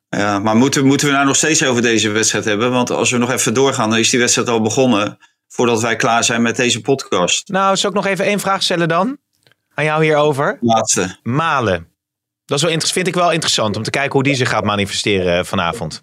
ja, 0.09 0.39
maar 0.39 0.57
moeten, 0.57 0.87
moeten 0.87 1.07
we 1.07 1.13
nou 1.13 1.27
nog 1.27 1.37
steeds 1.37 1.65
over 1.65 1.83
deze 1.83 2.11
wedstrijd 2.11 2.45
hebben? 2.45 2.71
Want 2.71 2.91
als 2.91 3.11
we 3.11 3.19
nog 3.19 3.31
even 3.31 3.55
doorgaan, 3.55 3.91
dan 3.91 3.99
is 3.99 4.11
die 4.11 4.21
wedstrijd 4.21 4.49
al 4.49 4.63
begonnen. 4.63 5.19
Voordat 5.49 5.81
wij 5.81 5.97
klaar 5.97 6.25
zijn 6.25 6.43
met 6.43 6.57
deze 6.57 6.81
podcast. 6.81 7.49
Nou, 7.49 7.77
zal 7.77 7.91
ik 7.91 7.97
nog 7.97 8.07
even 8.07 8.25
één 8.25 8.41
vraag 8.41 8.63
stellen 8.63 8.89
dan? 8.89 9.19
Aan 9.75 9.85
jou 9.85 10.05
hierover. 10.05 10.59
Laatste. 10.61 11.19
Malen. 11.23 11.95
Dat 12.45 12.59
is 12.59 12.65
wel 12.65 12.81
vind 12.81 13.07
ik 13.07 13.15
wel 13.15 13.33
interessant 13.33 13.77
om 13.77 13.83
te 13.83 13.91
kijken 13.91 14.13
hoe 14.13 14.23
die 14.23 14.35
zich 14.35 14.49
gaat 14.49 14.65
manifesteren 14.65 15.39
eh, 15.39 15.45
vanavond. 15.45 16.03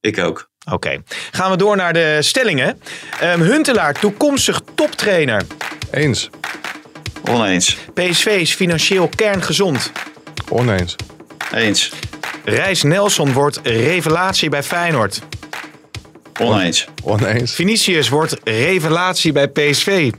Ik 0.00 0.18
ook. 0.18 0.49
Oké, 0.72 1.02
gaan 1.30 1.50
we 1.50 1.56
door 1.56 1.76
naar 1.76 1.92
de 1.92 2.18
stellingen. 2.20 2.80
Ehm, 3.20 3.40
Huntelaar, 3.40 3.94
toekomstig 3.94 4.60
toptrainer. 4.74 5.42
Eens. 5.90 6.30
Oneens. 7.30 7.76
PSV 7.94 8.26
is 8.26 8.54
financieel 8.54 9.08
kerngezond. 9.16 9.92
Oneens. 10.48 10.96
Eens. 11.52 11.92
Reis 12.44 12.82
Nelson 12.82 13.32
wordt 13.32 13.60
revelatie 13.62 14.48
bij 14.48 14.62
Feyenoord. 14.62 15.20
Oneens. 16.40 16.86
Oneens. 17.02 17.52
Vinicius 17.52 18.08
wordt 18.08 18.36
revelatie 18.44 19.32
bij 19.32 19.48
PSV. 19.48 20.10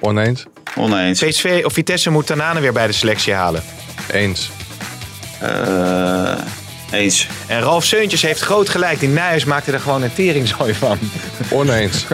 Oneens. 0.00 0.44
Oneens. 0.76 1.22
PSV 1.22 1.62
of 1.64 1.72
Vitesse 1.72 2.10
moet 2.10 2.26
Tanane 2.26 2.60
weer 2.60 2.72
bij 2.72 2.86
de 2.86 2.92
selectie 2.92 3.32
halen. 3.32 3.62
Eens. 4.12 4.50
Eh, 5.40 6.03
eens. 6.94 7.26
En 7.46 7.60
Ralf 7.60 7.84
Seuntjes 7.84 8.22
heeft 8.22 8.40
groot 8.40 8.68
gelijk. 8.68 9.00
Die 9.00 9.08
Nijhuis 9.08 9.44
maakte 9.44 9.72
er 9.72 9.80
gewoon 9.80 10.02
een 10.02 10.12
teringzooi 10.14 10.74
van. 10.74 10.98
Oneens. 11.50 12.06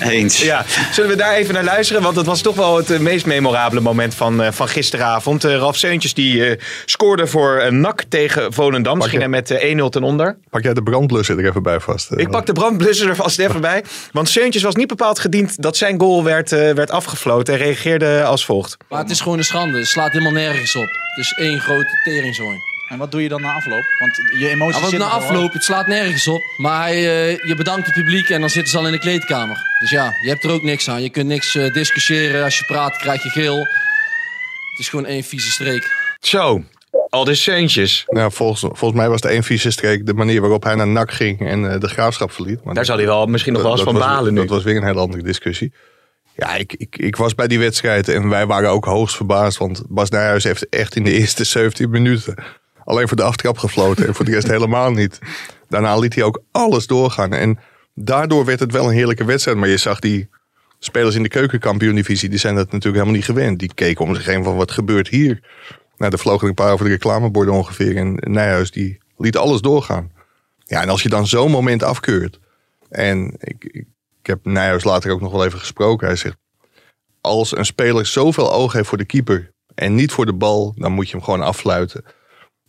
Eens. 0.00 0.40
Ja, 0.42 0.64
zullen 0.92 1.10
we 1.10 1.16
daar 1.16 1.34
even 1.34 1.54
naar 1.54 1.64
luisteren? 1.64 2.02
Want 2.02 2.14
dat 2.14 2.26
was 2.26 2.40
toch 2.40 2.56
wel 2.56 2.76
het 2.76 2.90
eh, 2.90 2.98
meest 2.98 3.26
memorabele 3.26 3.80
moment 3.80 4.14
van, 4.14 4.42
eh, 4.42 4.52
van 4.52 4.68
gisteravond. 4.68 5.44
Eh, 5.44 5.56
Ralf 5.56 5.76
Seuntjes 5.76 6.14
die 6.14 6.46
eh, 6.46 6.60
scoorde 6.84 7.26
voor 7.26 7.72
NAC 7.72 8.02
tegen 8.08 8.52
Volendam. 8.52 9.02
Ze 9.02 9.08
gingen 9.08 9.30
met 9.30 9.50
eh, 9.50 9.78
1-0 9.78 9.88
ten 9.88 10.02
onder. 10.02 10.36
Pak 10.50 10.62
jij 10.62 10.74
de 10.74 10.82
brandblusser 10.82 11.38
er 11.38 11.46
even 11.48 11.62
bij 11.62 11.80
vast? 11.80 12.12
Ik 12.12 12.30
pak 12.30 12.46
de 12.46 12.52
brandblusser 12.52 13.08
er 13.08 13.16
vast 13.16 13.38
even 13.38 13.60
bij. 13.60 13.84
Want 14.12 14.28
Seuntjes 14.28 14.62
was 14.62 14.74
niet 14.74 14.88
bepaald 14.88 15.18
gediend 15.18 15.62
dat 15.62 15.76
zijn 15.76 16.00
goal 16.00 16.24
werd, 16.24 16.52
eh, 16.52 16.70
werd 16.70 16.90
afgefloten. 16.90 17.54
En 17.54 17.60
reageerde 17.60 18.24
als 18.24 18.44
volgt. 18.44 18.76
Maar 18.88 19.00
het 19.00 19.10
is 19.10 19.20
gewoon 19.20 19.38
een 19.38 19.44
schande. 19.44 19.78
Het 19.78 19.86
slaat 19.86 20.12
helemaal 20.12 20.32
nergens 20.32 20.76
op. 20.76 20.88
Het 21.14 21.24
is 21.24 21.32
één 21.32 21.60
grote 21.60 22.00
teringzooi. 22.04 22.73
En 22.94 23.00
wat 23.00 23.10
doe 23.10 23.22
je 23.22 23.28
dan 23.28 23.40
na 23.40 23.52
afloop? 23.52 23.84
Want 23.98 24.16
je 24.38 24.48
emoties 24.48 24.74
Ja, 24.74 24.80
wat 24.80 24.90
zitten 24.90 25.08
na 25.08 25.14
afloop, 25.14 25.52
het 25.52 25.62
slaat 25.64 25.86
nergens 25.86 26.28
op. 26.28 26.42
Maar 26.56 26.80
hij, 26.82 26.94
eh, 26.94 27.38
je 27.48 27.54
bedankt 27.54 27.86
het 27.86 27.94
publiek 27.94 28.28
en 28.28 28.40
dan 28.40 28.50
zitten 28.50 28.70
ze 28.72 28.78
al 28.78 28.86
in 28.86 28.92
de 28.92 28.98
kleedkamer. 28.98 29.56
Dus 29.80 29.90
ja, 29.90 30.14
je 30.22 30.28
hebt 30.28 30.44
er 30.44 30.50
ook 30.50 30.62
niks 30.62 30.88
aan. 30.90 31.02
Je 31.02 31.10
kunt 31.10 31.26
niks 31.26 31.54
eh, 31.54 31.72
discussiëren. 31.72 32.44
Als 32.44 32.58
je 32.58 32.64
praat, 32.64 32.96
krijg 32.96 33.22
je 33.22 33.28
geel. 33.30 33.58
Het 33.58 34.78
is 34.78 34.88
gewoon 34.88 35.06
één 35.06 35.22
vieze 35.22 35.50
streek. 35.50 35.92
Zo, 36.20 36.62
al 37.08 37.24
dus 37.24 37.42
Seuntjes. 37.42 38.04
Nou, 38.06 38.32
volgens, 38.32 38.60
volgens 38.60 38.92
mij 39.00 39.08
was 39.08 39.20
de 39.20 39.28
één 39.28 39.42
vieze 39.44 39.70
streek 39.70 40.06
de 40.06 40.14
manier 40.14 40.40
waarop 40.40 40.62
hij 40.64 40.74
naar 40.74 40.86
NAC 40.86 41.12
ging 41.12 41.40
en 41.40 41.72
eh, 41.72 41.80
de 41.80 41.88
graafschap 41.88 42.32
verliet. 42.32 42.64
Maar 42.64 42.74
Daar 42.74 42.84
zal 42.84 42.96
hij 42.96 43.06
wel 43.06 43.26
misschien 43.26 43.52
nog 43.52 43.62
wel 43.62 43.72
eens 43.72 43.82
van 43.82 43.94
was- 43.94 44.04
balen 44.06 44.34
nu. 44.34 44.40
Dat 44.40 44.48
was 44.48 44.62
weer 44.62 44.76
een 44.76 44.84
hele 44.86 45.00
andere 45.00 45.22
discussie. 45.22 45.72
Ja, 46.36 46.54
ik, 46.54 46.72
ik, 46.72 46.96
ik 46.98 47.16
was 47.16 47.34
bij 47.34 47.46
die 47.48 47.58
wedstrijd 47.58 48.08
en 48.08 48.28
wij 48.28 48.46
waren 48.46 48.70
ook 48.70 48.84
hoogst 48.84 49.16
verbaasd. 49.16 49.58
Want 49.58 49.82
Bas 49.88 50.10
Nijhuis 50.10 50.44
heeft 50.44 50.68
echt 50.68 50.96
in 50.96 51.04
de 51.04 51.12
eerste 51.12 51.44
17 51.44 51.90
minuten 51.90 52.34
alleen 52.84 53.08
voor 53.08 53.16
de 53.16 53.22
aftrap 53.22 53.58
gefloten. 53.58 54.06
En 54.06 54.14
voor 54.14 54.24
de 54.24 54.30
rest 54.30 54.48
helemaal 54.48 54.90
niet. 54.90 55.18
Daarna 55.68 55.98
liet 55.98 56.14
hij 56.14 56.24
ook 56.24 56.42
alles 56.50 56.86
doorgaan. 56.86 57.32
En 57.32 57.58
daardoor 57.94 58.44
werd 58.44 58.60
het 58.60 58.72
wel 58.72 58.86
een 58.86 58.94
heerlijke 58.94 59.24
wedstrijd. 59.24 59.58
Maar 59.58 59.68
je 59.68 59.76
zag 59.76 59.98
die 59.98 60.28
spelers 60.78 61.14
in 61.14 61.22
de 61.22 61.28
keukenkampioen-divisie, 61.28 62.28
die 62.28 62.38
zijn 62.38 62.54
dat 62.54 62.64
natuurlijk 62.64 62.94
helemaal 62.94 63.14
niet 63.14 63.24
gewend. 63.24 63.58
Die 63.58 63.74
keken 63.74 64.04
om 64.04 64.14
zich 64.14 64.26
heen 64.26 64.44
van 64.44 64.56
wat 64.56 64.70
gebeurt 64.70 65.08
hier. 65.08 65.40
Nou, 65.96 66.12
er 66.12 66.18
vlogen 66.18 66.48
een 66.48 66.54
paar 66.54 66.72
over 66.72 66.84
de 66.84 66.90
reclameborden 66.90 67.54
ongeveer. 67.54 67.96
En 67.96 68.18
Nijhuis 68.20 68.70
die 68.70 68.98
liet 69.16 69.36
alles 69.36 69.60
doorgaan. 69.60 70.12
Ja, 70.64 70.82
en 70.82 70.88
als 70.88 71.02
je 71.02 71.08
dan 71.08 71.26
zo'n 71.26 71.50
moment 71.50 71.82
afkeurt. 71.82 72.38
En 72.88 73.34
ik, 73.38 73.64
ik, 73.64 73.86
heb 74.22 74.38
Nijhuis 74.42 74.84
later 74.84 75.10
ook 75.10 75.20
nog 75.20 75.32
wel 75.32 75.44
even 75.44 75.58
gesproken. 75.58 76.06
Hij 76.06 76.16
zegt, 76.16 76.36
als 77.20 77.56
een 77.56 77.66
speler 77.66 78.06
zoveel 78.06 78.52
oog 78.52 78.72
heeft 78.72 78.88
voor 78.88 78.98
de 78.98 79.04
keeper 79.04 79.52
en 79.74 79.94
niet 79.94 80.12
voor 80.12 80.26
de 80.26 80.32
bal, 80.32 80.72
dan 80.76 80.92
moet 80.92 81.06
je 81.06 81.16
hem 81.16 81.24
gewoon 81.24 81.42
affluiten. 81.42 82.04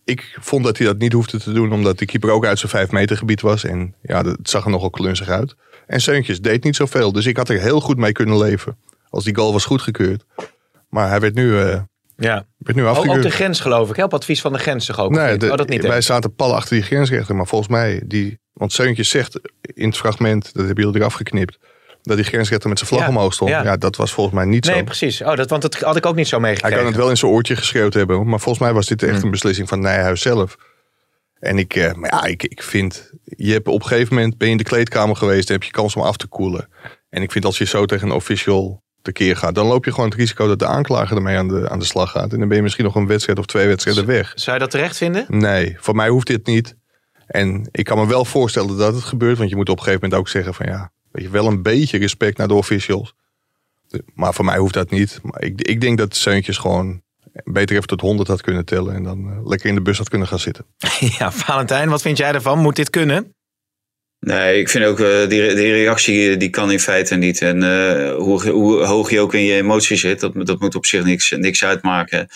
Ik 0.05 0.37
vond 0.41 0.63
dat 0.63 0.77
hij 0.77 0.87
dat 0.87 0.97
niet 0.97 1.13
hoefde 1.13 1.39
te 1.39 1.51
doen, 1.51 1.71
omdat 1.73 1.97
de 1.99 2.05
keeper 2.05 2.29
ook 2.31 2.45
uit 2.45 2.59
zijn 2.59 2.71
vijf 2.71 2.91
meter 2.91 3.17
gebied 3.17 3.41
was. 3.41 3.63
En 3.63 3.95
ja, 4.01 4.23
het 4.23 4.49
zag 4.49 4.63
er 4.65 4.69
nogal 4.71 4.89
klunzig 4.89 5.29
uit. 5.29 5.55
En 5.87 6.01
Seuntjes 6.01 6.41
deed 6.41 6.63
niet 6.63 6.75
zoveel, 6.75 7.11
dus 7.11 7.25
ik 7.25 7.37
had 7.37 7.49
er 7.49 7.59
heel 7.61 7.79
goed 7.81 7.97
mee 7.97 8.11
kunnen 8.11 8.37
leven. 8.37 8.77
Als 9.09 9.23
die 9.23 9.35
goal 9.35 9.51
was 9.53 9.65
goedgekeurd. 9.65 10.25
Maar 10.89 11.09
hij 11.09 11.19
werd 11.19 11.33
nu, 11.33 11.59
eh 11.59 11.79
Ja. 12.17 12.45
werd 12.57 12.77
nu 12.77 12.81
Ook, 12.83 12.89
ook 12.89 12.95
afgekeurd. 12.95 13.23
de 13.23 13.29
grens 13.31 13.59
geloof 13.59 13.89
ik. 13.89 13.95
hè? 13.95 14.03
Op 14.03 14.13
advies 14.13 14.41
van 14.41 14.53
de 14.53 14.59
grens 14.59 14.85
toch 14.85 14.99
ook? 14.99 15.11
Nee, 15.11 15.37
de- 15.37 15.51
oh, 15.51 15.57
dat 15.57 15.69
niet. 15.69 15.81
wij 15.81 16.01
zaten 16.01 16.35
pal 16.35 16.55
achter 16.55 16.75
die 16.75 16.85
grensrechter. 16.85 17.35
Maar 17.35 17.47
volgens 17.47 17.69
mij, 17.69 18.01
die, 18.05 18.39
want 18.53 18.73
Seuntjes 18.73 19.09
zegt 19.09 19.39
in 19.61 19.87
het 19.87 19.97
fragment, 19.97 20.53
dat 20.53 20.65
hebben 20.65 20.83
jullie 20.83 20.99
eraf 20.99 21.13
geknipt, 21.13 21.57
dat 22.05 22.17
die 22.17 22.25
grensrechter 22.25 22.69
met 22.69 22.77
zijn 22.77 22.89
vlag 22.89 23.01
Ja, 23.01 23.07
omhoog 23.09 23.33
stond. 23.33 23.49
ja. 23.49 23.63
Ja. 23.63 23.77
dat 23.77 23.95
was 23.95 24.13
volgens 24.13 24.35
mij 24.35 24.45
niet 24.45 24.65
Nee, 24.65 24.77
zo. 24.77 24.83
precies. 24.83 25.21
Oh, 25.21 25.35
dat, 25.35 25.49
want 25.49 25.61
dat 25.61 25.75
had 25.79 25.95
ik 25.95 26.05
ook 26.05 26.15
niet 26.15 26.27
zo 26.27 26.35
Hij 26.39 26.45
meegekregen. 26.45 26.77
kan 26.77 26.87
het 26.87 26.95
wel 26.95 27.09
in 27.09 27.17
zijn 27.17 27.31
oortje 27.31 27.55
geschreeuwd 27.55 27.93
hebben, 27.93 28.27
maar 28.29 28.39
volgens 28.39 28.63
mij 28.63 28.73
was 28.73 28.85
dit 28.87 29.01
Hmm. 29.01 29.09
echt 29.09 29.23
een 29.23 29.31
beslissing 29.31 29.67
van 29.69 29.79
Nijhuis 29.79 30.21
zelf. 30.21 30.55
En 31.39 31.57
ik, 31.57 31.75
eh, 31.75 31.93
maar 31.93 32.13
ja, 32.13 32.23
ik, 32.23 32.43
ik 32.43 32.63
vind, 32.63 33.11
je 33.23 33.51
hebt 33.51 33.67
op 33.67 33.81
een 33.81 33.87
gegeven 33.87 34.15
moment 34.15 34.37
ben 34.37 34.47
je 34.47 34.53
in 34.53 34.59
de 34.59 34.63
kleedkamer 34.69 35.15
geweest 35.15 35.47
en 35.47 35.53
heb 35.53 35.63
je 35.63 35.71
kans 35.71 35.95
om 35.95 36.01
af 36.01 36.17
te 36.17 36.27
koelen. 36.27 36.69
En 37.09 37.21
ik 37.21 37.31
vind 37.31 37.45
als 37.45 37.57
je 37.57 37.65
zo 37.65 37.85
tegen 37.85 38.07
een 38.07 38.13
official 38.15 38.83
tekeer 39.01 39.35
gaat, 39.37 39.55
dan 39.55 39.65
loop 39.67 39.85
je 39.85 39.91
gewoon 39.91 40.09
het 40.09 40.17
risico 40.19 40.47
dat 40.47 40.59
de 40.59 40.65
aanklager 40.65 41.15
ermee 41.15 41.37
aan 41.37 41.47
de, 41.47 41.69
aan 41.69 41.79
de 41.79 41.85
slag 41.85 42.11
gaat. 42.11 42.33
En 42.33 42.39
dan 42.39 42.47
ben 42.47 42.57
je 42.57 42.63
misschien 42.63 42.85
nog 42.85 42.95
een 42.95 43.07
wedstrijd 43.07 43.39
of 43.39 43.45
twee 43.45 43.67
wedstrijden 43.67 44.05
weg. 44.05 44.31
Zou 44.35 44.55
je 44.55 44.61
dat 44.61 44.71
terecht 44.71 44.97
vinden? 44.97 45.25
Nee, 45.27 45.75
voor 45.79 45.95
mij 45.95 46.09
hoeft 46.09 46.27
dit 46.27 46.45
niet. 46.45 46.75
En 47.27 47.67
ik 47.71 47.85
kan 47.85 47.97
me 47.97 48.07
wel 48.07 48.25
voorstellen 48.25 48.77
dat 48.77 48.93
het 48.93 49.03
gebeurt. 49.03 49.37
Want 49.37 49.49
je 49.49 49.55
moet 49.55 49.69
op 49.69 49.77
een 49.77 49.83
gegeven 49.83 50.01
moment 50.03 50.19
ook 50.21 50.29
zeggen 50.29 50.53
van 50.53 50.65
ja, 50.65 50.91
weet 51.15 51.23
je, 51.23 51.29
wel 51.31 51.47
een 51.47 51.61
beetje 51.61 51.97
respect 51.97 52.37
naar 52.37 52.47
de 52.47 52.53
officials. 52.53 53.13
Maar 54.13 54.33
voor 54.33 54.45
mij 54.45 54.57
hoeft 54.57 54.73
dat 54.73 54.89
niet. 54.89 55.19
Maar 55.23 55.43
ik, 55.43 55.61
ik 55.61 55.81
denk 55.81 55.97
dat 55.97 56.15
Seuntjes 56.15 56.57
gewoon 56.57 57.01
beter 57.43 57.75
even 57.75 57.87
tot 57.87 58.01
100 58.01 58.27
had 58.27 58.41
kunnen 58.41 58.65
tellen. 58.65 58.95
En 58.95 59.03
dan 59.03 59.31
eh, 59.31 59.47
lekker 59.47 59.69
in 59.69 59.75
de 59.75 59.81
bus 59.81 59.97
had 59.97 60.09
kunnen 60.09 60.27
gaan 60.27 60.39
zitten. 60.39 60.65
Ja, 61.19 61.31
Valentijn, 61.31 61.89
wat 61.89 62.01
vind 62.01 62.17
jij 62.17 62.33
ervan? 62.33 62.59
Moet 62.59 62.75
dit 62.75 62.89
kunnen? 62.89 63.33
Nee, 64.19 64.59
ik 64.59 64.69
vind 64.69 64.85
ook 64.85 64.99
eh, 64.99 65.19
die, 65.19 65.55
die 65.55 65.71
reactie 65.71 66.31
eh, 66.31 66.39
die 66.39 66.49
kan 66.49 66.71
in 66.71 66.79
feite 66.79 67.15
niet. 67.15 67.41
En 67.41 67.63
eh, 67.63 68.15
hoe, 68.15 68.49
hoe 68.49 68.83
hoog 68.85 69.09
je 69.09 69.19
ook 69.19 69.33
in 69.33 69.43
je 69.43 69.53
emotie 69.53 69.97
zit, 69.97 70.19
dat, 70.19 70.45
dat 70.45 70.59
moet 70.59 70.75
op 70.75 70.85
zich 70.85 71.03
niks, 71.03 71.31
niks 71.31 71.63
uitmaken. 71.63 72.27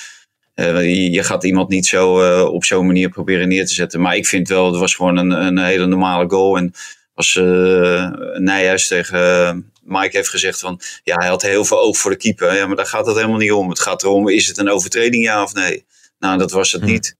Eh, 0.59 0.83
je, 0.83 1.11
je 1.11 1.23
gaat 1.23 1.43
iemand 1.43 1.69
niet 1.69 1.85
zo 1.85 2.21
eh, 2.21 2.53
op 2.53 2.65
zo'n 2.65 2.85
manier 2.85 3.09
proberen 3.09 3.47
neer 3.47 3.65
te 3.65 3.73
zetten. 3.73 4.01
Maar 4.01 4.15
ik 4.15 4.27
vind 4.27 4.47
wel, 4.47 4.65
het 4.65 4.79
was 4.79 4.95
gewoon 4.95 5.17
een, 5.17 5.31
een 5.31 5.57
hele 5.57 5.85
normale 5.85 6.29
goal. 6.29 6.57
En 6.57 6.73
als 7.19 7.35
eh 7.35 8.07
Nijhuis 8.37 8.87
tegen 8.87 9.45
eh, 9.47 9.53
Mike 9.83 10.17
heeft 10.17 10.29
gezegd 10.29 10.59
van... 10.59 10.79
Ja, 11.03 11.15
hij 11.15 11.27
had 11.27 11.41
heel 11.41 11.65
veel 11.65 11.79
oog 11.79 11.97
voor 11.97 12.11
de 12.11 12.17
keeper. 12.17 12.55
Ja, 12.55 12.67
maar 12.67 12.75
daar 12.75 12.85
gaat 12.85 13.05
het 13.05 13.15
helemaal 13.15 13.37
niet 13.37 13.51
om. 13.51 13.69
Het 13.69 13.79
gaat 13.79 14.03
erom, 14.03 14.29
is 14.29 14.47
het 14.47 14.57
een 14.57 14.69
overtreding 14.69 15.23
ja 15.23 15.43
of 15.43 15.53
nee? 15.53 15.85
Nou, 16.19 16.37
dat 16.37 16.51
was 16.51 16.71
het 16.71 16.81
niet. 16.81 17.15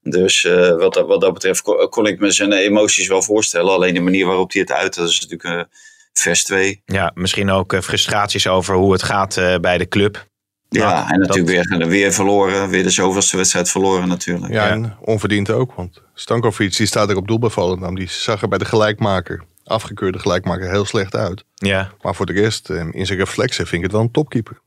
Dus 0.00 0.44
eh, 0.44 0.76
wat, 0.76 0.94
dat, 0.94 1.06
wat 1.06 1.20
dat 1.20 1.32
betreft 1.32 1.62
kon, 1.62 1.88
kon 1.88 2.06
ik 2.06 2.18
me 2.20 2.30
zijn 2.30 2.52
emoties 2.52 3.06
wel 3.08 3.22
voorstellen. 3.22 3.72
Alleen 3.72 3.94
de 3.94 4.00
manier 4.00 4.26
waarop 4.26 4.52
hij 4.52 4.60
het 4.60 4.72
uit, 4.72 4.94
dat 4.94 5.08
is 5.08 5.20
natuurlijk 5.20 5.44
eh, 5.58 5.76
vers 6.12 6.44
2. 6.44 6.82
Ja, 6.84 7.10
misschien 7.14 7.50
ook 7.50 7.72
eh, 7.72 7.80
frustraties 7.80 8.46
over 8.46 8.74
hoe 8.74 8.92
het 8.92 9.02
gaat 9.02 9.36
eh, 9.36 9.56
bij 9.58 9.78
de 9.78 9.88
club. 9.88 10.26
Ja, 10.68 10.92
Nou, 10.92 11.12
en 11.12 11.18
natuurlijk 11.20 11.68
dat- 11.68 11.78
weer, 11.78 11.88
weer 11.88 12.12
verloren. 12.12 12.68
Weer 12.68 12.82
de 12.82 12.90
zoveelste 12.90 13.36
wedstrijd 13.36 13.70
verloren 13.70 14.08
natuurlijk. 14.08 14.52
Ja, 14.52 14.68
en 14.68 14.96
onverdiend 15.00 15.50
ook. 15.50 15.74
Want 15.74 16.02
Stankovic 16.14 16.76
die 16.76 16.86
staat 16.86 17.10
er 17.10 17.16
op 17.16 17.28
doel 17.28 17.38
bij 17.38 17.50
Volendam. 17.50 17.94
Die 17.94 18.08
zag 18.08 18.42
er 18.42 18.48
bij 18.48 18.58
de 18.58 18.64
gelijkmaker, 18.64 19.44
afgekeurde 19.64 20.18
gelijkmaker, 20.18 20.70
heel 20.70 20.84
slecht 20.84 21.14
uit. 21.14 21.44
Ja. 21.54 21.92
Maar 22.02 22.14
voor 22.14 22.26
de 22.26 22.32
rest, 22.32 22.70
eh, 22.70 22.88
in 22.90 23.06
zijn 23.06 23.18
reflexen 23.18 23.66
vind 23.66 23.76
ik 23.76 23.82
het 23.82 23.92
wel 23.92 24.00
een 24.00 24.10
topkeeper. 24.10 24.60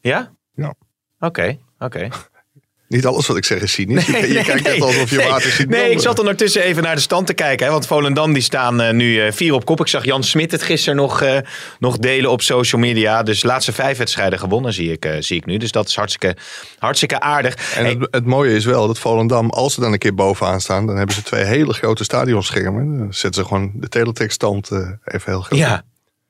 Ja? 0.00 0.32
Ja. 0.54 0.74
Oké, 1.18 1.58
oké. 1.78 2.08
Niet 2.92 3.06
alles 3.06 3.26
wat 3.26 3.36
ik 3.36 3.44
zeg 3.44 3.60
is 3.60 3.72
cynisch. 3.72 4.06
je, 4.06 4.32
je 4.32 4.42
kijkt 4.44 4.62
net 4.62 4.80
alsof 4.80 5.10
je 5.10 5.16
nee. 5.16 5.28
water 5.28 5.50
ziet 5.50 5.68
Nee, 5.68 5.90
ik 5.90 6.00
zat 6.00 6.18
ondertussen 6.18 6.62
even 6.62 6.82
naar 6.82 6.94
de 6.94 7.00
stand 7.00 7.26
te 7.26 7.34
kijken. 7.34 7.66
Hè, 7.66 7.72
want 7.72 7.86
Volendam 7.86 8.32
die 8.32 8.42
staan 8.42 8.80
eh, 8.80 8.92
nu 8.92 9.20
eh, 9.20 9.32
vier 9.32 9.54
op 9.54 9.64
kop. 9.64 9.80
Ik 9.80 9.86
zag 9.88 10.04
Jan 10.04 10.24
Smit 10.24 10.50
het 10.50 10.62
gisteren 10.62 10.96
nog, 10.96 11.22
eh, 11.22 11.38
nog 11.78 11.98
delen 11.98 12.30
op 12.30 12.42
social 12.42 12.80
media. 12.80 13.22
Dus 13.22 13.40
de 13.40 13.46
laatste 13.46 13.72
vijf 13.72 13.98
wedstrijden 13.98 14.38
gewonnen 14.38 14.72
zie 14.72 14.92
ik, 14.92 15.16
zie 15.18 15.36
ik 15.36 15.46
nu. 15.46 15.56
Dus 15.56 15.72
dat 15.72 15.88
is 15.88 15.96
hartstikke, 15.96 16.36
hartstikke 16.78 17.20
aardig. 17.20 17.74
En 17.74 17.84
Hey, 17.84 17.96
het, 17.98 18.08
het 18.10 18.26
mooie 18.26 18.54
is 18.54 18.64
wel 18.64 18.86
dat 18.86 18.98
Volendam, 18.98 19.50
als 19.50 19.74
ze 19.74 19.80
dan 19.80 19.92
een 19.92 19.98
keer 19.98 20.14
bovenaan 20.14 20.60
staan, 20.60 20.86
dan 20.86 20.96
hebben 20.96 21.14
ze 21.14 21.22
twee 21.22 21.44
hele 21.44 21.72
grote 21.72 22.04
stadionschermen. 22.04 22.98
Dan 22.98 23.14
zetten 23.14 23.42
ze 23.42 23.48
gewoon 23.48 23.70
de 23.74 23.88
teletext-stand 23.88 24.70
eh, 24.70 24.78
even 25.04 25.32
heel 25.32 25.40
groot. 25.40 25.58
ja, 25.58 25.82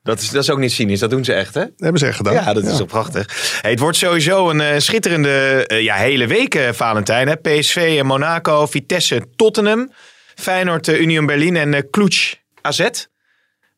Dat 0.03 0.19
is, 0.19 0.29
dat 0.29 0.43
is 0.43 0.49
ook 0.49 0.57
niet 0.59 0.71
cynisch, 0.71 0.99
dat 0.99 1.09
doen 1.09 1.23
ze 1.25 1.33
echt, 1.33 1.53
hè? 1.53 1.59
Dat 1.61 1.71
hebben 1.77 1.99
ze 1.99 2.07
echt 2.07 2.15
gedaan. 2.17 2.33
Ja, 2.33 2.53
dat 2.53 2.63
is 2.63 2.77
toch 2.77 2.87
prachtig. 2.87 3.57
Hey, 3.61 3.71
het 3.71 3.79
wordt 3.79 3.97
sowieso 3.97 4.49
een 4.49 4.61
eh, 4.61 4.79
schitterende 4.79 5.63
eh, 5.67 5.81
ja, 5.83 5.95
hele 5.95 6.27
week, 6.27 6.55
eh, 6.55 6.69
Valentijn. 6.71 7.27
Hè? 7.27 7.35
PSV 7.35 7.95
en 7.99 8.05
Monaco, 8.05 8.65
Vitesse, 8.67 9.21
Tottenham, 9.35 9.91
Feyenoord, 10.35 10.87
Union 10.87 11.25
Berlin 11.25 11.55
en 11.55 11.73
eh 11.73 11.81
Cluj 11.91 12.33
AZ. 12.61 12.89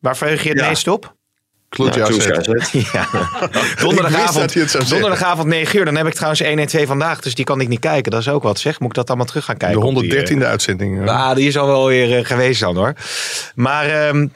Waar 0.00 0.16
verheug 0.16 0.42
je 0.42 0.48
het 0.48 0.58
Ja. 0.58 0.68
meest 0.68 0.88
op? 0.88 1.14
Ja, 1.70 1.88
Kloes, 1.90 1.94
zeker. 2.24 2.68
ja. 2.92 3.08
Ja. 3.12 3.48
Donderdagavond, 3.80 4.88
donderdagavond 4.88 5.48
9 5.48 5.78
uur. 5.78 5.84
Dan 5.84 5.96
heb 5.96 6.06
ik 6.06 6.12
trouwens 6.14 6.40
1 6.40 6.58
en 6.58 6.66
2 6.66 6.86
vandaag, 6.86 7.20
dus 7.20 7.34
die 7.34 7.44
kan 7.44 7.60
ik 7.60 7.68
niet 7.68 7.80
kijken. 7.80 8.10
Dat 8.10 8.20
is 8.20 8.28
ook 8.28 8.42
wat 8.42 8.58
zeg. 8.58 8.80
Moet 8.80 8.88
ik 8.88 8.94
dat 8.94 9.08
allemaal 9.08 9.26
terug 9.26 9.44
gaan 9.44 9.56
kijken? 9.56 9.80
De 9.80 9.86
op 9.86 9.94
die, 9.94 10.16
eh, 10.16 10.16
113e 10.18 10.46
uitzending. 10.46 11.06
eh. 11.08 11.28
Ah, 11.28 11.34
die 11.36 11.46
is 11.48 11.56
al 11.58 11.66
wel 11.66 11.86
weer 11.86 12.26
geweest 12.26 12.60
dan 12.60 12.76
hoor. 12.76 12.92
Maar 13.54 13.86
ehm, 13.88 14.26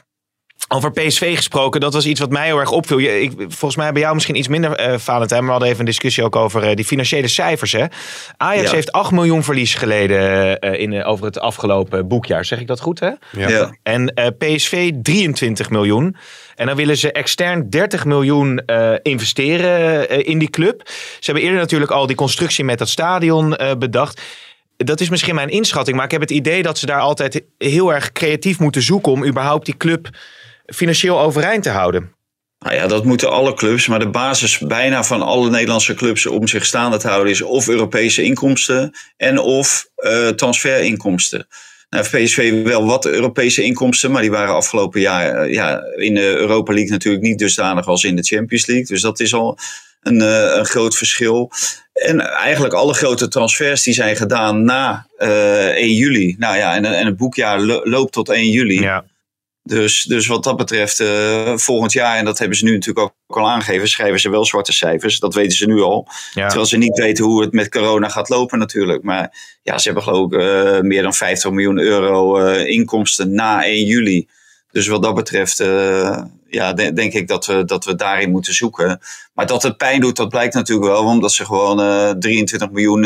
over 0.73 0.91
PSV 0.91 1.35
gesproken, 1.35 1.81
dat 1.81 1.93
was 1.93 2.05
iets 2.05 2.19
wat 2.19 2.29
mij 2.29 2.45
heel 2.45 2.59
erg 2.59 2.71
opviel. 2.71 2.97
Je, 2.97 3.21
ik, 3.21 3.31
volgens 3.37 3.75
mij 3.75 3.91
bij 3.91 4.01
jou 4.01 4.13
misschien 4.13 4.35
iets 4.37 4.47
minder, 4.47 4.71
eh 4.75 4.97
Valentijn. 4.97 5.39
Maar 5.39 5.47
we 5.47 5.51
hadden 5.51 5.67
even 5.67 5.79
een 5.79 5.85
discussie 5.85 6.23
ook 6.23 6.35
over 6.35 6.63
eh, 6.63 6.75
die 6.75 6.85
financiële 6.85 7.27
cijfers. 7.27 7.71
Hè? 7.71 7.85
Ajax 8.37 8.69
Ja. 8.69 8.75
heeft 8.75 8.91
8 8.91 9.11
miljoen 9.11 9.43
verlies 9.43 9.73
geleden 9.73 10.59
eh, 10.59 10.79
in, 10.79 11.03
over 11.03 11.25
het 11.25 11.39
afgelopen 11.39 12.07
boekjaar. 12.07 12.45
Zeg 12.45 12.59
ik 12.59 12.67
dat 12.67 12.79
goed 12.79 12.99
hè? 12.99 13.09
ja. 13.31 13.49
Ja. 13.49 13.75
En 13.83 14.13
eh, 14.13 14.27
PSV 14.37 14.91
23 15.01 15.69
miljoen. 15.69 16.15
En 16.55 16.67
dan 16.67 16.75
willen 16.75 16.97
ze 16.97 17.11
extern 17.11 17.69
30 17.69 18.05
miljoen 18.05 18.65
eh, 18.65 18.93
investeren 19.01 20.09
eh, 20.09 20.27
in 20.27 20.37
die 20.37 20.49
club. 20.49 20.81
Ze 20.85 21.25
hebben 21.25 21.43
eerder 21.43 21.59
natuurlijk 21.59 21.91
al 21.91 22.07
die 22.07 22.15
constructie 22.15 22.63
met 22.63 22.77
dat 22.79 22.89
stadion 22.89 23.55
eh, 23.55 23.75
bedacht. 23.75 24.21
Dat 24.77 24.99
is 24.99 25.09
misschien 25.09 25.35
mijn 25.35 25.49
inschatting, 25.49 25.95
maar 25.95 26.05
ik 26.05 26.11
heb 26.11 26.21
het 26.21 26.31
idee 26.31 26.63
dat 26.63 26.77
ze 26.77 26.85
daar 26.85 26.99
altijd 26.99 27.43
heel 27.57 27.93
erg 27.93 28.11
creatief 28.11 28.59
moeten 28.59 28.81
zoeken 28.81 29.11
om 29.11 29.25
überhaupt 29.25 29.65
die 29.65 29.77
club 29.77 30.09
financieel 30.73 31.19
overeind 31.21 31.63
te 31.63 31.69
houden. 31.69 32.11
Nou 32.59 32.75
ja, 32.75 32.87
dat 32.87 33.05
moeten 33.05 33.31
alle 33.31 33.53
clubs. 33.53 33.87
Maar 33.87 33.99
de 33.99 34.09
basis 34.09 34.57
bijna 34.57 35.03
van 35.03 35.21
alle 35.21 35.49
Nederlandse 35.49 35.93
clubs 35.93 36.25
om 36.25 36.47
zich 36.47 36.65
staande 36.65 36.97
te 36.97 37.07
houden 37.07 37.31
is 37.31 37.41
of 37.41 37.67
Europese 37.67 38.23
inkomsten 38.23 38.91
en 39.17 39.39
of 39.39 39.85
eh, 39.95 40.27
transferinkomsten. 40.27 41.47
Nou, 41.89 42.03
PSV 42.05 42.63
wel 42.63 42.85
wat 42.85 43.05
Europese 43.05 43.63
inkomsten, 43.63 44.11
maar 44.11 44.21
die 44.21 44.31
waren 44.31 44.53
afgelopen 44.55 45.01
jaar 45.01 45.35
eh, 45.35 45.53
ja, 45.53 45.83
in 45.95 46.15
de 46.15 46.35
Europa 46.35 46.73
League 46.73 46.91
natuurlijk 46.91 47.23
niet 47.23 47.39
dusdanig 47.39 47.87
als 47.87 48.03
in 48.03 48.15
de 48.15 48.23
Champions 48.23 48.65
League. 48.65 48.85
Dus 48.85 49.01
dat 49.01 49.19
is 49.19 49.33
al 49.33 49.57
een, 50.01 50.21
eh, 50.21 50.55
een 50.55 50.65
groot 50.65 50.97
verschil. 50.97 51.51
En 51.93 52.19
eigenlijk 52.21 52.73
alle 52.73 52.93
grote 52.93 53.27
transfers 53.27 53.83
die 53.83 53.93
zijn 53.93 54.15
gedaan 54.15 54.63
na 54.63 55.07
eh 55.17 55.67
1 55.67 55.93
juli. 55.95 56.35
Nou 56.39 56.57
ja, 56.57 56.75
en, 56.75 56.85
en 56.85 57.05
het 57.05 57.17
boekjaar 57.17 57.59
lo- 57.61 57.81
loopt 57.83 58.11
tot 58.13 58.29
1 58.29 58.49
juli. 58.49 58.81
Ja, 58.81 59.05
Dus, 59.63 60.03
dus 60.03 60.27
wat 60.27 60.43
dat 60.43 60.57
betreft, 60.57 60.99
eh, 60.99 61.57
volgend 61.57 61.91
jaar, 61.91 62.17
en 62.17 62.25
dat 62.25 62.37
hebben 62.39 62.57
ze 62.57 62.63
nu 62.65 62.71
natuurlijk 62.73 63.05
ook 63.27 63.37
al 63.37 63.49
aangegeven, 63.49 63.87
schrijven 63.87 64.19
ze 64.19 64.29
wel 64.29 64.45
zwarte 64.45 64.73
cijfers. 64.73 65.19
Dat 65.19 65.33
weten 65.33 65.57
ze 65.57 65.65
nu 65.67 65.81
al. 65.81 66.07
ja. 66.33 66.45
Terwijl 66.47 66.67
ze 66.67 66.77
niet 66.77 66.97
weten 66.97 67.25
hoe 67.25 67.41
het 67.41 67.53
met 67.53 67.69
corona 67.69 68.09
gaat 68.09 68.29
lopen 68.29 68.59
natuurlijk. 68.59 69.03
Maar 69.03 69.57
ja, 69.61 69.77
ze 69.77 69.85
hebben 69.85 70.03
geloof 70.03 70.31
ik 70.31 70.39
eh, 70.39 70.79
meer 70.79 71.01
dan 71.01 71.13
50 71.13 71.51
miljoen 71.51 71.79
euro 71.79 72.37
eh, 72.37 72.67
inkomsten 72.67 73.33
na 73.33 73.65
1 73.65 73.85
juli. 73.85 74.27
Dus 74.71 74.87
wat 74.87 75.03
dat 75.03 75.15
betreft, 75.15 75.57
ja, 76.47 76.73
de- 76.73 76.93
denk 76.93 77.13
ik 77.13 77.27
dat 77.27 77.45
we, 77.45 77.65
dat 77.65 77.85
we 77.85 77.95
daarin 77.95 78.31
moeten 78.31 78.53
zoeken. 78.53 78.99
Maar 79.33 79.45
dat 79.45 79.63
het 79.63 79.77
pijn 79.77 80.01
doet, 80.01 80.15
dat 80.15 80.29
blijkt 80.29 80.53
natuurlijk 80.53 80.87
wel. 80.87 81.03
Omdat 81.05 81.31
ze 81.33 81.45
gewoon 81.45 81.81
eh, 81.81 82.09
23 82.09 82.71
miljoen 82.71 82.99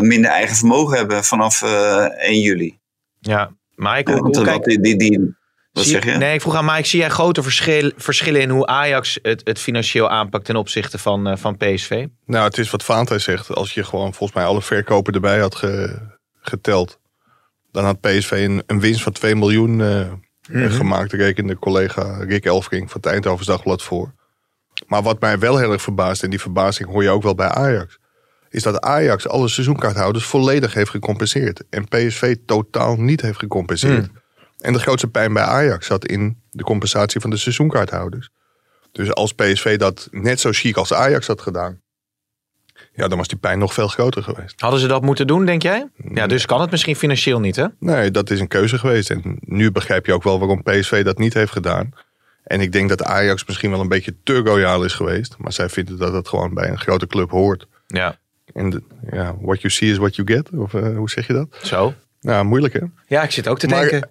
minder 0.00 0.30
eigen 0.30 0.56
vermogen 0.56 0.96
hebben 0.96 1.24
vanaf 1.24 1.62
eh 1.62 2.04
1 2.28 2.40
juli. 2.40 2.78
ja. 3.20 3.50
Mike, 3.76 4.10
Ja, 4.10 4.12
hoe, 4.12 4.22
want 4.22 4.36
hoe 4.36 4.44
wat 4.44 4.54
kijk, 4.54 4.64
die, 4.64 4.80
die, 4.80 4.96
die, 4.96 5.35
wat 5.76 5.84
zie 5.84 5.92
zeg 5.92 6.04
je? 6.04 6.18
Nee, 6.18 6.34
ik 6.34 6.40
vroeg 6.40 6.54
aan 6.54 6.64
Mike, 6.64 6.86
zie 6.86 6.98
jij 7.00 7.08
grote 7.08 7.42
verschil, 7.42 7.90
verschillen 7.96 8.40
in 8.40 8.48
hoe 8.50 8.66
Ajax 8.66 9.18
het, 9.22 9.40
het 9.44 9.58
financieel 9.58 10.10
aanpakt 10.10 10.44
ten 10.44 10.56
opzichte 10.56 10.98
van, 10.98 11.26
eh, 11.26 11.36
van 11.36 11.56
PSV? 11.56 12.06
Nou, 12.26 12.44
het 12.44 12.58
is 12.58 12.70
wat 12.70 12.84
Vaantij 12.84 13.18
zegt. 13.18 13.54
Als 13.54 13.74
je 13.74 13.84
gewoon 13.84 14.14
volgens 14.14 14.32
mij 14.38 14.44
alle 14.48 14.62
verkopen 14.62 15.14
erbij 15.14 15.38
had 15.38 15.54
ge- 15.54 15.98
geteld. 16.40 16.98
Dan 17.72 17.84
had 17.84 18.00
PSV 18.00 18.30
een, 18.30 18.62
een 18.66 18.80
winst 18.80 19.02
van 19.02 19.12
2 19.12 19.36
miljoen 19.36 19.80
eh, 19.82 20.12
Mhm. 20.48 20.70
gemaakt. 20.70 21.12
Rekende 21.12 21.58
collega 21.58 22.16
Rick 22.24 22.44
Elfring 22.44 22.90
van 22.90 23.00
het 23.02 23.12
Eindhovens 23.12 23.46
Dagblad 23.46 23.82
voor. 23.82 24.14
Maar 24.86 25.02
wat 25.02 25.20
mij 25.20 25.38
wel 25.38 25.58
heel 25.58 25.72
erg 25.72 25.82
verbaast, 25.82 26.22
en 26.22 26.30
die 26.30 26.40
verbazing 26.40 26.88
hoor 26.88 27.02
je 27.02 27.10
ook 27.10 27.22
wel 27.22 27.34
bij 27.34 27.48
Ajax. 27.48 27.98
Is 28.48 28.62
dat 28.62 28.80
Ajax 28.80 29.28
alle 29.28 29.48
seizoenkaarthouders 29.48 30.24
volledig 30.24 30.74
heeft 30.74 30.90
gecompenseerd. 30.90 31.62
En 31.70 31.88
PSV 31.88 32.36
totaal 32.46 32.96
niet 32.96 33.20
heeft 33.20 33.38
gecompenseerd. 33.38 34.08
En 34.58 34.72
de 34.72 34.78
grootste 34.78 35.08
pijn 35.08 35.32
bij 35.32 35.42
Ajax 35.42 35.86
zat 35.86 36.06
in 36.06 36.42
de 36.50 36.62
compensatie 36.62 37.20
van 37.20 37.30
de 37.30 37.36
seizoenkaarthouders. 37.36 38.28
Dus 38.92 39.12
als 39.12 39.32
PSV 39.32 39.76
dat 39.76 40.08
net 40.10 40.40
zo 40.40 40.50
chic 40.52 40.76
als 40.76 40.92
Ajax 40.92 41.26
had 41.26 41.40
gedaan. 41.40 41.80
Ja, 42.92 43.08
dan 43.08 43.18
was 43.18 43.28
die 43.28 43.38
pijn 43.38 43.58
nog 43.58 43.74
veel 43.74 43.88
groter 43.88 44.22
geweest. 44.22 44.60
Hadden 44.60 44.80
ze 44.80 44.86
dat 44.86 45.02
moeten 45.02 45.26
doen, 45.26 45.44
denk 45.46 45.62
jij? 45.62 45.88
Ja, 46.14 46.26
dus 46.26 46.46
kan 46.46 46.60
het 46.60 46.70
misschien 46.70 46.96
financieel 46.96 47.40
niet, 47.40 47.56
hè? 47.56 47.66
Nee, 47.78 48.10
dat 48.10 48.30
is 48.30 48.40
een 48.40 48.48
keuze 48.48 48.78
geweest. 48.78 49.10
En 49.10 49.38
nu 49.40 49.70
begrijp 49.72 50.06
je 50.06 50.12
ook 50.12 50.22
wel 50.22 50.38
waarom 50.38 50.62
PSV 50.62 51.04
dat 51.04 51.18
niet 51.18 51.34
heeft 51.34 51.52
gedaan. 51.52 51.90
En 52.44 52.60
ik 52.60 52.72
denk 52.72 52.88
dat 52.88 53.02
Ajax 53.04 53.44
misschien 53.46 53.70
wel 53.70 53.80
een 53.80 53.88
beetje 53.88 54.16
te 54.22 54.38
royaal 54.38 54.84
is 54.84 54.92
geweest. 54.92 55.34
Maar 55.38 55.52
zij 55.52 55.68
vinden 55.68 55.98
dat 55.98 56.12
dat 56.12 56.28
gewoon 56.28 56.54
bij 56.54 56.68
een 56.68 56.78
grote 56.78 57.06
club 57.06 57.30
hoort. 57.30 57.66
Ja, 57.86 58.18
En 58.52 58.84
ja, 59.10 59.36
what 59.40 59.60
you 59.60 59.72
see 59.72 59.90
is 59.90 59.96
what 59.96 60.16
you 60.16 60.32
get. 60.32 60.50
Of 60.50 60.74
eh, 60.74 60.96
hoe 60.96 61.10
zeg 61.10 61.26
je 61.26 61.32
dat? 61.32 61.58
zo. 61.62 61.94
Nou, 62.26 62.44
moeilijk 62.44 62.74
hè? 62.74 62.80
Ja, 63.06 63.22
ik 63.22 63.30
zit 63.30 63.48
ook 63.48 63.58
te 63.58 63.66
Maar- 63.66 63.88
denken. 63.88 64.08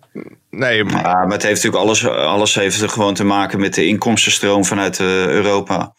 Nee, 0.49 0.83
maar, 0.83 1.03
Ja, 1.03 1.13
maar 1.23 1.31
het 1.31 1.43
heeft 1.43 1.63
natuurlijk 1.63 1.83
alles, 1.83 2.07
alles 2.07 2.55
heeft 2.55 2.81
er 2.81 2.89
gewoon 2.89 3.13
te 3.13 3.23
maken 3.23 3.59
met 3.59 3.73
de 3.73 3.85
inkomstenstroom 3.85 4.65
vanuit 4.65 4.99
eh, 4.99 5.25
Europa. 5.27 5.93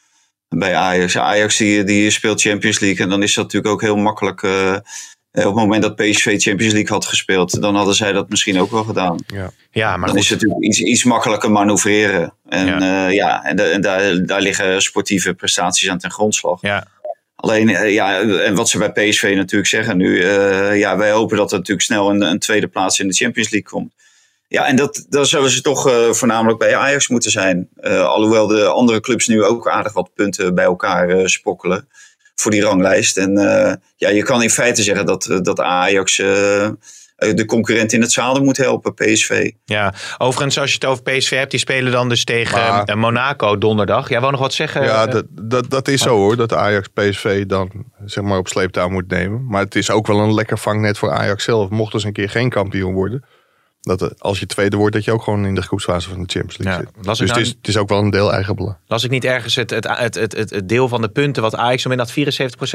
Bij 0.49 0.75
Ajax. 0.77 1.19
Ajax 1.19 1.57
die, 1.57 1.85
die 1.85 2.11
speelt 2.11 2.41
Champions 2.41 2.81
League. 2.81 3.05
En 3.05 3.11
dan 3.11 3.23
is 3.23 3.35
dat 3.35 3.45
natuurlijk 3.45 3.73
ook 3.73 3.81
heel 3.81 3.97
makkelijk. 3.97 4.43
eh, 4.43 4.77
op 5.33 5.43
het 5.45 5.55
moment 5.55 5.83
dat 5.83 5.97
PSV 5.97 6.39
Champions 6.41 6.73
League 6.73 6.93
had 6.93 7.05
gespeeld, 7.07 7.61
dan 7.61 7.75
hadden 7.75 7.95
zij 7.95 8.13
dat 8.13 8.29
misschien 8.29 8.61
ook 8.61 8.71
wel 8.71 8.85
gedaan. 8.85 9.19
Ja, 9.71 9.97
maar 9.97 10.09
dan 10.09 10.17
is 10.17 10.29
goed. 10.29 10.31
het 10.31 10.49
natuurlijk 10.49 10.65
iets, 10.65 10.81
iets 10.81 11.05
makkelijker 11.05 11.51
manoeuvreren. 11.51 12.35
En 12.49 12.67
Ja. 12.67 12.79
ja, 12.79 13.09
ja 13.09 13.45
en, 13.45 13.73
en 13.73 13.81
daar, 13.81 14.27
daar 14.27 14.41
liggen 14.41 14.83
sportieve 14.83 15.35
prestaties 15.35 15.89
aan 15.91 15.99
ten 15.99 16.11
grondslag. 16.11 16.59
Ja, 16.61 16.87
Alleen, 17.37 17.69
eh, 17.69 17.93
ja, 17.93 18.21
en 18.21 18.55
wat 18.55 18.69
ze 18.69 18.79
bij 18.79 18.93
PSV 18.93 19.33
natuurlijk 19.37 19.69
zeggen 19.69 19.97
nu, 19.97 20.23
eh, 20.23 20.79
ja, 20.79 20.97
wij 20.97 21.11
hopen 21.11 21.37
dat 21.37 21.51
er 21.51 21.59
natuurlijk 21.59 21.87
snel 21.87 22.11
een, 22.11 22.23
een 22.23 22.39
tweede 22.39 22.69
plaats 22.69 22.99
in 23.01 23.09
de 23.09 23.15
Champions 23.15 23.51
League 23.51 23.71
komt. 23.71 23.95
Ja, 24.49 24.67
en 24.67 24.77
dat, 24.77 25.07
dan 25.09 25.27
zullen 25.27 25.51
ze 25.51 25.61
toch 25.61 25.89
eh, 25.89 26.11
voornamelijk 26.11 26.59
bij 26.59 26.77
Ajax 26.77 27.09
moeten 27.09 27.31
zijn. 27.31 27.69
Alhoewel 27.83 28.47
de 28.47 28.67
andere 28.67 29.01
clubs 29.01 29.27
nu 29.27 29.43
ook 29.43 29.69
aardig 29.69 29.93
wat 29.93 30.15
punten 30.15 30.55
bij 30.55 30.65
elkaar 30.65 31.29
sprokkelen 31.29 31.89
voor 32.35 32.51
die 32.51 32.63
ranglijst. 32.63 33.17
En 33.17 33.33
ja, 33.97 34.09
je 34.09 34.23
kan 34.23 34.43
in 34.43 34.51
feite 34.51 34.83
zeggen 34.83 35.07
dat, 35.07 35.39
dat 35.43 35.61
Ajax 35.61 36.23
de 37.17 37.45
concurrent 37.47 37.93
in 37.93 38.01
het 38.01 38.13
zadel 38.13 38.43
moet 38.45 38.57
helpen, 38.57 38.95
PSV. 38.95 39.51
ja. 39.65 39.95
Overigens, 40.19 40.59
als 40.59 40.71
je 40.71 40.75
het 40.81 40.85
over 40.85 41.03
PSV 41.03 41.31
hebt, 41.37 41.51
die 41.51 41.61
spelen 41.61 41.93
dan 41.93 42.09
dus 42.09 42.25
tegen 42.25 42.59
Maar- 42.59 42.85
eh, 42.85 42.97
Monaco 42.97 43.59
donderdag. 43.59 44.09
Jij 44.09 44.21
wou 44.21 44.33
nog 44.33 44.41
wat 44.41 44.53
zeggen? 44.53 44.83
ja, 44.83 45.07
eh? 45.07 45.13
dat, 45.13 45.25
dat, 45.31 45.71
dat 45.71 45.89
is 45.89 46.03
zo 46.03 46.17
hoor. 46.17 46.37
Dat 46.37 46.53
Ajax 46.53 46.89
PSV 46.89 47.45
dan 47.47 47.71
zeg 48.05 48.25
maar 48.25 48.39
op 48.39 48.49
sleeptouw 48.49 48.89
moet 48.89 49.09
nemen. 49.09 49.47
Maar 49.49 49.63
het 49.63 49.75
is 49.75 49.91
ook 49.91 50.07
wel 50.07 50.19
een 50.19 50.35
lekker 50.35 50.59
vangnet 50.59 50.99
voor 50.99 51.11
Ajax 51.11 51.45
zelf. 51.45 51.71
Mocht 51.71 51.95
eens 51.95 52.05
een 52.05 52.13
keer 52.13 52.31
geen 52.31 52.51
kampioen 52.51 52.95
worden. 52.95 53.25
Dat 53.87 54.03
eh, 54.03 54.09
als 54.19 54.39
je 54.39 54.47
tweede 54.47 54.77
wordt, 54.77 54.95
dat 54.95 55.05
je 55.05 55.13
ook 55.13 55.23
gewoon 55.23 55.47
in 55.47 55.55
de 55.55 55.63
groepsfase 55.63 56.09
van 56.09 56.23
de 56.23 56.29
Champions 56.29 56.59
League 56.59 56.83
Ja, 56.83 56.91
zit. 56.97 57.07
las 57.07 57.19
Dus 57.19 57.29
nou- 57.29 57.41
het, 57.41 57.49
is, 57.49 57.55
het 57.59 57.69
is 57.69 57.77
ook 57.77 57.89
wel 57.89 57.99
een 57.99 58.11
deel 58.11 58.33
eigenbelang. 58.33 58.77
Las 58.87 59.05
ik 59.05 59.11
niet 59.11 59.25
ergens 59.25 59.55
het, 59.55 59.71
het, 59.71 59.89
het, 59.99 60.15
het, 60.15 60.33
het, 60.51 60.69
deel 60.69 60.89
van 60.89 61.01
de 61.01 61.09
punten 61.09 61.43
wat 61.43 61.57
Ajax 61.57 61.83
zo 61.83 61.89
min 61.89 61.99
had 61.99 62.11
74% 62.13 62.15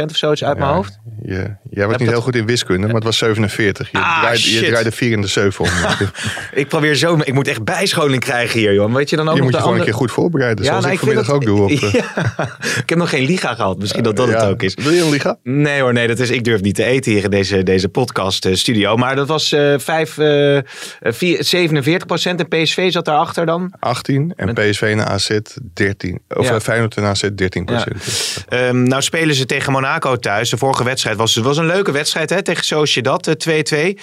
of 0.10 0.16
zoiets 0.16 0.44
uit 0.44 0.58
mijn 0.58 0.70
Ja, 0.70 0.76
hoofd? 0.76 1.00
Je, 1.24 1.56
jij 1.70 1.88
was 1.88 1.98
niet 1.98 2.00
dat- 2.00 2.08
heel 2.16 2.22
goed 2.22 2.36
in 2.36 2.46
wiskunde, 2.46 2.86
maar 2.86 2.96
het 2.96 3.04
was 3.04 3.18
47. 3.18 3.92
Je, 3.92 3.98
Ah, 3.98 4.20
draaide, 4.22 4.52
je 4.54 4.66
draaide 4.66 4.92
4 4.92 5.12
in 5.12 5.22
de 5.22 5.28
7 5.28 5.66
om. 5.66 5.72
Ik 6.54 6.68
probeer 6.68 6.96
zo, 6.96 7.18
ik 7.24 7.34
moet 7.34 7.48
echt 7.48 7.64
bijscholing 7.64 8.22
krijgen 8.22 8.60
hier, 8.60 8.74
joh. 8.74 8.94
Weet 8.94 9.10
je 9.10 9.16
dan 9.16 9.30
ook 9.30 9.36
je 9.36 9.42
moet 9.42 9.52
je 9.52 9.58
gewoon 9.58 9.74
andere... 9.74 9.90
een 9.92 9.98
keer 9.98 10.08
goed 10.08 10.12
voorbereiden. 10.16 10.66
zoals 10.66 10.82
nou, 10.82 10.94
ik 10.94 11.00
vanmiddag 11.00 11.30
ook 11.30 11.46
doe. 11.46 11.62
Op, 11.62 11.70
eh, 11.82 11.94
Ja, 11.94 12.58
ik 12.78 12.90
heb 12.90 12.98
nog 12.98 13.10
geen 13.10 13.26
liga 13.26 13.56
gehad. 13.56 13.78
Misschien 13.80 14.04
dat 14.04 14.16
dat 14.16 14.28
het 14.28 14.42
ja. 14.42 14.48
ook 14.48 14.62
is. 14.64 14.74
Wil 14.74 14.92
je 14.92 15.02
een 15.02 15.10
liga? 15.10 15.38
Nee 15.44 15.82
hoor, 15.82 15.94
nee, 15.94 16.08
dat 16.08 16.20
is, 16.20 16.30
ik 16.30 16.44
durf 16.44 16.62
niet 16.62 16.76
te 16.76 16.84
eten 16.84 17.12
hier 17.12 17.24
in 17.24 17.30
deze, 17.30 17.64
deze 17.64 17.90
podcast 17.90 18.46
eh, 18.46 18.54
studio. 18.54 18.96
Maar 18.96 19.16
dat 19.16 19.28
was 19.28 19.48
5, 19.78 20.10
vier- 20.12 20.66
47 21.10 22.06
procent 22.06 22.40
en 22.40 22.48
PSV 22.48 22.92
zat 22.92 23.06
daarachter 23.06 23.46
dan. 23.46 23.74
18 23.80 24.34
en 24.36 24.54
PSV 24.54 24.82
en 24.82 25.08
AZ 25.08 25.38
13. 25.74 26.22
Of 26.30 26.48
Ja. 26.48 26.54
eh, 26.54 26.60
Feyenoord 26.60 26.96
en 26.98 27.04
AZ 27.04 27.22
13 27.36 27.66
procent. 27.66 28.04
Ehm, 28.50 28.84
nou 28.84 29.02
spelen 29.02 29.36
ze 29.36 29.46
tegen 29.46 29.72
Monaco 29.72 30.16
thuis. 30.16 30.50
De 30.50 30.58
vorige 30.58 30.84
wedstrijd 30.84 31.18
was, 31.18 31.36
was 31.36 31.58
een 31.58 31.66
leuke 31.66 31.92
wedstrijd 31.92 32.30
hè, 32.30 32.42
tegen 32.42 32.64
Sociedad, 32.66 33.28
eh, 33.28 33.34
2-2. 33.34 33.98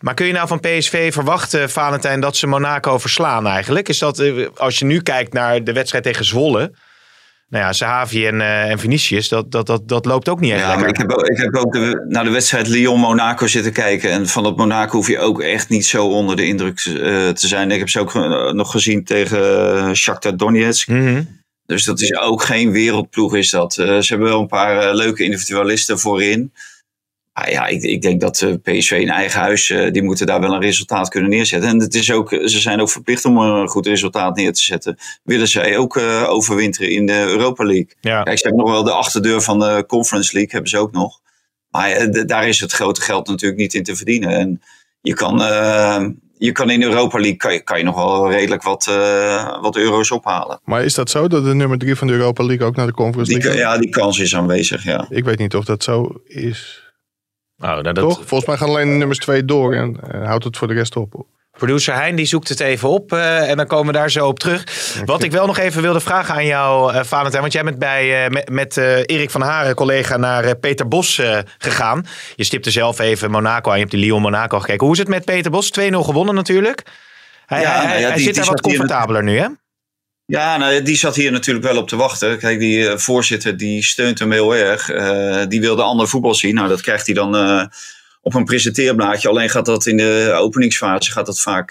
Maar 0.00 0.14
kun 0.14 0.26
je 0.26 0.32
nou 0.32 0.48
van 0.48 0.60
PSV 0.60 1.12
verwachten, 1.12 1.70
Valentijn, 1.70 2.20
dat 2.20 2.36
ze 2.36 2.46
Monaco 2.46 2.98
verslaan 2.98 3.46
eigenlijk? 3.46 3.88
Is 3.88 3.98
dat, 3.98 4.18
eh, 4.18 4.46
als 4.56 4.78
je 4.78 4.84
nu 4.84 5.00
kijkt 5.00 5.32
naar 5.32 5.64
de 5.64 5.72
wedstrijd 5.72 6.04
tegen 6.04 6.24
Zwolle... 6.24 6.72
nou 7.48 7.64
ja, 7.64 7.72
Sahavi 7.72 8.26
en, 8.26 8.34
uh, 8.34 8.70
en 8.70 8.78
Vinicius, 8.78 9.28
dat, 9.28 9.50
dat, 9.50 9.66
dat, 9.66 9.88
dat 9.88 10.04
loopt 10.04 10.28
ook 10.28 10.40
niet 10.40 10.52
echt 10.52 10.60
ja, 10.60 10.68
lekker. 10.68 10.88
Ik 10.88 10.96
heb 10.96 11.10
ook, 11.10 11.26
ik 11.26 11.36
heb 11.36 11.56
ook 11.56 11.72
de, 11.72 12.04
naar 12.08 12.24
de 12.24 12.30
wedstrijd 12.30 12.68
Lyon-Monaco 12.68 13.46
zitten 13.46 13.72
kijken. 13.72 14.10
En 14.10 14.26
van 14.26 14.42
dat 14.42 14.56
Monaco 14.56 14.96
hoef 14.96 15.08
je 15.08 15.18
ook 15.18 15.40
echt 15.40 15.68
niet 15.68 15.86
zo 15.86 16.06
onder 16.06 16.36
de 16.36 16.46
indruk 16.46 16.84
uh, 16.84 17.28
te 17.28 17.46
zijn. 17.46 17.70
Ik 17.70 17.78
heb 17.78 17.88
ze 17.88 18.00
ook 18.00 18.14
uh, 18.14 18.52
nog 18.52 18.70
gezien 18.70 19.04
tegen 19.04 19.96
Shakhtar 19.96 20.36
Donetsk. 20.36 20.88
Mm 20.88 21.06
-hmm. 21.06 21.44
Dus 21.66 21.84
dat 21.84 22.00
is 22.00 22.16
ook 22.16 22.42
geen 22.42 22.70
wereldploeg 22.70 23.36
is 23.36 23.50
dat. 23.50 23.72
ze 23.72 24.04
hebben 24.06 24.28
wel 24.28 24.40
een 24.40 24.46
paar 24.46 24.94
leuke 24.94 25.24
individualisten 25.24 25.98
voorin. 25.98 26.52
Maar 27.36 27.50
ja, 27.50 27.66
ik, 27.66 27.82
ik 27.82 28.02
denk 28.02 28.20
dat 28.20 28.46
PSV 28.62 28.90
in 28.90 29.08
eigen 29.08 29.40
huis, 29.40 29.74
die 29.92 30.02
moeten 30.02 30.26
daar 30.26 30.40
wel 30.40 30.52
een 30.52 30.60
resultaat 30.60 31.08
kunnen 31.08 31.30
neerzetten. 31.30 31.68
En 31.68 31.80
het 31.80 31.94
is 31.94 32.12
ook, 32.12 32.28
ze 32.28 32.60
zijn 32.60 32.80
ook 32.80 32.90
verplicht 32.90 33.24
om 33.24 33.38
een 33.38 33.68
goed 33.68 33.86
resultaat 33.86 34.36
neer 34.36 34.52
te 34.52 34.62
zetten. 34.62 34.96
Willen 35.22 35.48
zij 35.48 35.76
ook 35.76 35.96
uh, 35.96 36.28
overwinteren 36.28 36.90
in 36.90 37.06
de 37.06 37.12
Europa 37.12 37.64
League. 37.64 37.88
Ja. 38.00 38.22
Kijk, 38.22 38.38
ze 38.38 38.46
hebben 38.46 38.64
nog 38.64 38.72
wel 38.72 38.84
de 38.84 38.92
achterdeur 38.92 39.40
van 39.40 39.58
de 39.58 39.84
Conference 39.86 40.32
League, 40.32 40.52
hebben 40.52 40.70
ze 40.70 40.78
ook 40.78 40.92
nog. 40.92 41.20
Maar 41.70 42.06
uh, 42.06 42.24
daar 42.24 42.48
is 42.48 42.60
het 42.60 42.72
grote 42.72 43.00
geld 43.00 43.28
natuurlijk 43.28 43.60
niet 43.60 43.74
in 43.74 43.82
te 43.82 43.96
verdienen. 43.96 44.30
En 44.30 44.62
je 45.00 45.14
kan, 45.14 45.40
uh, 45.40 46.04
je 46.38 46.52
kan 46.52 46.70
in 46.70 46.80
de 46.80 46.86
Europa 46.86 47.18
League 47.18 47.36
kan 47.36 47.52
je, 47.52 47.62
kan 47.62 47.78
je 47.78 47.84
nog 47.84 47.96
wel 47.96 48.30
redelijk 48.30 48.62
wat, 48.62 48.86
uh, 48.90 49.60
wat 49.60 49.76
euro's 49.76 50.10
ophalen. 50.10 50.60
Maar 50.64 50.84
is 50.84 50.94
dat 50.94 51.10
zo 51.10 51.28
dat 51.28 51.44
de 51.44 51.54
nummer 51.54 51.78
drie 51.78 51.96
van 51.96 52.06
de 52.06 52.12
Europa 52.12 52.44
League 52.44 52.66
ook 52.66 52.76
naar 52.76 52.86
de 52.86 52.92
Conference 52.92 53.32
die, 53.32 53.42
League 53.42 53.60
Ja, 53.60 53.78
die 53.78 53.90
kans 53.90 54.18
is 54.18 54.36
aanwezig, 54.36 54.84
ja. 54.84 55.06
Ik 55.10 55.24
weet 55.24 55.38
niet 55.38 55.54
of 55.54 55.64
dat 55.64 55.82
zo 55.82 56.20
is. 56.24 56.85
Oh, 57.58 57.68
nou, 57.68 57.82
dat... 57.82 57.96
Toch? 57.96 58.14
Volgens 58.24 58.46
mij 58.46 58.56
gaan 58.56 58.68
alleen 58.68 58.88
de 58.88 58.94
nummers 58.94 59.18
twee 59.18 59.44
door 59.44 59.74
en 59.74 60.00
uh, 60.14 60.26
houdt 60.26 60.44
het 60.44 60.56
voor 60.56 60.68
de 60.68 60.74
rest 60.74 60.96
op. 60.96 61.26
Producer 61.50 61.94
Hein 61.94 62.16
die 62.16 62.26
zoekt 62.26 62.48
het 62.48 62.60
even 62.60 62.88
op 62.88 63.12
uh, 63.12 63.50
en 63.50 63.56
dan 63.56 63.66
komen 63.66 63.86
we 63.86 63.92
daar 63.92 64.10
zo 64.10 64.26
op 64.26 64.38
terug. 64.38 64.64
Wat 65.04 65.22
ik 65.22 65.32
wel 65.32 65.46
nog 65.46 65.58
even 65.58 65.82
wilde 65.82 66.00
vragen 66.00 66.34
aan 66.34 66.46
jou, 66.46 66.94
uh, 66.94 67.02
Valentijn. 67.02 67.40
Want 67.40 67.52
jij 67.52 67.64
bent 67.64 67.78
bij, 67.78 68.24
uh, 68.24 68.30
met, 68.30 68.50
met 68.50 68.76
Erik 68.76 69.30
van 69.30 69.40
Haren, 69.40 69.74
collega, 69.74 70.16
naar 70.16 70.56
Peter 70.56 70.88
Bos 70.88 71.22
gegaan. 71.58 72.06
Je 72.34 72.44
stipte 72.44 72.70
zelf 72.70 72.98
even 72.98 73.30
Monaco 73.30 73.68
aan. 73.68 73.74
Je 73.74 73.80
hebt 73.80 73.94
die 73.94 74.04
Lyon-Monaco 74.04 74.60
gekeken. 74.60 74.84
Hoe 74.84 74.94
is 74.94 75.00
het 75.00 75.08
met 75.08 75.24
Peter 75.24 75.50
Bos? 75.50 75.72
2-0 75.80 75.82
gewonnen 75.90 76.34
natuurlijk. 76.34 76.82
Hij, 77.46 77.60
ja, 77.60 77.72
hij, 77.72 77.86
nou 77.86 78.00
hij 78.00 78.18
zit 78.18 78.24
die 78.24 78.42
daar 78.42 78.44
wat 78.44 78.60
comfortabeler 78.60 79.22
nu, 79.22 79.38
hè? 79.38 79.46
Ja, 80.26 80.56
nou, 80.56 80.82
die 80.82 80.96
zat 80.96 81.14
hier 81.14 81.32
natuurlijk 81.32 81.66
wel 81.66 81.76
op 81.76 81.88
te 81.88 81.96
wachten. 81.96 82.38
Kijk, 82.38 82.58
die 82.58 82.78
uh, 82.78 82.96
voorzitter 82.96 83.56
die 83.56 83.84
steunt 83.84 84.18
hem 84.18 84.32
heel 84.32 84.56
erg. 84.56 84.90
Uh, 84.90 85.42
die 85.48 85.60
wilde 85.60 85.82
ander 85.82 86.08
voetbal 86.08 86.34
zien. 86.34 86.54
Nou, 86.54 86.68
dat 86.68 86.80
krijgt 86.80 87.06
hij 87.06 87.14
dan 87.14 87.36
uh, 87.36 87.64
op 88.20 88.34
een 88.34 88.44
presenteerblaadje. 88.44 89.28
Alleen 89.28 89.50
gaat 89.50 89.66
dat 89.66 89.86
in 89.86 89.96
de 89.96 90.36
openingsfase 90.38 91.10
gaat 91.10 91.26
dat 91.26 91.40
vaak 91.40 91.70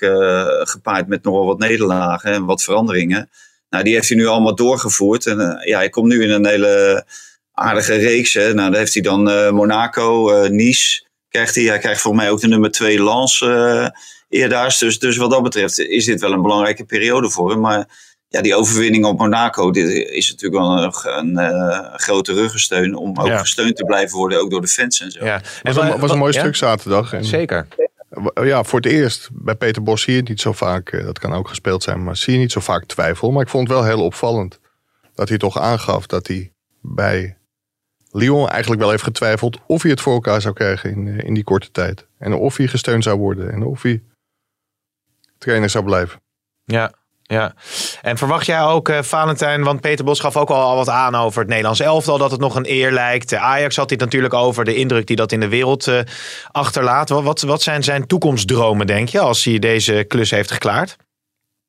gepaard 0.64 1.08
met 1.08 1.24
nogal 1.24 1.46
wat 1.46 1.60
nederlagen 1.60 2.32
en 2.32 2.46
wat 2.46 2.64
veranderingen. 2.64 3.30
Nou, 3.70 3.84
die 3.84 3.94
heeft 3.94 4.10
hij 4.10 4.18
nu 4.18 4.26
allemaal 4.26 4.56
doorgevoerd. 4.56 5.26
En 5.26 5.62
ja, 5.66 5.78
hij 5.78 5.90
komt 5.90 6.08
nu 6.08 6.24
in 6.24 6.30
een 6.30 6.46
hele 6.46 7.06
aardige 7.54 7.96
reeks. 7.96 8.34
Hè. 8.34 8.54
Nou, 8.54 8.70
dan 8.70 8.80
heeft 8.80 8.94
hij 8.94 9.04
dan 9.04 9.54
Monaco, 9.56 10.32
Nice. 10.48 11.04
Krijgt 11.30 11.56
hij. 11.56 11.64
hij 11.64 11.80
krijgt 11.80 12.02
volgens 12.02 12.24
mij 12.24 12.32
ook 12.32 12.42
de 12.42 12.48
nummer 12.48 12.72
2 12.72 13.04
Lens 13.04 13.46
eerdaars. 14.30 14.78
Dus, 14.78 15.00
dus 15.00 15.18
wat 15.18 15.32
dat 15.32 15.44
betreft 15.44 15.80
is 15.80 16.06
dit 16.06 16.22
wel 16.22 16.32
een 16.32 16.42
belangrijke 16.42 16.86
periode 16.86 17.30
voor 17.30 17.50
hem. 17.50 17.60
Maar 17.60 17.88
ja, 18.28 18.42
die 18.42 18.56
overwinning 18.56 19.06
op 19.06 19.18
Monaco 19.18 19.72
dit 19.72 19.90
is 20.10 20.30
natuurlijk 20.32 20.62
wel 20.62 20.78
een, 20.78 20.94
een, 21.18 21.38
een 21.38 22.00
grote 22.00 22.34
ruggensteun 22.34 22.96
om 22.96 23.20
ook 23.20 23.28
Ja. 23.28 23.38
gesteund 23.38 23.76
te 23.76 23.84
blijven 23.84 24.18
worden, 24.18 24.40
ook 24.40 24.50
door 24.50 24.62
de 24.62 24.68
fans 24.68 25.02
en 25.02 25.12
zo. 25.12 25.26
Ja. 25.26 25.34
Het 25.64 25.76
was, 25.76 25.78
een, 25.78 26.00
was 26.00 26.12
een 26.12 26.18
mooi 26.18 26.34
ja? 26.34 26.40
stuk 26.40 26.56
zaterdag. 26.56 27.14
En, 27.14 27.26
Zeker. 27.26 27.68
Ja, 28.44 28.64
voor 28.64 28.80
het 28.80 28.92
eerst. 28.92 29.30
Bij 29.34 29.56
Peter 29.56 29.84
Bos 29.84 30.02
zie 30.02 30.16
je 30.16 30.22
niet 30.22 30.42
zo 30.42 30.52
vaak, 30.52 30.90
eh, 30.90 31.06
dat 31.06 31.20
kan 31.20 31.34
ook 31.34 31.48
gespeeld 31.48 31.84
zijn, 31.84 32.04
maar 32.04 32.18
zie 32.18 32.34
je 32.34 32.40
niet 32.40 32.52
zo 32.52 32.60
vaak 32.60 32.86
twijfel. 32.86 33.32
Maar 33.32 33.42
ik 33.42 33.50
vond 33.50 33.68
het 33.68 33.78
wel 33.78 33.86
heel 33.86 34.04
opvallend 34.04 34.60
dat 35.16 35.30
hij 35.30 35.38
toch 35.38 35.60
aangaf 35.60 36.06
dat 36.08 36.28
hij 36.28 36.52
bij 36.82 37.38
Lyon 38.12 38.50
eigenlijk 38.50 38.82
wel 38.82 38.90
heeft 38.90 39.04
getwijfeld 39.04 39.60
of 39.68 39.82
hij 39.82 39.92
het 39.92 40.02
voor 40.02 40.14
elkaar 40.14 40.42
zou 40.42 40.54
krijgen 40.54 40.90
in, 40.90 41.08
eh, 41.08 41.28
in 41.28 41.34
die 41.34 41.44
korte 41.44 41.72
tijd. 41.72 42.08
En 42.18 42.34
of 42.34 42.58
hij 42.58 42.68
gesteund 42.68 43.04
zou 43.04 43.18
worden 43.20 43.52
en 43.52 43.64
of 43.64 43.82
hij 43.82 44.04
trainer 45.38 45.70
zou 45.70 45.84
blijven. 45.84 46.22
Ja, 46.64 46.94
ja. 47.28 47.54
En 48.02 48.18
verwacht 48.18 48.46
jij 48.46 48.62
ook, 48.62 48.90
eh, 48.90 49.02
Valentijn, 49.02 49.64
want 49.64 49.82
Peter 49.82 50.06
Bos 50.06 50.20
gaf 50.20 50.38
ook 50.38 50.50
al, 50.50 50.76
wat 50.76 50.90
aan 50.90 51.16
over 51.16 51.40
het 51.40 51.50
Nederlands 51.50 51.80
elftal, 51.80 52.18
dat 52.18 52.32
het 52.32 52.40
nog 52.40 52.56
een 52.56 52.70
eer 52.70 52.92
lijkt. 52.92 53.34
Ajax 53.34 53.76
had 53.76 53.90
dit 53.90 54.00
natuurlijk 54.00 54.34
over, 54.34 54.66
de 54.66 54.76
indruk 54.76 55.08
die 55.08 55.16
dat 55.16 55.32
in 55.32 55.40
de 55.40 55.48
wereld 55.48 55.88
eh, 55.88 56.00
achterlaat. 56.52 57.10
Wat, 57.10 57.42
wat, 57.42 57.62
zijn 57.62 57.84
zijn 57.84 58.08
toekomstdromen, 58.08 58.88
denk 58.88 59.10
je, 59.10 59.20
als 59.20 59.44
hij 59.44 59.60
deze 59.60 60.06
klus 60.08 60.32
heeft 60.32 60.52
geklaard? 60.52 60.98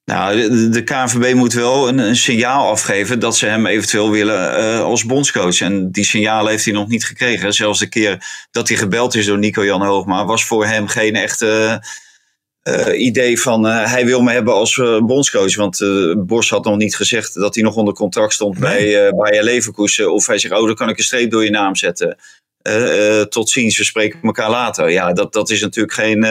Nou, 0.05 0.37
de, 0.71 0.83
KNVB 0.83 1.35
moet 1.35 1.53
wel 1.53 1.88
een, 1.88 1.99
een 1.99 2.16
signaal 2.16 2.71
afgeven 2.71 3.21
dat 3.21 3.37
ze 3.37 3.47
hem 3.47 3.66
eventueel 3.66 4.11
willen 4.11 4.57
eh, 4.57 4.81
als 4.81 5.05
bondscoach. 5.05 5.61
En 5.61 5.90
die 5.90 6.05
signalen 6.05 6.51
heeft 6.51 6.64
hij 6.64 6.75
nog 6.75 6.88
niet 6.88 7.05
gekregen. 7.05 7.53
Zelfs 7.53 7.79
de 7.79 7.88
keer 7.88 8.25
dat 8.51 8.69
hij 8.69 8.77
gebeld 8.77 9.14
is 9.14 9.27
door 9.27 9.38
Nico-Jan 9.38 9.83
Hoogma 9.83 10.25
was 10.25 10.45
voor 10.45 10.66
hem 10.66 10.88
geen 10.88 11.16
echte 11.16 11.81
eh, 12.66 13.00
idee 13.00 13.40
van 13.40 13.66
eh, 13.66 13.90
hij 13.92 14.07
wil 14.07 14.22
me 14.22 14.33
hebben 14.33 14.55
als 14.55 14.79
eh, 14.79 14.98
bondscoach. 14.98 15.57
Want 15.57 15.79
Bos 16.16 16.50
had 16.50 16.64
nog 16.64 16.76
niet 16.76 16.96
gezegd 16.96 17.35
dat 17.35 17.55
hij 17.55 17.64
nog 17.64 17.76
onder 17.76 17.94
contract 17.94 18.33
stond 18.33 18.59
bij, 18.59 19.12
bij 19.14 19.42
Leverkusen. 19.42 20.12
Of 20.12 20.26
hij 20.26 20.38
zegt, 20.38 20.55
oh 20.55 20.66
dan 20.66 20.74
kan 20.74 20.88
ik 20.88 20.98
een 20.98 21.05
streep 21.05 21.31
door 21.31 21.44
je 21.44 21.50
naam 21.50 21.76
zetten. 21.76 22.16
Tot 23.29 23.50
ziens, 23.50 23.79
we 23.79 23.85
spreken 23.85 24.18
elkaar 24.22 24.50
later. 24.50 24.90
Ja, 24.90 25.12
dat, 25.12 25.33
dat 25.33 25.50
is 25.50 25.61
natuurlijk 25.61 25.94
geen, 25.94 26.24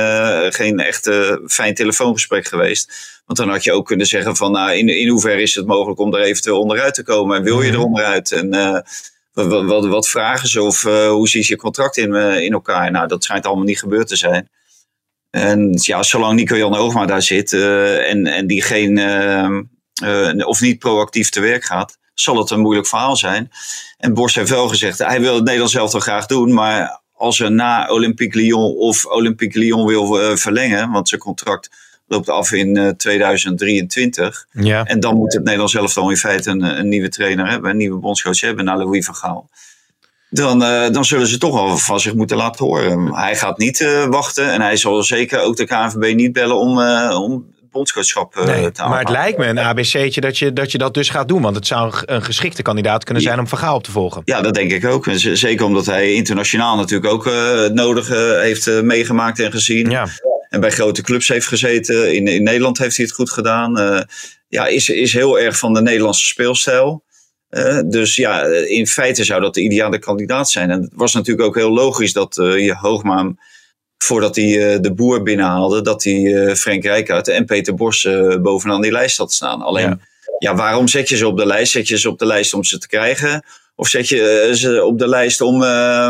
geen 0.54 0.80
echt 0.80 1.10
fijn 1.48 1.74
telefoongesprek 1.74 2.48
geweest. 2.48 2.92
Want 3.26 3.40
dan 3.40 3.50
had 3.50 3.64
je 3.64 3.72
ook 3.72 3.86
kunnen 3.86 4.06
zeggen 4.06 4.36
van, 4.36 4.52
nou, 4.52 4.72
in, 4.72 4.90
in 4.90 5.08
hoeverre 5.08 5.42
is 5.42 5.56
het 5.56 5.66
mogelijk 5.66 6.00
om 6.00 6.14
er 6.14 6.22
eventueel 6.22 6.60
onderuit 6.60 6.94
te 6.94 7.04
komen? 7.04 7.38
En 7.38 7.44
wil 7.44 7.62
je 7.62 7.72
er 7.72 7.84
onderuit? 7.84 8.32
En 8.32 8.50
wat, 9.34 9.64
wat, 9.66 9.86
wat 9.86 10.10
vragen 10.10 10.48
ze? 10.48 10.62
Of 10.62 10.82
hoe 11.08 11.30
ziet 11.30 11.48
je 11.48 11.56
contract 11.56 11.98
in, 11.98 12.16
in 12.16 12.54
elkaar? 12.54 12.92
Nou, 12.92 13.08
dat 13.08 13.24
schijnt 13.24 13.46
allemaal 13.46 13.66
niet 13.66 13.80
gebeurd 13.80 14.08
te 14.08 14.16
zijn. 14.16 14.50
En 15.36 15.70
ja, 15.82 16.04
zolang 16.04 16.36
Nico-Jan 16.36 16.76
Hoogma 16.76 17.06
daar 17.06 17.22
zit 17.22 17.54
eh, 17.54 18.10
en, 18.10 18.28
en 18.28 18.48
die 18.48 18.62
geen, 18.62 18.98
eh, 18.98 19.46
eh, 20.04 20.48
of 20.48 20.62
niet 20.62 20.80
proactief 20.80 21.30
te 21.30 21.40
werk 21.42 21.64
gaat, 21.64 21.98
zal 22.14 22.38
het 22.38 22.50
een 22.50 22.60
moeilijk 22.60 22.88
verhaal 22.88 23.16
zijn. 23.16 23.52
En 23.98 24.14
Bos 24.14 24.36
heeft 24.36 24.50
wel 24.50 24.68
gezegd, 24.68 24.98
hij 24.98 25.22
wil 25.22 25.34
het 25.34 25.44
Nederlands 25.44 25.74
zelf 25.74 25.92
wel 25.92 26.02
graag 26.02 26.26
doen, 26.26 26.54
maar 26.54 27.02
als 27.14 27.40
er 27.40 27.52
na 27.52 27.88
Olympique 27.90 28.40
Lyon 28.40 28.76
of 28.76 29.06
Olympique 29.06 29.60
Lyon 29.60 29.86
wil 29.86 30.38
verlengen, 30.38 30.92
want 30.92 31.10
zijn 31.10 31.22
contract 31.22 31.70
loopt 32.08 32.30
af 32.30 32.52
in 32.52 32.78
eh, 32.78 32.90
2023, 32.90 34.48
Ja. 34.52 34.84
en 34.84 35.00
dan 35.00 35.16
moet 35.16 35.34
het 35.34 35.44
Nederlands 35.44 35.74
zelf 35.74 35.94
dan 35.94 36.10
in 36.10 36.18
feite 36.18 36.50
een, 36.50 36.62
een 36.62 36.90
nieuwe 36.90 37.10
trainer 37.10 37.50
hebben, 37.50 37.70
een 37.70 37.78
nieuwe 37.78 38.00
bondscoach 38.00 38.42
hebben, 38.42 38.66
naar 38.66 38.78
Louis 38.78 39.06
van 39.06 39.16
Gaal. 39.16 39.50
Dan, 40.36 40.64
eh, 40.64 40.90
dan 40.92 41.06
zullen 41.06 41.28
ze 41.28 41.38
toch 41.38 41.54
wel 41.54 41.78
van 41.78 42.00
zich 42.00 42.14
moeten 42.14 42.38
laten 42.38 42.66
horen. 42.66 43.16
Hij 43.16 43.36
gaat 43.36 43.58
niet 43.58 43.82
eh, 43.82 44.06
wachten 44.06 44.52
en 44.52 44.62
hij 44.62 44.78
zal 44.78 45.04
zeker 45.04 45.42
ook 45.42 45.56
de 45.56 45.66
KNVB 45.66 46.16
niet 46.16 46.34
bellen 46.34 46.58
om, 46.58 46.82
eh, 46.82 47.22
om 47.22 47.32
het 47.32 47.72
bondscoachschap 47.72 48.36
Nee, 48.36 48.46
te 48.46 48.52
maar 48.52 48.64
het 48.64 48.80
aanpakken. 48.80 49.12
lijkt 49.12 49.38
me 49.38 49.46
een 49.46 49.60
ABC'tje 49.60 50.22
dat 50.22 50.38
je, 50.38 50.54
dat 50.54 50.72
je 50.72 50.78
dat 50.78 50.94
dus 50.94 51.10
gaat 51.10 51.28
doen. 51.28 51.42
Want 51.42 51.56
het 51.56 51.68
zou 51.68 51.94
een, 52.06 52.22
geschikte 52.22 52.62
kandidaat 52.62 53.04
kunnen 53.04 53.24
zijn 53.24 53.40
om 53.40 53.48
Vergaal 53.48 53.76
op 53.76 53.84
te 53.84 53.92
volgen. 53.92 54.22
Ja, 54.26 54.42
dat 54.42 54.54
denk 54.54 54.72
ik 54.72 54.86
ook. 54.86 55.08
En 55.08 55.38
Zeker 55.38 55.66
omdat 55.66 55.86
hij 55.86 56.14
internationaal 56.14 56.76
natuurlijk 56.76 57.14
ook 57.14 57.26
het 57.26 57.74
nodige 57.74 58.40
heeft 58.42 58.82
meegemaakt 58.82 59.40
en 59.40 59.52
gezien. 59.52 59.90
Ja. 59.90 60.08
En 60.50 60.60
bij 60.60 60.72
grote 60.72 61.02
clubs 61.02 61.28
heeft 61.28 61.48
gezeten. 61.48 62.16
In, 62.16 62.28
in 62.28 62.44
Nederland 62.44 62.78
heeft 62.78 62.98
hij 62.98 63.06
het 63.06 63.16
goed 63.16 63.32
gedaan. 63.32 64.06
Ja, 64.48 64.66
is, 64.66 64.90
is 64.90 65.14
heel 65.14 65.40
erg 65.40 65.58
van 65.58 65.74
de 65.74 65.82
Nederlandse 65.82 66.26
speelstijl. 66.26 67.04
Eh, 67.56 67.80
dus 67.86 68.16
ja, 68.16 68.42
in 68.68 68.88
feite 68.88 69.24
zou 69.24 69.42
dat 69.42 69.54
de 69.54 69.62
ideale 69.62 70.00
kandidaat 70.00 70.50
zijn. 70.50 70.72
En 70.72 70.82
het 70.82 70.92
was 70.96 71.14
natuurlijk 71.14 71.48
ook 71.48 71.56
heel 71.56 71.72
logisch 71.72 72.14
dat 72.14 72.38
eh, 72.38 72.66
je 72.66 72.76
Hoogma, 72.76 73.34
voordat 73.98 74.36
hij 74.36 74.74
eh, 74.74 74.80
de 74.82 74.94
boer 74.94 75.24
binnenhaalde, 75.24 75.82
dat 75.82 76.04
hij 76.04 76.46
eh, 76.46 76.56
Frank 76.56 76.84
Rijkaard 76.84 77.28
en 77.28 77.46
Peter 77.46 77.76
Bos 77.76 78.06
eh, 78.06 78.36
bovenaan 78.42 78.82
die 78.82 78.92
lijst 78.92 79.18
had 79.18 79.34
staan. 79.34 79.62
Alleen, 79.62 79.90
Ja. 79.90 79.98
ja. 80.40 80.56
waarom 80.56 80.88
zet 80.88 81.10
je 81.10 81.18
ze 81.18 81.28
op 81.28 81.38
de 81.38 81.46
lijst? 81.46 81.72
Zet 81.72 81.88
je 81.88 81.98
ze 82.00 82.10
op 82.10 82.20
de 82.20 82.26
lijst 82.26 82.54
om 82.54 82.64
ze 82.64 82.78
te 82.78 82.88
krijgen? 82.88 83.44
Of 83.76 83.88
zet 83.88 84.08
je 84.08 84.30
eh, 84.30 84.54
ze 84.54 84.84
op 84.84 85.00
de 85.00 85.08
lijst 85.08 85.42
om, 85.42 85.64
eh, 85.64 86.08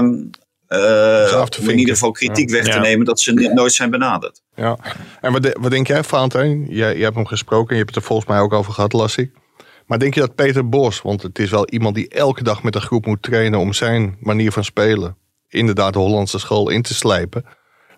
eh, 0.68 1.46
om 1.62 1.70
in 1.70 1.78
ieder 1.80 1.94
geval 1.94 2.12
kritiek 2.12 2.50
weg 2.50 2.64
te 2.64 2.70
Ja. 2.70 2.80
nemen 2.80 3.06
dat 3.06 3.20
ze 3.20 3.32
nooit 3.54 3.74
zijn 3.74 3.90
benaderd? 3.90 4.42
Ja. 4.56 4.78
En 5.22 5.32
wat, 5.32 5.44
de- 5.44 5.58
wat 5.60 5.72
denk 5.72 5.88
jij? 5.88 6.04
Jij, 6.68 6.68
jij 6.70 7.04
hebt 7.04 7.16
hem 7.16 7.26
gesproken 7.28 7.70
en 7.70 7.76
je 7.76 7.82
hebt 7.84 7.96
het 7.96 8.04
er 8.04 8.08
volgens 8.10 8.28
mij 8.30 8.40
ook 8.40 8.54
over 8.54 8.74
gehad, 8.74 8.94
las 8.94 9.16
ik. 9.18 9.32
Maar 9.86 10.00
denk 10.00 10.14
je 10.14 10.20
dat 10.20 10.36
Peter 10.36 10.70
Bos, 10.70 11.02
want 11.02 11.22
het 11.22 11.40
is 11.40 11.50
wel 11.50 11.68
iemand 11.70 11.96
die 11.96 12.10
elke 12.10 12.44
dag 12.44 12.64
met 12.64 12.76
een 12.76 12.82
groep 12.82 13.06
moet 13.06 13.22
trainen 13.22 13.60
om 13.60 13.74
zijn 13.74 14.18
manier 14.20 14.52
van 14.52 14.64
spelen, 14.64 15.18
inderdaad 15.48 15.94
de 15.94 16.00
Hollandse 16.00 16.40
school 16.40 16.70
in 16.70 16.82
te 16.82 16.94
slijpen. 16.94 17.46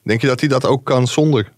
Denk 0.04 0.22
je 0.22 0.28
dat 0.28 0.40
hij 0.40 0.50
dat 0.50 0.66
ook 0.66 0.86
kan 0.86 1.08
zonder? 1.08 1.56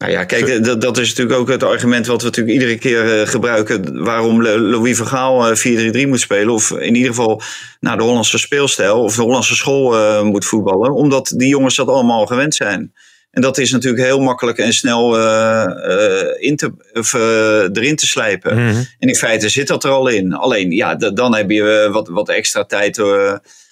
Nou 0.00 0.12
ja, 0.12 0.24
kijk, 0.24 0.64
dat, 0.80 0.98
is 0.98 1.08
natuurlijk 1.08 1.38
ook 1.38 1.48
het 1.48 1.62
argument 1.62 2.06
wat 2.06 2.20
we 2.20 2.26
natuurlijk 2.26 2.54
iedere 2.54 2.78
keer 2.78 3.20
eh, 3.20 3.26
gebruiken. 3.28 4.04
Waarom 4.04 4.42
Lo- 4.42 4.58
Louis 4.58 4.96
van 4.96 5.06
Gaal 5.06 5.50
eh, 5.50 6.04
4-3-3 6.04 6.08
moet 6.08 6.20
spelen. 6.20 6.54
Of 6.54 6.70
in 6.70 6.94
ieder 6.94 7.10
geval 7.10 7.42
naar 7.80 7.96
de 7.96 8.02
Hollandse 8.02 8.38
speelstijl 8.38 9.02
of 9.02 9.14
de 9.16 9.22
Hollandse 9.22 9.54
school 9.54 9.96
eh, 9.96 10.22
moet 10.22 10.44
voetballen. 10.44 10.92
Omdat 10.94 11.32
die 11.36 11.48
jongens 11.48 11.76
dat 11.76 11.88
allemaal 11.88 12.26
gewend 12.26 12.54
zijn. 12.54 12.92
En 13.30 13.42
dat 13.42 13.58
is 13.58 13.70
natuurlijk 13.70 14.02
heel 14.02 14.20
makkelijk 14.20 14.58
en 14.58 14.72
snel 14.72 15.18
eh, 15.18 15.64
eh, 15.64 16.36
in 16.38 16.56
te, 16.56 16.72
of, 16.92 17.14
eh, 17.14 17.62
erin 17.62 17.96
te 17.96 18.06
slijpen. 18.06 18.54
Mhm. 18.54 18.82
En 18.98 19.08
in 19.08 19.14
feite 19.14 19.48
zit 19.48 19.66
dat 19.66 19.84
er 19.84 19.90
al 19.90 20.08
in. 20.08 20.32
Alleen, 20.32 20.70
ja, 20.70 20.94
dan 20.94 21.34
heb 21.34 21.50
je 21.50 21.88
wat, 21.92 22.08
wat 22.08 22.28
extra 22.28 22.64
tijd 22.64 22.98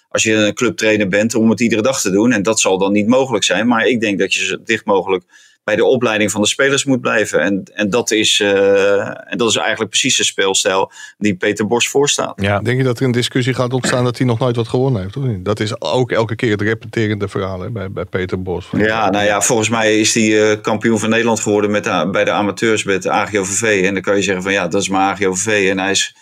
als 0.09 0.23
je 0.23 0.35
een 0.35 0.55
clubtrainer 0.55 1.09
bent 1.09 1.35
om 1.35 1.51
het 1.51 1.61
iedere 1.61 1.83
dag 1.83 2.01
te 2.01 2.11
doen. 2.11 2.33
En 2.33 2.43
dat 2.43 2.61
zal 2.61 2.79
dan 2.79 2.93
niet 2.93 3.07
mogelijk 3.07 3.45
zijn. 3.45 3.67
Maar 3.67 3.87
ik 3.87 4.01
denk 4.01 4.19
dat 4.19 4.35
je 4.35 4.45
zo 4.45 4.57
dicht 4.65 4.85
mogelijk 4.85 5.25
bij 5.69 5.77
de 5.77 5.85
opleiding 5.85 6.31
van 6.31 6.41
de 6.41 6.47
spelers 6.47 6.85
moet 6.85 7.01
blijven. 7.01 7.41
En, 7.41 7.63
en, 7.75 7.91
dat, 7.91 8.11
is, 8.11 8.41
eh, 8.41 9.31
en 9.31 9.39
dat 9.39 9.49
is 9.49 9.57
eigenlijk 9.57 9.91
precies 9.91 10.17
de 10.17 10.25
speelstijl 10.25 10.91
die 11.19 11.35
Peter 11.35 11.67
Bos 11.67 11.89
voorstaat. 11.89 12.33
Ja. 12.37 12.61
Denk 12.61 12.79
je 12.79 12.85
dat 12.85 12.99
er 12.99 13.05
een 13.05 13.13
discussie 13.13 13.55
gaat 13.55 13.73
ontstaan 13.73 14.05
dat 14.05 14.19
hij 14.19 14.27
nog 14.27 14.39
nooit 14.39 14.57
wat 14.57 14.69
gewonnen 14.69 15.03
heeft? 15.03 15.17
Of 15.17 15.23
niet? 15.23 15.45
Dat 15.45 15.61
is 15.61 15.81
ook 15.81 16.13
elke 16.13 16.37
keer 16.37 16.51
het 16.51 16.61
repeterende 16.61 17.29
verhaal 17.29 17.61
hè, 17.61 17.71
bij, 17.71 17.91
bij 17.91 18.05
Peter 18.05 18.43
Bos. 18.43 18.69
Ja, 18.77 19.11
nou 19.11 19.25
ja, 19.25 19.41
volgens 19.41 19.69
mij 19.69 20.01
is 20.01 20.15
hij 20.15 20.51
eh, 20.51 20.61
kampioen 20.61 20.99
van 20.99 21.11
Nederland 21.11 21.41
geworden 21.41 21.71
met 21.71 21.85
de- 21.85 22.09
bij 22.13 22.25
de 22.25 22.31
amateurs 22.31 22.85
met 22.85 23.03
de 23.03 23.11
AGOVV. 23.11 23.85
En 23.85 23.93
dan 23.93 24.03
kan 24.03 24.17
je 24.17 24.23
zeggen 24.23 24.43
van 24.43 24.53
ja, 24.53 24.69
dat 24.69 24.83
is 24.83 24.89
maar 24.89 25.13
AGOVV. 25.13 25.71
En 25.71 25.79
hij 25.79 25.91
is 25.91 26.15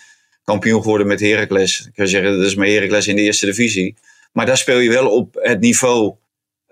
kampioen 0.44 0.82
geworden 0.82 1.06
met 1.06 1.20
Heracles. 1.20 1.78
Dan 1.78 1.92
kan 1.94 2.04
je 2.04 2.10
zeggen, 2.10 2.36
dat 2.36 2.46
is 2.46 2.54
maar 2.54 2.66
Heracles 2.66 3.06
in 3.06 3.16
de 3.16 3.22
eerste 3.22 3.46
divisie. 3.46 3.94
Maar 4.32 4.46
daar 4.46 4.56
speel 4.56 4.78
je 4.78 4.90
wel 4.90 5.08
op 5.08 5.28
het 5.40 5.60
niveau, 5.60 6.14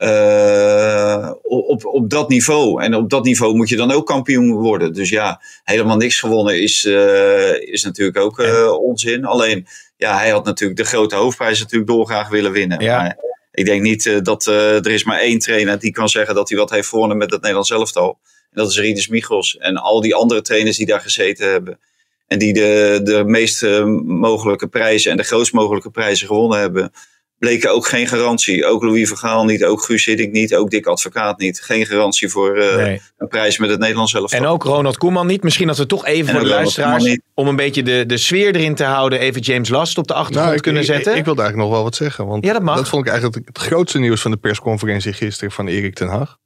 eh, 0.04 1.30
op, 1.42 1.84
op 1.84 2.10
dat 2.10 2.28
niveau. 2.28 2.82
En 2.82 2.94
op 2.94 3.10
dat 3.10 3.24
niveau 3.24 3.54
moet 3.54 3.68
je 3.68 3.76
dan 3.76 3.90
ook 3.90 4.06
kampioen 4.06 4.52
worden. 4.52 4.92
Dus 4.92 5.08
ja, 5.08 5.40
helemaal 5.64 5.96
niks 5.96 6.20
gewonnen 6.20 6.62
is, 6.62 6.84
eh, 6.84 7.60
is 7.60 7.84
natuurlijk 7.84 8.18
ook 8.18 8.38
eh, 8.38 8.72
onzin. 8.72 9.24
Alleen, 9.24 9.66
ja, 9.96 10.16
hij 10.16 10.30
had 10.30 10.44
natuurlijk 10.44 10.78
de 10.78 10.86
grote 10.86 11.16
hoofdprijs 11.16 11.60
natuurlijk 11.60 11.90
dolgraag 11.90 12.28
willen 12.28 12.52
winnen. 12.52 12.80
Ja. 12.80 12.96
Maar 12.96 13.16
ik 13.52 13.64
denk 13.64 13.82
niet 13.82 14.24
dat 14.24 14.46
er 14.46 14.90
is 14.90 15.04
maar 15.04 15.18
één 15.18 15.38
trainer 15.38 15.78
die 15.78 15.92
kan 15.92 16.08
zeggen 16.08 16.34
dat 16.34 16.48
hij 16.48 16.58
wat 16.58 16.70
heeft 16.70 16.88
gewonnen 16.88 17.16
met 17.16 17.30
het 17.30 17.40
Nederlands 17.40 17.70
elftal. 17.70 18.18
En 18.50 18.62
dat 18.62 18.70
is 18.70 18.78
Rinus 18.78 19.08
Michels. 19.08 19.56
En 19.56 19.76
al 19.76 20.00
die 20.00 20.14
andere 20.14 20.42
trainers 20.42 20.76
die 20.76 20.86
daar 20.86 21.00
gezeten 21.00 21.50
hebben. 21.50 21.78
En 22.26 22.38
die 22.38 22.52
de, 22.52 23.00
de 23.02 23.24
meest 23.24 23.62
mogelijke 24.04 24.68
prijzen 24.68 25.10
en 25.10 25.16
de 25.16 25.22
grootst 25.22 25.52
mogelijke 25.52 25.90
prijzen 25.90 26.26
gewonnen 26.26 26.58
hebben. 26.58 26.92
Bleken 27.38 27.72
ook 27.72 27.86
geen 27.86 28.06
garantie. 28.06 28.66
Ook 28.66 28.82
Louis 28.82 29.08
Vergaal 29.08 29.44
niet, 29.44 29.64
ook 29.64 29.82
Guus 29.82 30.04
Hiddink 30.04 30.32
niet, 30.32 30.54
ook 30.54 30.70
Dick 30.70 30.86
Advocaat 30.86 31.38
niet. 31.38 31.60
Geen 31.60 31.86
garantie 31.86 32.28
voor 32.28 32.56
eh, 32.56 32.76
Nee. 32.76 33.00
een 33.18 33.28
prijs 33.28 33.58
met 33.58 33.70
het 33.70 33.78
Nederlands 33.78 34.14
elftal. 34.14 34.38
En 34.38 34.46
ook 34.46 34.62
Ronald 34.62 34.96
Koeman 34.98 35.26
niet. 35.26 35.42
Misschien 35.42 35.66
dat 35.66 35.76
we 35.78 35.86
toch 35.86 36.06
even 36.06 36.28
En 36.28 36.34
voor 36.34 36.44
de 36.48 36.54
luisteraars, 36.54 37.18
om 37.34 37.48
een 37.48 37.56
beetje 37.56 37.82
de, 37.82 38.04
de 38.06 38.16
sfeer 38.16 38.54
erin 38.56 38.74
te 38.74 38.84
houden, 38.84 39.18
even 39.20 39.40
James 39.40 39.68
Last 39.68 39.98
op 39.98 40.06
de 40.06 40.14
achtergrond 40.14 40.44
Nou, 40.44 40.56
ik, 40.56 40.62
kunnen 40.62 40.84
zetten. 40.84 41.12
Ik, 41.12 41.18
ik 41.18 41.24
wilde 41.24 41.40
eigenlijk 41.42 41.68
nog 41.70 41.78
wel 41.78 41.88
wat 41.90 41.96
zeggen. 41.96 42.26
Want 42.26 42.44
Ja, 42.44 42.52
dat 42.52 42.62
mag. 42.62 42.88
vond 42.88 43.06
ik 43.06 43.12
eigenlijk 43.12 43.46
het, 43.46 43.56
het 43.56 43.66
grootste 43.66 43.98
nieuws 43.98 44.20
van 44.20 44.30
de 44.30 44.36
persconferentie 44.36 45.12
gisteren 45.12 45.52
van 45.52 45.66
Erik 45.68 45.94
ten 45.94 46.08
Hag. 46.08 46.38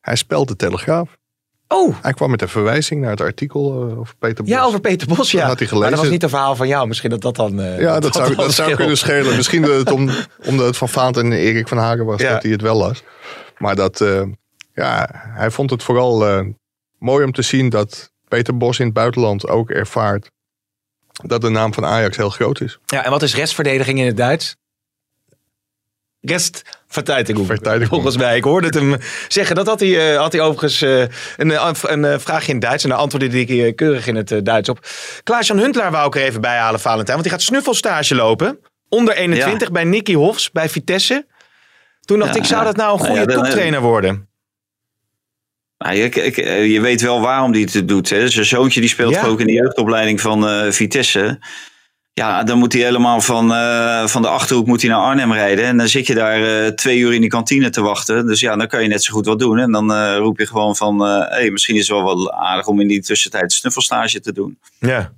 Hij 0.00 0.16
spelt 0.16 0.48
de 0.48 0.56
Telegraaf. 0.56 1.16
Oh, 1.68 1.94
Hij 2.02 2.12
kwam 2.12 2.30
met 2.30 2.42
een 2.42 2.48
verwijzing 2.48 3.00
naar 3.00 3.10
het 3.10 3.20
artikel 3.20 3.88
eh, 3.90 3.98
over 3.98 4.14
Peter 4.18 4.44
Bos. 4.44 4.52
ja, 4.52 4.62
over 4.62 4.80
Peter 4.80 5.08
Bos, 5.08 5.30
ja. 5.30 5.38
Dat 5.40 5.48
had 5.48 5.58
hij 5.58 5.66
gelezen. 5.68 5.78
Maar 5.80 5.90
dat 5.90 6.00
was 6.00 6.10
niet 6.10 6.22
een 6.22 6.28
verhaal 6.28 6.56
van 6.56 6.68
jou. 6.68 6.86
Misschien 6.88 7.10
dat 7.10 7.20
dat 7.20 7.36
dan... 7.36 7.60
eh, 7.60 7.80
Ja, 7.80 8.00
dat, 8.00 8.14
zou, 8.14 8.34
dat 8.34 8.52
zou 8.54 8.74
kunnen 8.74 8.96
schelen. 8.98 9.36
Misschien 9.36 9.62
dat 9.62 9.76
het 9.76 9.90
om, 9.90 10.10
omdat 10.50 10.66
het 10.66 10.76
van 10.76 10.88
Vaant 10.88 11.16
en 11.16 11.32
Erik 11.32 11.68
van 11.68 11.78
Hagen 11.78 12.04
was 12.04 12.20
Ja. 12.20 12.32
dat 12.32 12.42
hij 12.42 12.52
het 12.52 12.60
wel 12.62 12.76
las. 12.76 13.02
Maar 13.58 13.76
dat, 13.76 14.00
eh, 14.00 14.22
ja, 14.74 15.08
hij 15.12 15.50
vond 15.50 15.70
het 15.70 15.82
vooral 15.82 16.44
mooi 16.98 17.24
om 17.24 17.32
te 17.32 17.42
zien 17.42 17.68
dat 17.68 18.12
Peter 18.28 18.56
Bos 18.56 18.78
in 18.78 18.84
het 18.84 18.94
buitenland 18.94 19.48
ook 19.48 19.70
ervaart 19.70 20.30
dat 21.24 21.40
de 21.40 21.48
naam 21.48 21.74
van 21.74 21.84
Ajax 21.84 22.16
heel 22.16 22.30
groot 22.30 22.60
is. 22.60 22.78
Ja, 22.86 23.04
en 23.04 23.10
wat 23.10 23.22
is 23.22 23.34
restverdediging 23.34 23.98
in 23.98 24.06
het 24.06 24.16
Duits? 24.16 24.56
Restverteidigung. 26.20 26.75
Verteidigung. 26.88 27.46
Volgens 27.88 28.16
mij. 28.16 28.36
Ik 28.36 28.44
hoorde 28.44 28.66
het 28.66 28.74
hem 28.74 28.96
zeggen. 29.28 29.56
Dat 29.56 29.66
had 29.66 29.80
hij, 29.80 30.12
eh, 30.12 30.18
had 30.18 30.32
hij 30.32 30.40
overigens 30.40 30.82
eh, 30.82 31.00
een, 31.36 31.50
eh, 31.50 31.70
een, 31.82 32.20
vraagje 32.20 32.48
in 32.48 32.54
het 32.54 32.64
Duits. 32.64 32.84
En 32.84 32.90
daar 32.90 32.98
antwoordde 32.98 33.40
ik 33.40 33.76
keurig 33.76 34.06
in 34.06 34.16
het 34.16 34.40
Duits 34.42 34.68
op. 34.68 34.86
Klaas-Jan 35.22 35.58
Huntelaar 35.58 35.90
wou 35.90 36.06
ik 36.06 36.14
er 36.14 36.22
even 36.22 36.40
bij 36.40 36.56
halen, 36.56 36.80
Valentijn. 36.80 37.16
Want 37.18 37.22
die 37.28 37.32
gaat 37.32 37.42
snuffelstage 37.46 38.14
lopen. 38.14 38.58
Onder 38.88 39.16
21 39.16 39.70
bij 39.70 39.84
Nicky 39.84 40.14
Hofs 40.14 40.50
bij 40.50 40.68
Vitesse. 40.68 41.26
Toen 42.00 42.18
dacht 42.18 42.34
Ja, 42.34 42.40
ik, 42.40 42.46
zou 42.46 42.64
dat 42.64 42.76
nou 42.76 42.92
een 42.92 43.04
nou 43.04 43.16
goede 43.16 43.32
ja, 43.32 43.38
toptrainer 43.42 43.80
worden? 43.80 44.28
Nou, 45.78 45.96
je, 45.96 46.08
ik- 46.08 46.36
je 46.72 46.80
weet 46.80 47.00
wel 47.00 47.20
waarom 47.20 47.52
hij 47.52 47.60
het 47.60 47.88
doet. 47.88 48.10
Hè. 48.10 48.28
Zijn 48.28 48.46
zoontje 48.46 48.80
die 48.80 48.88
speelt 48.88 49.24
ook 49.24 49.40
in 49.40 49.46
de 49.46 49.52
jeugdopleiding 49.52 50.20
van 50.20 50.72
Vitesse. 50.72 51.38
Ja, 52.20 52.42
dan 52.42 52.58
moet 52.58 52.72
hij 52.72 52.82
helemaal 52.82 53.20
van, 53.20 53.52
eh, 53.52 54.06
van 54.06 54.22
de 54.22 54.28
Achterhoek 54.28 54.66
moet 54.66 54.80
hij 54.80 54.90
naar 54.90 55.00
Arnhem 55.00 55.32
rijden. 55.32 55.64
En 55.64 55.76
dan 55.76 55.88
zit 55.88 56.06
je 56.06 56.14
daar 56.14 56.64
eh, 56.64 56.72
twee 56.72 56.98
uur 56.98 57.14
in 57.14 57.20
die 57.20 57.30
kantine 57.30 57.70
te 57.70 57.80
wachten. 57.80 58.26
Dus 58.26 58.40
ja, 58.40 58.56
dan 58.56 58.66
kan 58.66 58.82
je 58.82 58.88
net 58.88 59.02
zo 59.02 59.12
goed 59.12 59.26
wat 59.26 59.38
doen. 59.38 59.58
En 59.58 59.72
dan 59.72 59.92
eh, 59.92 60.16
roep 60.16 60.38
je 60.38 60.46
gewoon 60.46 60.76
van... 60.76 61.00
hey, 61.00 61.50
misschien 61.50 61.74
is 61.74 61.88
het 61.88 61.96
wel 61.96 62.04
wel 62.04 62.32
aardig 62.32 62.66
om 62.66 62.80
in 62.80 62.88
die 62.88 63.02
tussentijd 63.02 63.42
een 63.42 63.50
snuffelstage 63.50 64.20
te 64.20 64.32
doen. 64.32 64.58
Ja. 64.78 65.12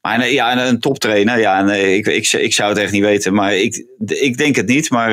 Maar 0.00 0.18
nee, 0.18 0.32
ja, 0.32 0.52
een, 0.52 0.68
een 0.68 0.80
toptrainer, 0.80 1.38
ja, 1.38 1.62
nee, 1.62 1.96
ik, 1.96 2.06
ik, 2.06 2.32
ik 2.32 2.54
zou 2.54 2.68
het 2.68 2.78
echt 2.78 2.92
niet 2.92 3.04
weten. 3.04 3.34
Maar 3.34 3.54
ik, 3.54 3.84
ik 4.06 4.36
denk 4.36 4.56
het 4.56 4.66
niet. 4.66 4.90
Maar 4.90 5.10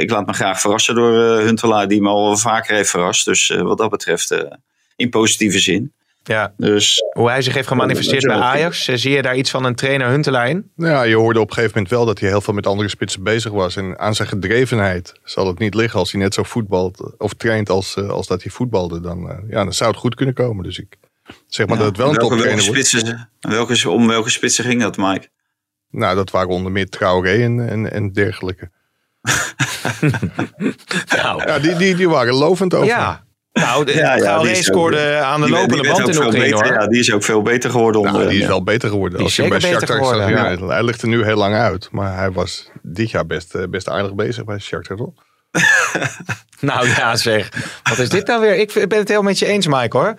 ik 0.00 0.10
laat 0.10 0.26
me 0.26 0.32
graag 0.32 0.60
verrassen 0.60 0.94
door 0.94 1.40
Huntelaar, 1.40 1.88
die 1.88 2.02
me 2.02 2.08
al 2.08 2.36
vaker 2.36 2.74
heeft 2.74 2.90
verrast. 2.90 3.24
Dus 3.24 3.48
wat 3.48 3.78
dat 3.78 3.90
betreft, 3.90 4.34
in 4.96 5.10
positieve 5.10 5.58
zin. 5.58 5.92
Ja. 6.30 6.52
Dus 6.56 7.02
Hoe 7.12 7.28
hij 7.28 7.42
zich 7.42 7.54
heeft 7.54 7.68
gemanifesteerd 7.68 8.26
bij 8.26 8.36
Ajax. 8.36 8.88
eh, 8.88 8.96
Zie 8.96 9.10
je 9.10 9.22
daar 9.22 9.36
iets 9.36 9.50
van 9.50 9.64
een 9.64 9.74
trainer 9.74 10.08
Huntelaar 10.08 10.48
in? 10.48 10.70
Nou 10.76 10.92
ja, 10.92 11.02
je 11.02 11.14
hoorde 11.16 11.40
op 11.40 11.48
een 11.48 11.54
gegeven 11.54 11.74
moment 11.76 11.92
wel 11.94 12.04
dat 12.06 12.20
hij 12.20 12.28
heel 12.28 12.40
veel 12.40 12.54
met 12.54 12.66
andere 12.66 12.88
spitsen 12.88 13.22
bezig 13.22 13.52
was. 13.52 13.76
En 13.76 13.98
aan 13.98 14.14
zijn 14.14 14.28
gedrevenheid 14.28 15.12
zal 15.24 15.46
het 15.46 15.58
niet 15.58 15.74
liggen 15.74 15.98
als 15.98 16.12
hij 16.12 16.20
net 16.20 16.34
zo 16.34 16.42
voetbalt 16.42 17.18
of 17.18 17.32
traint 17.34 17.70
als, 17.70 17.96
eh, 17.96 18.08
als 18.08 18.26
dat 18.26 18.42
hij 18.42 18.52
voetbalde. 18.52 19.00
Dan, 19.00 19.30
eh, 19.30 19.36
ja, 19.48 19.64
dan 19.64 19.72
zou 19.72 19.90
het 19.90 19.98
goed 19.98 20.14
kunnen 20.14 20.34
komen. 20.34 20.64
Dus 20.64 20.78
ik 20.78 20.96
zeg 21.46 21.66
maar 21.66 21.76
dat 21.78 21.86
het 21.86 21.96
wel 21.96 22.06
een 22.06 22.12
welke, 22.14 22.34
wordt. 22.34 23.24
welke, 23.40 23.90
om 23.90 24.06
welke 24.06 24.30
spitsen 24.30 24.64
ging 24.64 24.80
dat, 24.80 24.96
Mike? 24.96 25.28
Nou, 25.90 26.16
dat 26.16 26.30
waren 26.30 26.48
onder 26.48 26.72
meer 26.72 26.88
Traoré 26.88 27.42
en, 27.42 27.68
en, 27.68 27.92
en 27.92 28.12
dergelijke. 28.12 28.70
Nou, 31.16 31.42
Ja, 31.46 31.58
die, 31.58 31.76
die, 31.76 31.94
die 31.96 32.08
waren 32.08 32.34
lovend 32.34 32.74
over. 32.74 32.86
ja. 32.86 33.28
Nou, 33.52 33.84
de, 33.84 33.92
Ja, 33.94 34.14
ja, 34.14 34.20
Traoré 34.20 34.48
die 34.48 34.56
ook- 34.56 34.62
scoorde 34.62 35.16
aan 35.16 35.40
de 35.40 35.46
Die 35.46 35.54
lopende 35.54 35.82
die 35.82 35.92
band 35.92 36.08
in 36.08 36.16
Oekraïne 36.16 36.38
beter, 36.38 36.54
hoor. 36.66 36.80
Ja, 36.80 36.86
die 36.86 37.00
is 37.00 37.12
ook 37.12 37.22
veel 37.22 37.42
beter 37.42 37.70
geworden. 37.70 38.02
Nou, 38.02 38.14
onder 38.14 38.30
die 38.30 38.40
is 38.40 38.46
wel 38.46 38.62
beter 38.62 38.88
geworden. 38.88 39.16
Die 39.16 39.26
Als 39.26 39.36
je 39.36 39.48
bij 39.48 39.60
Shakhtar 39.60 40.04
zag, 40.04 40.28
ja, 40.30 40.66
Hij 40.66 40.84
ligt 40.84 41.02
er 41.02 41.08
nu 41.08 41.24
heel 41.24 41.36
lang 41.36 41.54
uit. 41.54 41.88
Maar 41.90 42.16
hij 42.16 42.30
was 42.32 42.70
dit 42.82 43.10
jaar 43.10 43.26
best, 43.26 43.54
eh, 43.54 43.62
best 43.70 43.88
aardig 43.88 44.14
bezig 44.14 44.44
bij 44.44 44.58
Shakhtar, 44.58 44.96
toch? 44.96 45.12
Nou 46.60 46.88
ja, 46.88 47.16
zeg. 47.16 47.48
Wat 47.82 47.98
is 47.98 48.08
dit 48.08 48.26
nou 48.26 48.40
weer? 48.40 48.56
Ik 48.56 48.72
ben 48.72 48.98
het 48.98 49.08
helemaal 49.08 49.22
met 49.22 49.38
je 49.38 49.46
eens, 49.46 49.66
Mike, 49.66 49.96
hoor. 49.96 50.14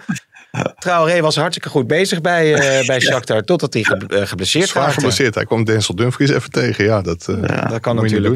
Traoré 0.79 1.21
was 1.21 1.35
hartstikke 1.35 1.69
goed 1.69 1.87
bezig 1.87 2.21
bij, 2.21 2.53
eh 2.53 2.85
bij 2.87 2.99
Shakhtar. 2.99 3.41
Totdat 3.41 3.73
hij 3.73 3.83
ge- 3.83 4.05
eh, 4.07 4.27
geblesseerd 4.27 4.67
Zwaar 4.67 4.83
raakte. 4.83 4.99
geblesseerd. 4.99 5.35
Hij 5.35 5.45
kwam 5.45 5.63
Denzel 5.63 5.95
Dumfries 5.95 6.29
even 6.29 6.49
tegen. 6.51 6.83
Ja, 6.85 7.01
dat, 7.01 7.27
eh, 7.27 7.69
Dat 7.69 7.79
kan, 7.79 7.95
natuurlijk, 7.95 8.35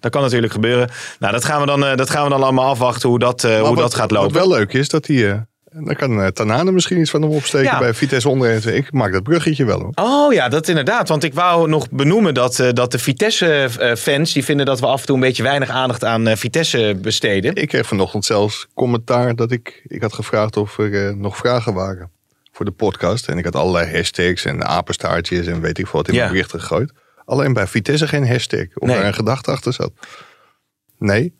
dat 0.00 0.10
kan 0.10 0.22
natuurlijk 0.22 0.52
gebeuren. 0.52 0.88
Nou, 1.18 1.32
dat 1.32 1.44
gaan 1.44 1.60
we 1.60 1.66
dan, 1.66 1.96
dat 1.96 2.10
gaan 2.10 2.24
we 2.24 2.30
dan 2.30 2.42
allemaal 2.42 2.70
afwachten 2.70 3.08
hoe 3.08 3.18
dat, 3.18 3.42
hoe 3.42 3.50
wat- 3.60 3.76
dat 3.76 3.94
gaat 3.94 4.10
lopen. 4.10 4.32
Wat 4.32 4.46
wel 4.46 4.58
leuk 4.58 4.72
is, 4.72 4.88
dat 4.88 5.06
hij... 5.06 5.46
dan 5.72 5.94
kan 5.94 6.20
eh, 6.22 6.26
Tanane 6.26 6.72
misschien 6.72 7.00
iets 7.00 7.10
van 7.10 7.22
hem 7.22 7.30
opsteken 7.30 7.66
Ja. 7.72 7.78
bij 7.78 7.94
Vitesse 7.94 8.28
onder 8.28 8.50
1 8.66 8.76
Ik 8.76 8.92
maak 8.92 9.12
dat 9.12 9.22
bruggetje 9.22 9.64
wel 9.64 9.80
hoor. 9.80 9.92
Oh 9.94 10.32
ja, 10.32 10.48
dat 10.48 10.68
inderdaad. 10.68 11.08
Want 11.08 11.24
ik 11.24 11.34
wou 11.34 11.68
nog 11.68 11.90
benoemen 11.90 12.34
dat, 12.34 12.58
eh, 12.58 12.72
dat 12.72 12.92
de 12.92 12.98
Vitesse-fans... 12.98 14.32
die 14.32 14.44
vinden 14.44 14.66
dat 14.66 14.80
we 14.80 14.86
af 14.86 15.00
en 15.00 15.06
toe 15.06 15.14
een 15.14 15.20
beetje 15.22 15.42
weinig 15.42 15.68
aandacht 15.68 16.04
aan 16.04 16.26
eh, 16.26 16.36
Vitesse 16.36 16.98
besteden. 17.02 17.54
Ik 17.54 17.68
kreeg 17.68 17.86
vanochtend 17.86 18.24
zelfs 18.24 18.66
commentaar 18.74 19.34
dat 19.36 19.50
ik... 19.52 19.80
Ik 19.86 20.02
had 20.02 20.12
gevraagd 20.12 20.56
of 20.56 20.78
er 20.78 21.16
nog 21.16 21.36
vragen 21.36 21.74
waren 21.74 22.10
voor 22.52 22.64
de 22.64 22.70
podcast. 22.70 23.28
En 23.28 23.38
ik 23.38 23.44
had 23.44 23.56
allerlei 23.56 23.96
hashtags 23.96 24.44
en 24.44 24.64
apenstaartjes 24.64 25.46
en 25.46 25.60
weet 25.60 25.78
ik 25.78 25.86
veel 25.86 25.98
wat 26.00 26.08
in 26.08 26.14
Ja. 26.14 26.20
mijn 26.20 26.32
berichten 26.32 26.60
gegooid. 26.60 26.92
Alleen 27.24 27.52
bij 27.52 27.66
Vitesse 27.66 28.08
geen 28.08 28.26
hashtag. 28.28 28.66
Of 28.74 28.88
Nee. 28.88 28.96
er 28.96 29.04
een 29.04 29.14
gedachte 29.14 29.50
achter 29.50 29.72
zat. 29.72 29.92
Nee. 30.98 31.38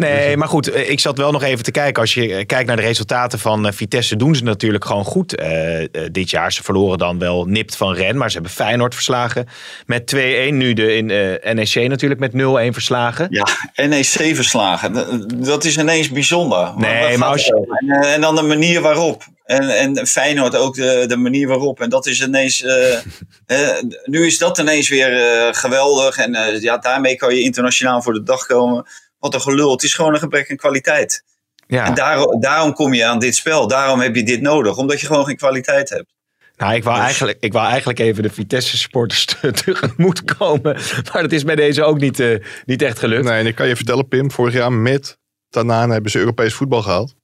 Nee, 0.00 0.36
maar 0.36 0.48
goed, 0.48 0.68
eh, 0.70 0.90
ik 0.90 1.00
zat 1.00 1.18
wel 1.18 1.32
nog 1.32 1.42
even 1.42 1.64
te 1.64 1.70
kijken. 1.70 2.02
Als 2.02 2.14
je 2.14 2.34
eh, 2.34 2.46
kijkt 2.46 2.66
naar 2.66 2.76
de 2.76 2.82
resultaten 2.82 3.38
van 3.38 3.66
eh, 3.66 3.72
Vitesse, 3.72 4.16
doen 4.16 4.34
ze 4.34 4.42
natuurlijk 4.44 4.84
gewoon 4.84 5.04
goed 5.04 5.34
eh, 5.36 5.80
eh, 5.82 5.88
dit 6.12 6.30
jaar. 6.30 6.52
Ze 6.52 6.62
verloren 6.62 6.98
dan 6.98 7.18
wel 7.18 7.44
nipt 7.44 7.76
van 7.76 7.94
Ren, 7.94 8.16
maar 8.16 8.28
ze 8.28 8.34
hebben 8.34 8.52
Feyenoord 8.52 8.94
verslagen 8.94 9.46
met 9.86 10.14
2-1. 10.16 10.18
Nu 10.54 10.72
de 10.72 10.96
in, 10.96 11.10
eh, 11.10 11.52
NEC 11.54 11.88
natuurlijk 11.88 12.20
met 12.20 12.32
0-1 12.32 12.72
verslagen. 12.72 13.26
Ja, 13.30 13.46
NEC 13.86 14.34
verslagen. 14.36 14.92
Dat- 14.92 15.64
is 15.64 15.76
ineens 15.78 16.08
bijzonder. 16.10 16.72
Nee, 16.76 17.16
maar 17.18 17.28
als 17.28 17.46
je-? 17.46 17.76
En, 17.88 18.02
eh, 18.02 18.12
en 18.14 18.20
dan 18.20 18.34
de 18.36 18.42
manier 18.42 18.80
waarop. 18.80 19.22
En, 19.44 19.68
en 19.70 20.06
Feyenoord 20.06 20.56
ook 20.56 20.74
de, 20.74 21.04
de 21.06 21.16
manier 21.16 21.48
waarop. 21.48 21.80
En 21.80 21.90
dat 21.90 22.06
is 22.06 22.22
ineens... 22.22 22.62
eh, 22.62 22.94
eh, 23.46 23.82
nu 24.04 24.26
is 24.26 24.38
dat 24.38 24.58
ineens 24.58 24.88
weer 24.88 25.12
eh, 25.20 25.48
geweldig. 25.52 26.16
En 26.16 26.34
eh, 26.34 26.60
ja, 26.62 26.78
daarmee 26.78 27.16
kan 27.16 27.34
je 27.34 27.40
internationaal 27.40 28.02
voor 28.02 28.12
de 28.12 28.22
dag 28.22 28.46
komen. 28.46 28.86
Wat 29.20 29.34
een 29.34 29.40
gelul. 29.40 29.70
Het 29.72 29.82
is 29.82 29.94
gewoon 29.94 30.14
een 30.14 30.20
gebrek 30.20 30.50
aan 30.50 30.56
kwaliteit. 30.56 31.24
En 31.66 31.76
Ja. 31.76 31.90
daarom, 31.90 32.40
daarom 32.40 32.72
kom 32.72 32.94
je 32.94 33.04
aan 33.04 33.18
dit 33.18 33.34
spel. 33.36 33.68
Daarom 33.68 34.00
heb 34.00 34.14
je 34.14 34.22
dit 34.22 34.40
nodig. 34.40 34.76
Omdat 34.76 35.00
je 35.00 35.06
gewoon 35.06 35.24
geen 35.24 35.36
kwaliteit 35.36 35.88
hebt. 35.90 36.12
Nou, 36.56 36.74
ik 36.74 36.84
wou, 36.84 36.96
Dus- 36.96 37.04
eigenlijk, 37.04 37.36
ik 37.40 37.52
wou 37.52 37.66
eigenlijk 37.68 37.98
even 37.98 38.22
de 38.22 38.30
Vitesse 38.30 38.76
supporters 38.76 39.24
te- 39.40 39.52
tegemoet 39.52 40.24
komen. 40.38 40.76
Maar 41.12 41.22
dat 41.22 41.32
is 41.32 41.44
bij 41.44 41.56
deze 41.56 41.82
ook 41.84 41.98
niet, 42.00 42.20
eh, 42.20 42.44
niet 42.64 42.82
echt 42.82 42.98
gelukt. 42.98 43.24
Nee, 43.24 43.38
en 43.38 43.46
ik 43.46 43.54
kan 43.54 43.68
je 43.68 43.76
vertellen 43.76 44.08
Pim, 44.08 44.30
vorig 44.30 44.54
jaar 44.54 44.72
met 44.72 45.18
Tanane 45.48 45.92
hebben 45.92 46.10
ze 46.10 46.18
Europees 46.18 46.54
voetbal 46.54 46.82
gehaald. 46.82 47.14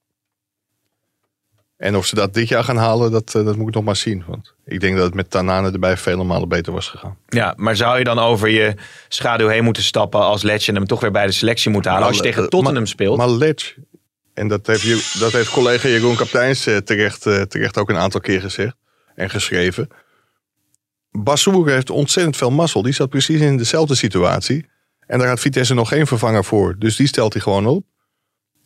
En 1.77 1.97
of 1.97 2.07
ze 2.07 2.14
dat 2.14 2.35
dit 2.35 2.49
jaar 2.49 2.64
gaan 2.64 2.77
halen, 2.77 3.11
dat, 3.11 3.35
eh, 3.35 3.45
dat 3.45 3.57
moet 3.57 3.68
ik 3.68 3.74
nog 3.74 3.85
maar 3.85 3.97
zien. 3.97 4.24
Want 4.27 4.55
ik 4.64 4.81
denk 4.81 4.97
dat 4.97 5.05
het 5.05 5.14
met 5.14 5.31
Tanane 5.31 5.70
erbij 5.72 5.97
vele 5.97 6.24
malen 6.24 6.49
beter 6.49 6.72
was 6.72 6.89
gegaan. 6.89 7.16
Ja, 7.29 7.55
maar 7.57 7.77
zou 7.77 7.99
je 7.99 8.05
dan 8.05 8.18
over 8.18 8.49
je 8.49 8.74
schaduw 9.09 9.49
heen 9.49 9.64
moeten 9.64 9.83
stappen 9.83 10.20
als 10.20 10.43
Letje 10.43 10.70
en 10.72 10.79
hem 10.79 10.87
toch 10.87 11.01
weer 11.01 11.11
bij 11.11 11.27
de 11.27 11.33
selectie 11.33 11.70
moeten 11.70 11.91
halen? 11.91 12.07
Als 12.07 12.16
je 12.16 12.22
tegen 12.22 12.43
eh, 12.43 12.49
Tottenham 12.49 12.79
maar- 12.79 12.87
speelt. 12.89 13.16
Maar 13.16 13.29
Ledge, 13.31 13.74
en 14.35 14.49
dat 14.49 14.66
heeft, 14.66 14.83
je- 14.83 15.16
dat 15.18 15.33
heeft 15.33 15.51
collega 15.51 15.89
Jeroen 15.89 16.16
Kapteins 16.16 16.66
eh, 16.66 16.77
terecht, 16.77 17.22
terecht 17.22 17.79
ook 17.79 17.89
een 17.91 17.97
aantal 17.97 18.20
keer 18.20 18.41
gezegd 18.41 18.77
en 19.14 19.31
geschreven. 19.31 19.89
Bassoer 21.11 21.68
heeft 21.70 21.91
ontzettend 21.91 22.37
veel 22.37 22.51
mazzel. 22.51 22.83
Die 22.83 22.93
zat 22.93 23.09
precies 23.09 23.41
in 23.41 23.57
dezelfde 23.57 23.95
situatie. 23.95 24.66
En 25.07 25.18
daar 25.18 25.29
had 25.29 25.41
Vitesse 25.41 25.74
nog 25.74 25.89
geen 25.89 26.07
vervanger 26.07 26.45
voor. 26.45 26.74
Dus 26.79 26.97
die 26.97 27.07
stelt 27.07 27.33
hij 27.33 27.43
gewoon 27.43 27.66
op. 27.66 27.85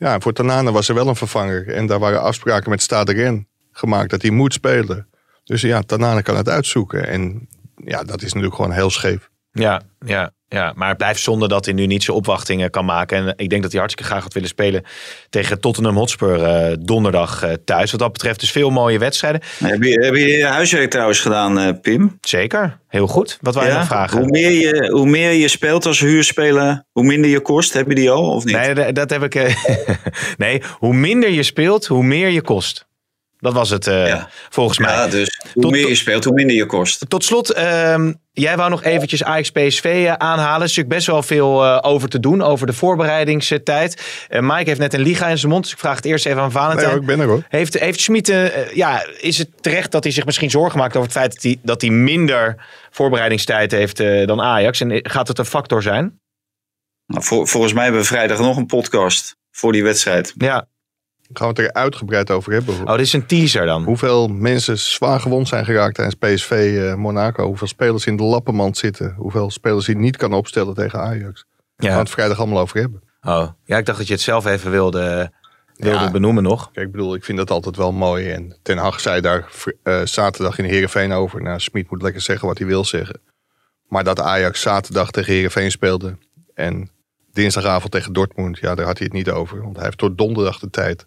Ja, 0.01 0.21
voor 0.21 0.33
Tanane 0.33 0.73
was 0.73 0.89
er 0.89 0.95
wel 0.95 1.09
een 1.09 1.17
vervanger. 1.17 1.69
En 1.69 1.87
daar 1.87 1.99
waren 1.99 2.23
afspraken 2.23 2.71
met 2.71 2.83
Stade 2.83 3.13
Ren 3.13 3.49
gemaakt 3.73 4.11
dat 4.11 4.23
hij 4.23 4.31
moet 4.31 4.53
spelen. 4.53 5.09
Dus 5.45 5.61
ja, 5.61 5.83
Tanane 5.83 6.23
kan 6.23 6.37
het 6.37 6.49
uitzoeken. 6.49 7.09
En 7.09 7.49
ja, 7.85 8.05
dat 8.05 8.23
is 8.23 8.33
natuurlijk 8.33 8.55
gewoon 8.55 8.73
heel 8.73 8.91
scheef. 8.91 9.31
Ja, 9.53 9.83
ja, 10.07 10.33
ja, 10.53 10.73
maar 10.77 10.89
het 10.89 10.97
blijft 10.97 11.21
zonde 11.21 11.49
dat 11.49 11.65
hij 11.65 11.75
nu 11.75 11.87
niet 11.87 12.03
zijn 12.03 12.17
opwachtingen 12.17 12.71
kan 12.71 12.85
maken. 12.85 13.27
En 13.27 13.35
ik 13.37 13.51
denk 13.51 13.63
dat 13.63 13.71
hij 13.71 13.81
hartstikke 13.81 14.11
graag 14.11 14.23
had 14.23 14.33
willen 14.33 14.49
spelen 14.49 14.85
tegen 15.29 15.61
Tottenham 15.61 15.97
Hotspur 15.97 16.45
eh, 16.45 16.77
donderdag 16.81 17.43
eh, 17.43 17.53
thuis. 17.65 17.91
Wat 17.91 18.01
dat 18.01 18.13
betreft 18.13 18.41
dus 18.41 18.51
veel 18.51 18.71
mooie 18.71 18.99
wedstrijden. 18.99 19.41
Heb 19.65 19.83
je, 19.83 20.05
heb 20.05 20.15
je 20.15 20.27
je 20.27 20.45
huiswerk 20.45 20.91
trouwens 20.91 21.21
gedaan, 21.21 21.59
eh, 21.59 21.73
Pim? 21.83 22.19
Zeker, 22.21 22.79
heel 22.89 23.07
goed. 23.07 23.39
Wat 23.41 23.55
wij 23.55 23.73
nog 23.73 23.87
vragen? 23.87 24.19
Hoe 24.19 24.29
meer, 24.29 24.51
je, 24.51 24.91
hoe 24.91 25.07
meer 25.07 25.33
je 25.33 25.49
speelt 25.49 25.87
als 25.87 26.01
huurspeler, 26.01 26.85
hoe 26.93 27.05
minder 27.05 27.31
je 27.31 27.41
kost. 27.41 27.73
Heb 27.73 27.89
je 27.89 27.95
die 27.95 28.11
al 28.11 28.31
of 28.35 28.45
niet? 28.45 28.57
Nee, 28.57 28.75
dat, 28.75 28.95
dat 28.95 29.11
heb 29.11 29.23
ik. 29.23 29.35
nee, 30.37 30.63
hoe 30.79 30.95
minder 30.95 31.31
je 31.31 31.43
speelt, 31.43 31.87
hoe 31.87 32.05
meer 32.05 32.29
je 32.29 32.43
kost. 32.43 32.89
Dat 33.41 33.53
was 33.53 33.71
het 33.71 33.87
eh, 33.87 34.25
volgens 34.49 34.79
mij. 34.79 34.93
Ja, 34.93 35.07
dus 35.09 35.41
hoe 35.53 35.63
Tot- 35.63 35.73
meer 35.73 35.89
je 35.89 35.95
speelt, 35.95 36.25
hoe 36.25 36.35
minder 36.35 36.57
je 36.57 36.67
kost. 36.67 37.11
Tot 37.11 37.25
slot, 37.25 37.51
ehm, 37.53 38.13
jij 38.33 38.57
wou 38.57 38.71
nog 38.71 38.83
eventjes 38.85 39.25
Ajax 39.25 39.51
PSV 39.51 39.85
eh, 39.85 40.13
aanhalen. 40.13 40.59
Er 40.61 40.65
is 40.65 40.77
natuurlijk 40.77 40.89
best 40.95 41.07
wel 41.07 41.23
veel 41.23 41.65
eh, 41.65 41.79
over 41.91 42.09
te 42.09 42.21
doen, 42.21 42.43
over 42.43 42.67
de 42.67 42.73
voorbereidingstijd. 42.73 44.03
Mike 44.29 44.63
heeft 44.69 44.79
net 44.81 44.95
een 44.95 45.01
liga 45.01 45.29
in 45.29 45.39
zijn 45.39 45.53
mond, 45.53 45.63
dus 45.63 45.73
ik 45.73 45.79
vraag 45.79 45.97
het 45.97 46.05
eerst 46.05 46.27
even 46.27 46.43
aan 46.43 46.53
Valentijn. 46.53 46.87
Nee, 46.87 46.91
hoor, 46.95 47.01
ik 47.01 47.07
ben 47.17 47.21
er 47.21 47.27
hoor. 47.27 47.43
Heeft, 47.49 47.79
heeft 47.79 48.01
Schmid, 48.01 48.29
eh, 48.29 48.73
ja, 48.75 49.07
is 49.21 49.39
het 49.39 49.49
terecht 49.61 49.91
dat 49.93 50.05
hij 50.05 50.13
zich 50.13 50.25
misschien 50.25 50.51
zorgen 50.51 50.79
maakt 50.79 50.97
over 50.97 51.09
het 51.09 51.19
feit 51.19 51.33
dat 51.33 51.43
hij, 51.43 51.59
dat 51.63 51.81
hij 51.81 51.91
minder 51.91 52.65
voorbereidingstijd 52.91 53.73
heeft 53.73 54.01
eh, 54.01 54.27
dan 54.27 54.41
Ajax? 54.41 54.81
En 54.81 55.01
gaat 55.03 55.29
het 55.29 55.39
een 55.39 55.45
factor 55.45 55.83
zijn? 55.83 56.21
Nou, 57.07 57.25
vol- 57.25 57.47
volgens 57.47 57.73
mij 57.73 57.83
hebben 57.83 58.01
we 58.01 58.07
vrijdag 58.07 58.39
nog 58.39 58.57
een 58.57 58.67
podcast 58.67 59.37
voor 59.51 59.73
die 59.73 59.83
wedstrijd. 59.83 60.33
Ja. 60.37 60.67
Gaan 61.33 61.55
we 61.55 61.63
het 61.63 61.71
er 61.71 61.73
uitgebreid 61.83 62.31
over 62.31 62.53
hebben. 62.53 62.75
Oh, 62.81 62.91
dit 62.91 63.01
is 63.01 63.13
een 63.13 63.27
teaser 63.27 63.67
dan. 63.67 63.85
Hoeveel 63.85 64.29
mensen 64.29 64.79
zwaar 64.79 65.21
gewond 65.21 65.49
zijn 65.49 65.65
geraakt 65.65 65.95
tijdens 65.95 66.17
PSV 66.17 66.51
eh, 66.83 66.95
Monaco. 66.95 67.47
Hoeveel 67.47 67.67
spelers 67.67 68.07
in 68.07 68.17
de 68.17 68.23
lappenmand 68.23 68.77
zitten. 68.77 69.15
Hoeveel 69.17 69.51
spelers 69.51 69.87
hij 69.87 69.95
niet 69.95 70.17
kan 70.17 70.33
opstellen 70.33 70.75
tegen 70.75 71.01
Ajax. 71.01 71.45
We 71.77 71.87
gaan 71.87 71.99
het 71.99 72.11
vrijdag 72.11 72.39
allemaal 72.39 72.61
over 72.61 72.79
hebben. 72.81 73.03
Oh, 73.23 73.49
ja, 73.65 73.79
ik 73.79 73.87
dacht 73.87 73.99
dat 73.99 74.07
je 74.07 74.13
het 74.13 74.23
zelf 74.23 74.47
even 74.47 74.71
wilde, 74.71 75.33
wilde 75.77 76.05
Ja. 76.05 76.11
benoemen 76.11 76.43
nog. 76.43 76.71
Kijk, 76.73 76.87
ik 76.87 76.93
bedoel, 76.93 77.15
ik 77.15 77.25
vind 77.25 77.39
dat 77.39 77.51
altijd 77.51 77.77
wel 77.77 77.93
mooi. 77.93 78.31
En 78.31 78.59
Ten 78.63 78.79
Hag 78.79 79.01
zei 79.01 79.21
daar 79.21 79.49
eh, 79.83 80.01
zaterdag 80.05 80.59
in 80.59 80.65
Heerenveen 80.65 81.13
over. 81.13 81.43
Nou, 81.43 81.61
Smit 81.61 81.91
moet 81.91 82.03
lekker 82.03 82.21
zeggen 82.23 82.49
wat 82.49 82.59
hij 82.59 82.67
wil 82.67 82.85
zeggen. 82.85 83.21
Maar 83.89 84.05
dat 84.05 84.21
Ajax 84.21 84.61
zaterdag 84.61 85.11
tegen 85.11 85.33
Heerenveen 85.33 85.71
speelde. 85.71 86.17
En 86.55 86.91
dinsdagavond 87.33 87.93
tegen 87.93 88.13
Dortmund. 88.13 88.59
Ja, 88.59 88.75
daar 88.75 88.87
had 88.87 88.99
hij 88.99 89.07
het 89.07 89.17
niet 89.17 89.31
over. 89.31 89.63
Want 89.63 89.77
hij 89.77 89.85
heeft 89.85 89.99
tot 89.99 90.19
donderdag 90.19 90.59
de 90.59 90.71
tijd. 90.71 91.05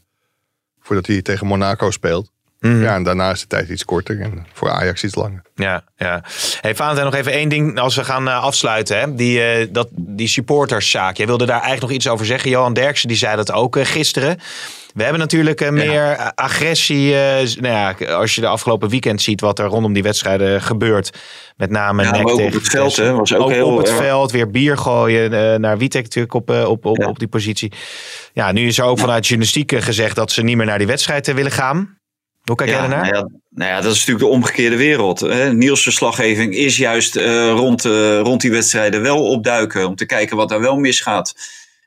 Voordat 0.83 1.07
hij 1.07 1.21
tegen 1.21 1.47
Monaco 1.47 1.91
speelt. 1.91 2.31
Mhm. 2.63 2.81
Ja, 2.81 2.95
en 2.95 3.03
daarna 3.03 3.31
is 3.31 3.39
de 3.39 3.47
tijd 3.47 3.69
iets 3.69 3.85
korter. 3.85 4.21
En 4.21 4.45
voor 4.53 4.69
Ajax 4.69 5.03
iets 5.03 5.15
langer. 5.15 5.41
Ja, 5.55 5.83
ja. 5.95 6.23
Hey, 6.61 6.75
Valentijn, 6.75 7.05
nog 7.05 7.15
even 7.15 7.31
één 7.31 7.49
ding 7.49 7.79
als 7.79 7.95
we 7.95 8.03
gaan 8.03 8.27
eh, 8.27 8.43
afsluiten. 8.43 8.99
Hè? 8.99 9.15
Die, 9.15 9.43
eh, 9.43 9.67
dat, 9.71 9.87
die 9.91 10.27
supporterszaak. 10.27 11.17
Jij 11.17 11.25
wilde 11.25 11.45
daar 11.45 11.61
eigenlijk 11.61 11.81
nog 11.81 11.91
iets 11.91 12.07
over 12.07 12.25
zeggen. 12.25 12.49
Johan 12.49 12.73
Derksen 12.73 13.07
die 13.07 13.17
zei 13.17 13.35
dat 13.35 13.51
ook 13.51 13.77
eh, 13.77 13.85
gisteren. 13.85 14.39
We 14.93 15.03
hebben 15.03 15.19
natuurlijk 15.19 15.61
eh, 15.61 15.69
meer 15.69 16.11
eh, 16.11 16.27
agressie. 16.35 17.15
eh, 17.15 17.55
nou 17.55 17.95
ja, 17.99 18.15
als 18.15 18.35
je 18.35 18.41
de 18.41 18.47
afgelopen 18.47 18.89
weekend 18.89 19.21
ziet 19.21 19.41
wat 19.41 19.59
er 19.59 19.65
rondom 19.65 19.93
die 19.93 20.03
wedstrijden 20.03 20.61
gebeurt. 20.61 21.09
Met 21.57 21.69
name 21.69 22.03
Ja, 22.03 22.21
ook 22.21 22.39
op 22.39 22.53
het 22.53 22.67
veld, 22.67 22.95
hè, 22.95 23.11
was 23.11 23.35
ook 23.35 23.51
heel 23.51 23.67
op 23.67 23.77
het 23.77 23.89
veld. 23.91 24.31
Weer 24.31 24.49
bier 24.49 24.77
gooien 24.77 25.61
naar 25.61 25.77
Witek 25.77 26.03
natuurlijk 26.03 26.33
op, 26.33 26.49
op, 26.49 26.85
op, 26.85 27.05
op 27.05 27.19
die 27.19 27.27
positie. 27.27 27.71
Ja, 28.33 28.51
nu 28.51 28.67
is 28.67 28.77
er 28.77 28.85
ook 28.85 28.99
vanuit 28.99 29.27
journalistiek 29.27 29.75
gezegd 29.75 30.15
dat 30.15 30.31
ze 30.31 30.43
niet 30.43 30.57
meer 30.57 30.65
naar 30.65 30.77
die 30.77 30.87
wedstrijd 30.87 31.33
willen 31.33 31.51
gaan. 31.51 31.97
Hoe 32.43 32.55
kijk 32.55 32.69
jij 32.69 32.77
Ja, 32.77 32.83
ernaar? 32.83 33.01
nou 33.01 33.15
ja, 33.15 33.29
nou 33.49 33.71
ja, 33.71 33.81
dat 33.81 33.91
is 33.91 33.97
natuurlijk 33.99 34.25
de 34.25 34.31
omgekeerde 34.31 34.77
wereld. 34.77 35.19
Hè. 35.19 35.53
Niels' 35.53 35.83
verslaggeving 35.83 36.55
is 36.55 36.77
juist 36.77 37.15
rond, 37.55 37.83
rond 38.21 38.41
die 38.41 38.51
wedstrijden 38.51 39.01
wel 39.01 39.25
opduiken. 39.29 39.87
Om 39.87 39.95
te 39.95 40.05
kijken 40.05 40.37
wat 40.37 40.49
daar 40.49 40.61
wel 40.61 40.75
misgaat. 40.75 41.33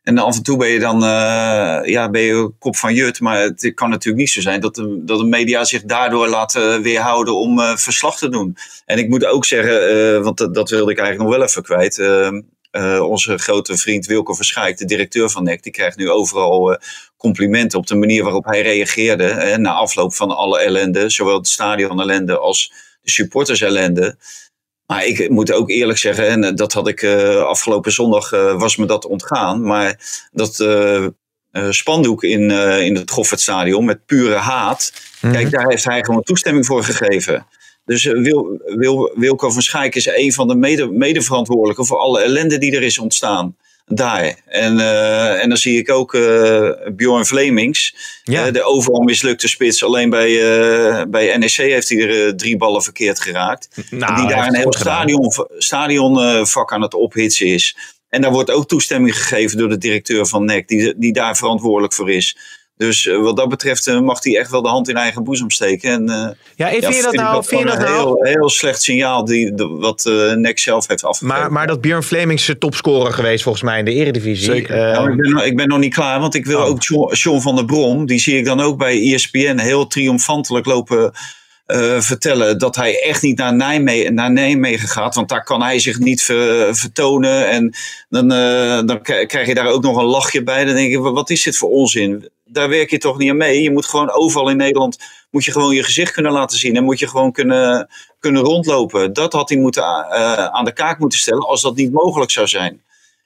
En 0.07 0.19
af 0.19 0.37
en 0.37 0.43
toe 0.43 0.57
ben 0.57 0.69
je 0.69 0.79
dan 0.79 1.03
eh, 1.05 1.81
ja, 1.85 2.11
ben 2.11 2.21
je 2.23 2.53
kop 2.59 2.77
van 2.77 2.95
jut. 2.95 3.21
Maar 3.21 3.41
het 3.41 3.73
kan 3.75 3.91
natuurlijk 3.91 4.23
niet 4.25 4.31
zo 4.33 4.41
zijn 4.41 4.61
dat 4.61 4.75
de, 4.75 5.03
dat 5.05 5.19
de 5.19 5.25
media 5.25 5.65
zich 5.65 5.83
daardoor 5.83 6.29
laten 6.29 6.83
weerhouden 6.83 7.37
om 7.37 7.61
eh, 7.61 7.77
verslag 7.77 8.19
te 8.19 8.29
doen. 8.29 8.57
En 8.85 8.99
ik 8.99 9.09
moet 9.09 9.25
ook 9.27 9.45
zeggen, 9.45 9.89
eh, 9.89 10.23
want 10.23 10.39
dat, 10.39 10.55
dat 10.55 10.71
wilde 10.71 10.93
ik 10.93 10.99
eigenlijk 10.99 11.29
nog 11.29 11.39
wel 11.39 11.49
even 11.49 11.63
kwijt. 11.63 11.99
eh, 11.99 12.29
eh, 12.71 13.01
onze 13.09 13.39
grote 13.39 13.77
vriend 13.77 14.07
Wilco 14.07 14.35
Verschijk, 14.35 14.77
de 14.79 14.85
directeur 14.85 15.31
van 15.31 15.45
NEC, 15.45 15.63
die 15.63 15.73
krijgt 15.73 15.97
nu 15.97 16.11
overal 16.11 16.73
eh, 16.73 16.79
complimenten 17.17 17.79
op 17.79 17.87
de 17.87 17.95
manier 17.95 18.23
waarop 18.25 18.45
hij 18.45 18.63
reageerde. 18.63 19.25
eh, 19.27 19.57
na 19.59 19.71
afloop 19.73 20.15
van 20.15 20.37
alle 20.37 20.59
ellende, 20.61 21.09
zowel 21.11 21.37
het 21.37 21.49
stadion 21.49 22.01
ellende 22.01 22.39
als 22.39 22.73
de 23.03 23.11
supporters 23.11 23.61
ellende. 23.61 24.17
Maar 24.87 25.05
ik 25.05 25.31
moet 25.31 25.53
ook 25.53 25.71
eerlijk 25.71 25.99
zeggen, 25.99 26.29
en 26.29 26.45
eh, 26.45 26.55
dat 26.55 26.73
had 26.73 26.89
ik 26.89 27.03
eh, 27.03 27.43
afgelopen 27.43 27.93
zondag, 27.93 28.33
eh, 28.33 28.59
was 28.59 28.77
me 28.77 28.87
dat 28.87 29.07
ontgaan. 29.07 29.63
Maar 29.63 30.01
dat 30.33 30.61
eh, 30.61 31.07
spandoek 31.71 32.25
in, 32.25 32.51
in 32.81 32.95
het 32.97 33.11
Goffertstadion 33.11 33.85
met 33.85 34.07
pure 34.07 34.35
haat. 34.35 34.93
Kijk, 35.21 35.51
daar 35.51 35.69
heeft 35.69 35.85
hij 35.85 36.05
gewoon 36.05 36.23
toestemming 36.23 36.67
voor 36.67 36.85
gegeven. 36.85 37.47
Dus 37.85 38.05
Wil, 38.05 38.61
Wil, 38.65 39.13
Wilco 39.15 39.51
van 39.51 39.63
Schaik 39.63 39.95
is 39.95 40.07
een 40.07 40.33
van 40.33 40.49
de 40.49 40.55
mede, 40.55 40.91
medeverantwoordelijken 40.91 41.87
voor 41.87 41.99
alle 41.99 42.21
ellende 42.21 42.59
die 42.59 42.77
er 42.77 42.83
is 42.83 42.99
ontstaan. 42.99 43.57
Daar. 43.89 44.35
En, 44.47 44.81
eh, 44.81 45.43
en 45.43 45.49
dan 45.49 45.59
zie 45.59 45.79
ik 45.79 45.91
ook 45.91 46.15
eh 46.15 46.71
Bjorn 46.93 47.27
Vlemings, 47.27 47.95
Ja. 48.25 48.47
eh, 48.47 48.53
de 48.53 48.63
overal 48.63 49.03
mislukte 49.03 49.49
spits. 49.49 49.85
Alleen 49.85 50.11
bij, 50.11 50.33
bij 51.09 51.37
NEC 51.37 51.51
heeft 51.51 51.89
hij 51.89 52.09
er 52.09 52.37
drie 52.37 52.57
ballen 52.57 52.83
verkeerd 52.83 53.21
geraakt. 53.21 53.69
Nou, 53.91 54.17
die 54.17 54.29
daar 54.29 54.47
een 54.47 54.57
heel 54.57 54.73
stadion, 54.73 55.33
stadionvak 55.59 56.73
aan 56.73 56.83
het 56.83 56.95
ophitsen 56.95 57.47
is. 57.47 57.77
En 58.09 58.21
daar 58.21 58.33
wordt 58.33 58.51
ook 58.51 58.69
toestemming 58.69 59.17
gegeven 59.17 59.59
door 59.59 59.69
de 59.69 59.79
directeur 59.79 60.27
van 60.27 60.45
NEC, 60.45 60.69
die, 60.69 60.95
die 60.97 61.13
daar 61.13 61.37
verantwoordelijk 61.37 61.95
voor 61.95 62.11
is. 62.11 62.37
Dus 62.77 63.07
eh, 63.07 63.19
wat 63.21 63.37
dat 63.37 63.49
betreft 63.49 63.87
eh, 63.87 64.01
mag 64.01 64.25
hij 64.25 64.39
echt 64.39 64.51
wel 64.51 64.63
de 64.63 64.69
hand 64.69 64.89
in 64.89 64.97
eigen 64.97 65.25
boezem 65.25 65.51
steken. 65.51 65.91
En, 65.91 66.09
eh, 66.09 66.29
Ja, 66.57 66.69
vind 66.81 66.97
je 66.97 67.03
dat 67.03 67.15
nou- 67.15 67.45
vind 67.45 67.61
je 67.61 67.67
dat 67.67 67.77
een 67.77 67.83
nou- 67.83 67.97
heel, 67.97 68.19
heel 68.23 68.49
slecht 68.49 68.83
signaal 68.83 69.25
die, 69.25 69.55
de- 69.55 69.67
wat 69.69 70.07
eh 70.07 70.33
NEC 70.33 70.59
zelf 70.59 70.87
heeft 70.89 71.05
afgegeven. 71.05 71.41
Maar, 71.41 71.53
maar 71.53 71.67
dat 71.67 71.81
Björn 71.81 72.03
Flemings 72.03 72.47
de 72.47 72.59
topscorer 72.59 73.13
geweest 73.13 73.43
volgens 73.43 73.65
mij 73.65 73.79
in 73.79 73.85
de 73.85 73.93
eredivisie. 73.93 74.45
Zeker. 74.53 74.77
Nou, 74.77 75.11
ik, 75.11 75.17
ben, 75.17 75.31
nog- 75.31 75.43
ik 75.45 75.57
ben 75.57 75.69
nog 75.69 75.79
niet 75.79 75.95
klaar, 75.95 76.21
want 76.21 76.35
ik 76.35 76.47
wil 76.47 76.59
Oh. 76.61 76.67
ook 76.67 76.83
John, 76.83 77.15
John 77.15 77.41
van 77.41 77.55
der 77.57 77.65
Brom, 77.65 78.07
die 78.07 78.21
zie 78.21 78.37
ik 78.39 78.45
dan 78.45 78.61
ook 78.61 78.79
bij 78.79 79.13
ESPN 79.13 79.59
heel 79.59 79.87
triomfantelijk 79.87 80.67
lopen 80.67 81.13
eh, 81.67 82.01
vertellen 82.01 82.59
dat 82.59 82.77
hij 82.77 83.03
echt 83.03 83.23
niet 83.23 83.39
naar 83.39 83.55
Nijmegen, 83.55 84.15
naar 84.15 84.33
Nijmegen 84.33 84.89
gaat, 84.89 85.15
want 85.15 85.29
daar 85.29 85.45
kan 85.45 85.63
hij 85.63 85.79
zich 85.79 85.99
niet 85.99 86.23
ver- 86.23 86.77
vertonen. 86.77 87.49
En 87.51 87.75
dan, 88.09 88.33
eh, 88.33 88.81
dan 88.87 89.03
krijg 89.03 89.47
je 89.47 89.55
daar 89.55 89.69
ook 89.69 89.83
nog 89.83 89.97
een 89.97 90.05
lachje 90.05 90.43
bij. 90.43 90.65
Dan 90.65 90.75
denk 90.75 90.93
ik, 90.93 90.99
wa- 90.99 91.13
wat 91.13 91.31
is 91.31 91.43
dit 91.43 91.57
voor 91.57 91.71
onzin? 91.71 92.29
Daar 92.49 92.69
werk 92.69 92.91
je 92.91 92.99
toch 92.99 93.19
niet 93.19 93.31
aan 93.31 93.37
mee? 93.37 93.63
Je 93.63 93.71
moet 93.71 93.87
gewoon 93.87 94.11
overal 94.11 94.49
in 94.49 94.57
Nederland 94.57 94.99
moet 95.31 95.45
je 95.45 95.53
gewoon 95.53 95.75
je 95.75 95.83
gezicht 95.83 96.13
kunnen 96.13 96.33
laten 96.33 96.59
zien 96.59 96.77
en 96.77 96.85
moet 96.85 96.99
je 96.99 97.09
gewoon 97.09 97.33
kunnen, 97.33 97.89
kunnen 98.19 98.43
rondlopen. 98.43 99.13
Dat 99.13 99.33
had 99.33 99.49
hij 99.49 99.59
moeten, 99.59 99.83
eh, 99.83 100.45
aan 100.45 100.65
de 100.65 100.73
kaak 100.73 100.99
moeten 100.99 101.19
stellen 101.19 101.47
als 101.47 101.63
dat 101.63 101.77
niet 101.77 101.93
mogelijk 101.93 102.31
zou 102.31 102.47
zijn. 102.47 102.83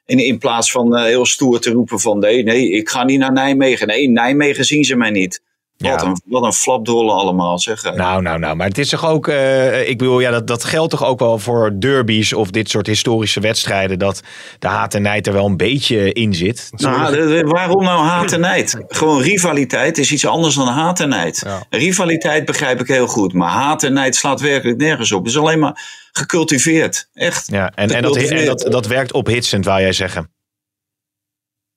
In, 0.06 0.18
in 0.18 0.38
plaats 0.38 0.70
van 0.70 0.96
eh, 0.96 1.04
heel 1.04 1.26
stoer 1.26 1.60
te 1.60 1.70
roepen 1.70 2.00
van 2.00 2.18
nee, 2.18 2.42
nee, 2.42 2.70
ik 2.70 2.88
ga 2.88 3.04
niet 3.04 3.18
naar 3.18 3.32
Nijmegen. 3.32 3.86
Nee, 3.86 4.02
in 4.02 4.12
Nijmegen 4.12 4.64
zien 4.64 4.84
ze 4.84 4.96
mij 4.96 5.10
niet. 5.10 5.42
Wat, 5.80 6.00
Ja. 6.00 6.06
een, 6.06 6.20
wat 6.24 6.42
een 6.42 6.52
flapdrollen 6.52 7.14
allemaal 7.14 7.58
zeg. 7.58 7.82
Nou, 7.82 8.22
nou, 8.22 8.38
nou. 8.38 8.56
Maar 8.56 8.66
het 8.66 8.78
is 8.78 8.88
toch 8.88 9.06
ook. 9.06 9.28
eh, 9.28 9.88
ik 9.88 9.98
bedoel, 9.98 10.20
ja, 10.20 10.30
dat, 10.30 10.46
dat 10.46 10.64
geldt 10.64 10.90
toch 10.90 11.04
ook 11.04 11.18
wel 11.18 11.38
voor 11.38 11.80
derbies 11.80 12.32
of 12.32 12.50
dit 12.50 12.70
soort 12.70 12.86
historische 12.86 13.40
wedstrijden. 13.40 13.98
Dat 13.98 14.20
de 14.58 14.66
haat 14.66 14.94
en 14.94 15.02
nijd 15.02 15.26
er 15.26 15.32
wel 15.32 15.46
een 15.46 15.56
beetje 15.56 16.12
in 16.12 16.34
zit. 16.34 16.68
Nou, 16.70 17.16
de- 17.16 17.26
de- 17.26 17.42
waarom 17.46 17.82
nou 17.84 18.04
haat 18.04 18.32
en 18.32 18.40
nijd? 18.40 18.84
Gewoon 18.88 19.22
rivaliteit 19.22 19.98
is 19.98 20.12
iets 20.12 20.26
anders 20.26 20.54
dan 20.54 20.66
haat 20.68 21.00
en 21.00 21.08
nijd. 21.08 21.46
Rivaliteit 21.70 22.44
begrijp 22.44 22.80
ik 22.80 22.86
heel 22.88 23.06
goed, 23.06 23.32
maar 23.32 23.50
haat 23.50 23.82
en 23.82 23.92
nijd 23.92 24.16
slaat 24.16 24.40
werkelijk 24.40 24.78
nergens 24.78 25.12
op. 25.12 25.20
Het 25.24 25.30
is 25.32 25.38
alleen 25.38 25.58
maar 25.58 25.80
gecultiveerd. 26.12 27.08
Echt. 27.14 27.48
Ja, 27.50 27.72
en, 27.74 27.90
en, 27.90 28.02
dat, 28.02 28.16
en 28.16 28.44
dat, 28.46 28.66
dat 28.70 28.86
werkt 28.86 29.12
ophitsend, 29.12 29.64
wou 29.64 29.80
jij 29.80 29.92
zeggen. 29.92 30.30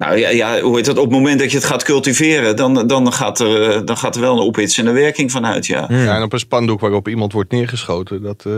Nou 0.03 0.17
ja, 0.17 0.29
ja, 0.29 0.61
hoe 0.61 0.75
heet 0.75 0.85
dat? 0.85 0.97
Op 0.97 1.03
het 1.03 1.13
moment 1.13 1.39
dat 1.39 1.51
je 1.51 1.57
het 1.57 1.65
gaat 1.65 1.83
cultiveren, 1.83 2.55
dan, 2.55 2.87
dan, 2.87 3.13
gaat, 3.13 3.39
er, 3.39 3.71
eh, 3.71 3.81
dan 3.85 3.97
gaat 3.97 4.15
er 4.15 4.21
wel 4.21 4.33
een 4.33 4.47
ophitsende 4.47 4.91
werking 4.91 5.31
vanuit, 5.31 5.65
ja. 5.65 5.85
Ja, 5.89 6.15
en 6.15 6.23
op 6.23 6.33
een 6.33 6.39
spandoek 6.39 6.79
waarop 6.79 7.07
iemand 7.07 7.33
wordt 7.33 7.51
neergeschoten, 7.51 8.21
dat, 8.21 8.43
eh, 8.45 8.53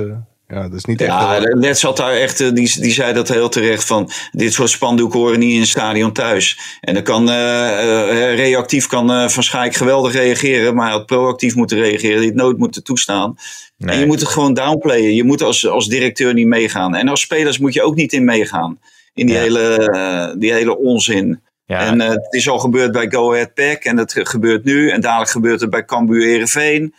ja, 0.48 0.62
dat 0.62 0.74
is 0.74 0.86
niet 0.86 1.02
echt... 1.02 1.10
Ja, 1.12 1.42
wel- 1.42 1.58
Net 1.58 1.78
zat 1.80 1.98
daar 1.98 2.12
echt, 2.12 2.42
eh, 2.42 2.48
die, 2.54 2.80
die 2.80 2.92
zei 2.92 3.14
dat 3.14 3.28
heel 3.28 3.50
terecht 3.50 3.84
van, 3.86 4.10
dit 4.32 4.54
soort 4.54 4.70
spandoeken 4.70 5.20
horen 5.20 5.40
niet 5.40 5.54
in 5.54 5.60
een 5.60 5.68
stadion 5.68 6.12
thuis. 6.12 6.60
En 6.82 6.94
dan 6.94 7.04
kan, 7.04 7.30
eh, 7.30 8.30
eh, 8.30 8.36
reactief 8.36 8.88
kan 8.88 9.12
eh, 9.12 9.28
Van 9.28 9.44
Schaik 9.44 9.76
geweldig 9.76 10.14
reageren, 10.14 10.76
maar 10.76 10.86
hij 10.86 10.96
had 10.96 11.06
proactief 11.06 11.56
moeten 11.56 11.78
reageren, 11.78 12.18
die 12.18 12.28
het 12.28 12.36
nooit 12.38 12.58
moeten 12.58 12.84
toestaan. 12.84 13.36
En 13.78 14.00
je 14.00 14.06
moet 14.06 14.20
het 14.20 14.30
gewoon 14.30 14.54
downplayen. 14.54 15.16
Je 15.16 15.24
moet 15.24 15.42
als, 15.42 15.68
als 15.68 15.88
directeur 15.88 16.34
niet 16.34 16.48
meegaan. 16.48 16.96
En 16.96 17.08
als 17.08 17.22
spelers 17.22 17.58
moet 17.60 17.74
je 17.74 17.84
ook 17.84 17.96
niet 17.96 18.14
in 18.14 18.26
meegaan. 18.26 18.80
In 19.16 19.26
die, 19.26 19.36
Ja. 19.36 19.42
hele, 19.42 19.90
eh, 19.92 20.40
die 20.40 20.54
hele 20.54 20.78
onzin. 20.78 21.42
Ja. 21.66 21.80
En 21.80 22.02
eh, 22.02 22.10
het 22.10 22.34
is 22.34 22.50
al 22.50 22.60
gebeurd 22.60 22.92
bij 22.92 23.10
Go 23.10 23.32
Ahead 23.34 23.54
Pack. 23.54 23.84
En 23.84 23.98
het 23.98 24.12
ge- 24.14 24.26
gebeurt 24.26 24.64
nu. 24.64 24.90
En 24.90 25.02
dadelijk 25.02 25.30
gebeurt 25.32 25.62
het 25.62 25.70
bij 25.70 25.86
Cambuur 25.86 26.24
Heerenveen. 26.26 26.94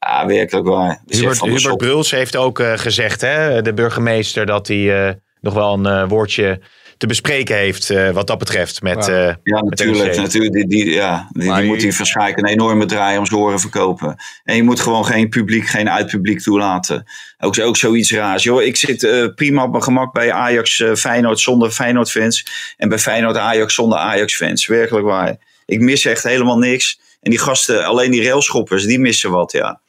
Ja, 0.00 0.26
werkelijk 0.26 0.66
waar. 0.66 1.02
Dus 1.06 1.18
Hubert, 1.18 1.40
Hubert. 1.40 1.76
Bruls 1.76 2.10
heeft 2.10 2.36
ook 2.36 2.60
eh, 2.60 2.72
gezegd, 2.76 3.20
hè, 3.20 3.62
de 3.62 3.74
burgemeester, 3.74 4.46
dat 4.46 4.68
hij 4.68 5.18
nog 5.40 5.54
wel 5.54 5.86
een 5.86 6.08
woordje 6.08 6.60
te 7.00 7.06
bespreken 7.06 7.56
heeft 7.56 7.90
eh, 7.90 8.10
wat 8.10 8.26
dat 8.26 8.38
betreft. 8.38 8.82
Met, 8.82 9.06
Ja. 9.06 9.28
eh, 9.28 9.34
Ja, 9.42 9.60
met 9.62 9.70
natuurlijk. 9.70 10.16
Natuurlijk 10.16 10.52
die, 10.52 10.66
die, 10.66 10.90
ja, 10.90 11.28
die, 11.32 11.62
moet 11.62 11.82
hij 11.82 11.92
waarschijnlijk 11.92 12.38
een 12.38 12.46
enorme 12.46 12.86
draai 12.86 13.18
om 13.18 13.26
zijn 13.26 13.40
oren 13.40 13.60
verkopen. 13.60 14.16
En 14.44 14.56
je 14.56 14.62
moet 14.62 14.80
gewoon 14.80 15.04
geen 15.06 15.28
publiek, 15.28 15.66
geen 15.66 15.90
uitpubliek 15.90 16.40
toelaten. 16.40 17.04
Ook, 17.38 17.58
ook 17.60 17.76
zoiets 17.76 18.12
raars. 18.12 18.42
Joh, 18.42 18.62
ik 18.62 18.76
zit 18.76 19.02
eh, 19.04 19.26
prima 19.34 19.62
op 19.64 19.70
mijn 19.70 19.82
gemak 19.82 20.12
bij 20.12 20.32
Ajax 20.32 20.80
eh, 20.80 20.94
Feyenoord 20.94 21.40
zonder 21.40 21.70
Feyenoord 21.70 22.10
fans. 22.10 22.46
En 22.76 22.88
bij 22.88 22.98
Feyenoord 22.98 23.36
Ajax 23.36 23.74
zonder 23.74 23.98
Ajax 23.98 24.36
fans. 24.36 24.66
Werkelijk 24.66 25.06
waar. 25.06 25.36
Ik 25.66 25.80
mis 25.80 26.04
echt 26.04 26.22
helemaal 26.22 26.58
niks. 26.58 27.00
En 27.20 27.30
die 27.30 27.40
gasten, 27.40 27.84
alleen 27.84 28.10
die 28.10 28.24
railschoppers, 28.24 28.84
die 28.84 28.98
missen 29.00 29.30
wat, 29.30 29.52
ja. 29.52 29.80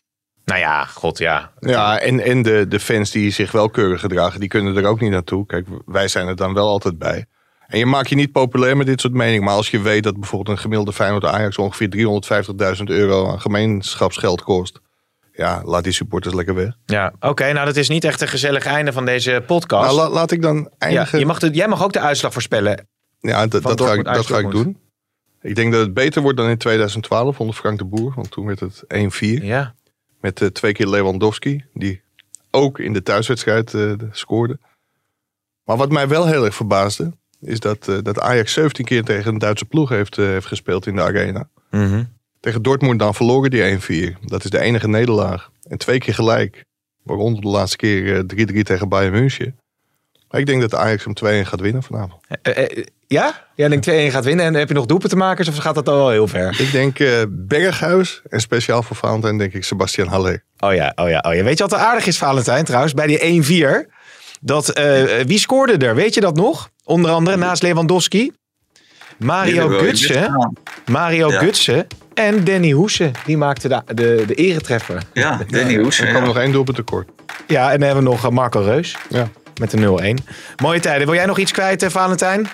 Nou 0.52 0.64
ja, 0.64 0.86
god 0.86 1.18
ja. 1.18 1.52
Ja, 1.60 2.00
en, 2.00 2.20
en 2.20 2.42
de, 2.42 2.66
de 2.68 2.80
fans 2.80 3.12
die 3.12 3.32
zich 3.32 3.52
wel 3.52 3.70
keurig 3.70 4.00
gedragen, 4.00 4.40
die 4.40 4.50
kunnen 4.50 4.78
er 4.78 4.86
ook 4.86 5.02
niet 5.02 5.12
naartoe. 5.12 5.46
Kijk, 5.46 5.68
wij 5.86 6.08
zijn 6.08 6.28
er 6.28 6.36
dan 6.36 6.54
wel 6.54 6.68
altijd 6.68 6.98
bij. 6.98 7.26
En 7.68 7.80
je 7.80 7.86
maakt 7.86 8.10
je 8.10 8.16
niet 8.16 8.32
populair 8.32 8.78
met 8.78 8.86
dit 8.86 9.02
soort 9.02 9.14
meningen. 9.14 9.44
Maar 9.44 9.54
als 9.54 9.70
je 9.70 9.82
weet 9.82 10.04
dat 10.04 10.20
bijvoorbeeld 10.20 10.56
een 10.56 10.62
gemiddelde 10.62 10.94
Feyenoord 10.94 11.26
Ajax 11.26 11.58
ongeveer 11.58 11.90
350.000 12.78 12.84
euro 12.84 13.32
aan 13.32 13.42
gemeenschapsgeld 13.42 14.42
kost. 14.42 14.80
Ja, 15.34 15.62
laat 15.66 15.84
die 15.84 15.94
supporters 15.94 16.34
lekker 16.34 16.56
weg. 16.56 16.78
Ja, 16.86 17.14
oké. 17.20 17.52
nou, 17.52 17.66
dat 17.66 17.76
is 17.76 17.90
niet 17.90 18.04
echt 18.04 18.22
een 18.22 18.28
gezellig 18.28 18.66
einde 18.66 18.94
van 18.94 19.06
deze 19.06 19.44
podcast. 19.48 19.96
Nou, 19.96 19.96
la- 19.96 20.10
laat 20.10 20.32
ik 20.32 20.42
dan 20.42 20.56
ja, 20.58 20.70
eindigen. 20.78 21.20
je 21.20 21.26
mag 21.26 21.40
de, 21.40 21.50
jij 21.50 21.68
mag 21.68 21.84
ook 21.84 21.94
de 21.94 22.00
uitslag 22.00 22.34
voorspellen. 22.34 22.88
Ja, 23.20 23.48
dat, 23.48 23.82
ga 23.82 23.94
ik, 23.94 24.04
dat 24.04 24.26
ga 24.26 24.38
ik 24.38 24.52
doen. 24.52 24.78
Ik 25.42 25.56
denk 25.56 25.72
dat 25.72 25.82
het 25.82 25.94
beter 25.94 26.22
wordt 26.22 26.38
dan 26.38 26.50
in 26.50 26.58
2012 26.58 27.40
onder 27.40 27.56
Frank 27.56 27.78
de 27.78 27.86
Boer. 27.86 28.14
Want 28.16 28.32
toen 28.32 28.46
werd 28.46 28.60
het 28.60 28.84
1-4. 28.84 29.44
Ja. 29.44 29.74
Met 30.22 30.42
eh, 30.42 30.48
twee 30.48 30.74
keer 30.74 30.88
Lewandowski. 30.88 31.66
Die 31.74 32.02
ook 32.52 32.80
in 32.80 32.94
de 32.94 33.04
thuiswedstrijd 33.04 33.74
eh, 33.74 33.94
scoorde. 34.12 34.60
Maar 35.64 35.78
wat 35.78 35.92
mij 35.92 36.08
wel 36.08 36.28
heel 36.28 36.46
erg 36.46 36.56
verbaasde. 36.56 37.12
Is 37.42 37.60
dat, 37.60 37.88
eh, 37.88 37.98
dat 38.02 38.20
Ajax 38.20 38.54
17 38.54 38.86
keer 38.86 39.04
tegen 39.04 39.34
een 39.34 39.40
Duitse 39.40 39.66
ploeg 39.66 39.90
heeft, 39.90 40.16
heeft 40.16 40.46
gespeeld 40.46 40.88
in 40.88 40.96
de 40.96 41.02
arena. 41.02 41.50
Mhm. 41.72 42.04
Tegen 42.40 42.62
Dortmund 42.62 43.00
dan 43.00 43.16
verloren 43.16 43.50
die 43.50 43.64
1-4. 43.64 44.18
Dat 44.26 44.44
is 44.44 44.50
de 44.50 44.60
enige 44.60 44.88
nederlaag. 44.88 45.52
En 45.68 45.78
twee 45.78 45.98
keer 45.98 46.14
gelijk. 46.14 46.66
Waaronder 47.04 47.42
de 47.42 47.48
laatste 47.48 47.78
keer 47.78 48.16
eh, 48.16 48.24
3-3 48.24 48.64
tegen 48.64 48.90
Bayern 48.90 49.14
München. 49.14 49.60
Maar 50.32 50.40
ik 50.40 50.46
denk 50.46 50.62
dat 50.62 50.76
Ajax 50.76 51.04
hem 51.04 51.44
2-1 51.44 51.48
gaat 51.48 51.60
winnen 51.60 51.84
vanavond. 51.84 52.14
Eh, 52.42 52.58
eh, 52.58 52.86
ja? 53.08 53.48
Jij 53.56 53.68
denkt 53.68 53.90
2-1 53.90 53.92
gaat 54.12 54.26
winnen 54.26 54.46
en 54.46 54.54
heb 54.54 54.68
je 54.68 54.74
nog 54.74 54.86
doelpunten 54.86 55.18
te 55.20 55.26
maken 55.26 55.48
of 55.48 55.58
gaat 55.58 55.76
dat 55.76 55.90
al 55.90 55.96
wel 55.96 56.10
heel 56.10 56.28
ver? 56.28 56.60
Ik 56.60 56.72
denk 56.72 57.00
eh, 57.00 57.22
Berghuis. 57.30 58.22
En 58.30 58.40
speciaal 58.40 58.84
voor 58.84 58.96
Valentijn 58.96 59.38
denk 59.38 59.54
ik 59.54 59.64
Sebastian 59.64 60.08
Haller. 60.08 60.44
Oh 60.60 60.74
ja, 60.74 60.92
oh 60.96 61.10
ja, 61.10 61.24
oh 61.28 61.34
ja. 61.34 61.44
Weet 61.44 61.58
je 61.58 61.64
wat 61.64 61.74
er 61.74 61.80
aardig 61.86 62.06
is, 62.06 62.18
Valentijn, 62.18 62.66
trouwens? 62.66 62.94
Bij 62.94 63.08
die 63.08 63.44
1-4. 63.44 63.90
Dat, 64.42 64.70
eh, 64.70 65.04
wie 65.26 65.40
scoorde 65.40 65.86
er? 65.86 65.96
Weet 65.96 66.14
je 66.14 66.22
dat 66.22 66.36
nog? 66.36 66.70
Onder 66.84 67.12
andere 67.12 67.38
naast 67.38 67.64
Lewandowski. 67.64 68.32
Mario 69.18 69.68
Gutsen. 69.68 70.54
Mario 70.86 71.32
Ja. 71.32 71.40
Gutsen. 71.40 71.88
En 72.14 72.44
Danny 72.44 72.72
Hoesen. 72.72 73.12
Die 73.26 73.38
maakte 73.38 73.68
de, 73.68 73.82
de, 73.94 74.24
de 74.28 74.34
eretreffer. 74.34 75.04
Ja, 75.14 75.40
Danny 75.50 75.78
Hoes. 75.78 76.00
Er 76.00 76.06
ja. 76.06 76.12
kwam 76.12 76.24
nog 76.24 76.38
één 76.38 76.52
doelpunt 76.52 76.78
tekort. 76.78 77.10
Ja, 77.48 77.72
en 77.72 77.80
dan 77.80 77.88
hebben 77.88 78.04
we 78.04 78.10
nog 78.10 78.26
eh, 78.26 78.32
Marco 78.32 78.60
Reus. 78.60 78.98
Ja. 79.10 79.30
Met 79.62 79.72
de 79.72 79.78
0-1. 79.78 80.26
Mooie 80.62 80.80
tijden. 80.80 81.06
Wil 81.08 81.16
jij 81.16 81.26
nog 81.26 81.38
iets 81.38 81.52
kwijt, 81.52 81.84
eh, 81.84 81.90
Valentijn? 81.90 82.50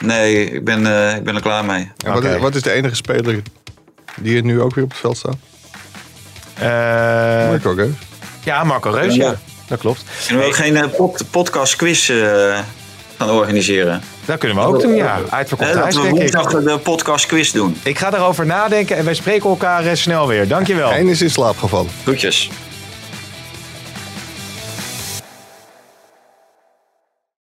Nee, 0.00 0.50
ik 0.50 0.64
ben, 0.64 0.86
eh, 1.08 1.16
ik 1.16 1.24
ben 1.24 1.34
er 1.34 1.40
klaar 1.42 1.64
mee. 1.64 1.90
Wat, 2.06 2.24
is, 2.24 2.36
wat 2.40 2.54
is 2.54 2.62
de 2.62 2.70
enige 2.72 2.94
speler 2.94 3.42
die 4.20 4.36
er 4.36 4.42
nu 4.44 4.60
ook 4.60 4.74
weer 4.74 4.84
op 4.84 4.90
het 4.90 4.98
veld 4.98 5.16
staat? 5.16 5.36
Eh, 6.54 7.48
Marco 7.48 7.70
Reus. 7.72 7.90
ja, 8.44 8.64
Marco 8.64 8.90
Reus, 8.90 9.14
ja. 9.14 9.24
Ja. 9.24 9.34
Dat 9.66 9.78
klopt. 9.78 10.02
Kunnen 10.26 10.42
we 10.44 10.48
ook 10.50 10.56
geen 10.56 10.90
pod- 10.96 11.24
podcast 11.30 11.76
quiz 11.76 12.10
eh, 12.10 12.58
gaan 13.18 13.30
organiseren? 13.30 14.02
Dat 14.24 14.38
kunnen 14.38 14.56
we 14.58 14.62
ook 14.62 14.80
doen, 14.80 14.94
ja. 14.94 15.20
Uitverkocht 15.30 15.74
dat 15.74 15.94
we 15.94 16.00
denk 16.02 16.04
ik. 16.14 16.18
woensdag 16.32 16.62
de 16.62 16.78
podcast 16.78 17.26
quiz 17.26 17.50
doen. 17.50 17.76
Ik 17.82 17.98
ga 17.98 18.12
erover 18.14 18.46
nadenken 18.46 18.96
en 18.96 19.04
wij 19.04 19.14
spreken 19.14 19.48
elkaar 19.50 19.96
snel 19.96 20.26
weer. 20.28 20.48
Dankjewel. 20.48 20.92
Eén 20.92 21.08
is 21.08 21.22
in 21.22 21.30
slaap 21.30 21.58
gevallen. 21.58 21.90
Groetjes. 22.02 22.50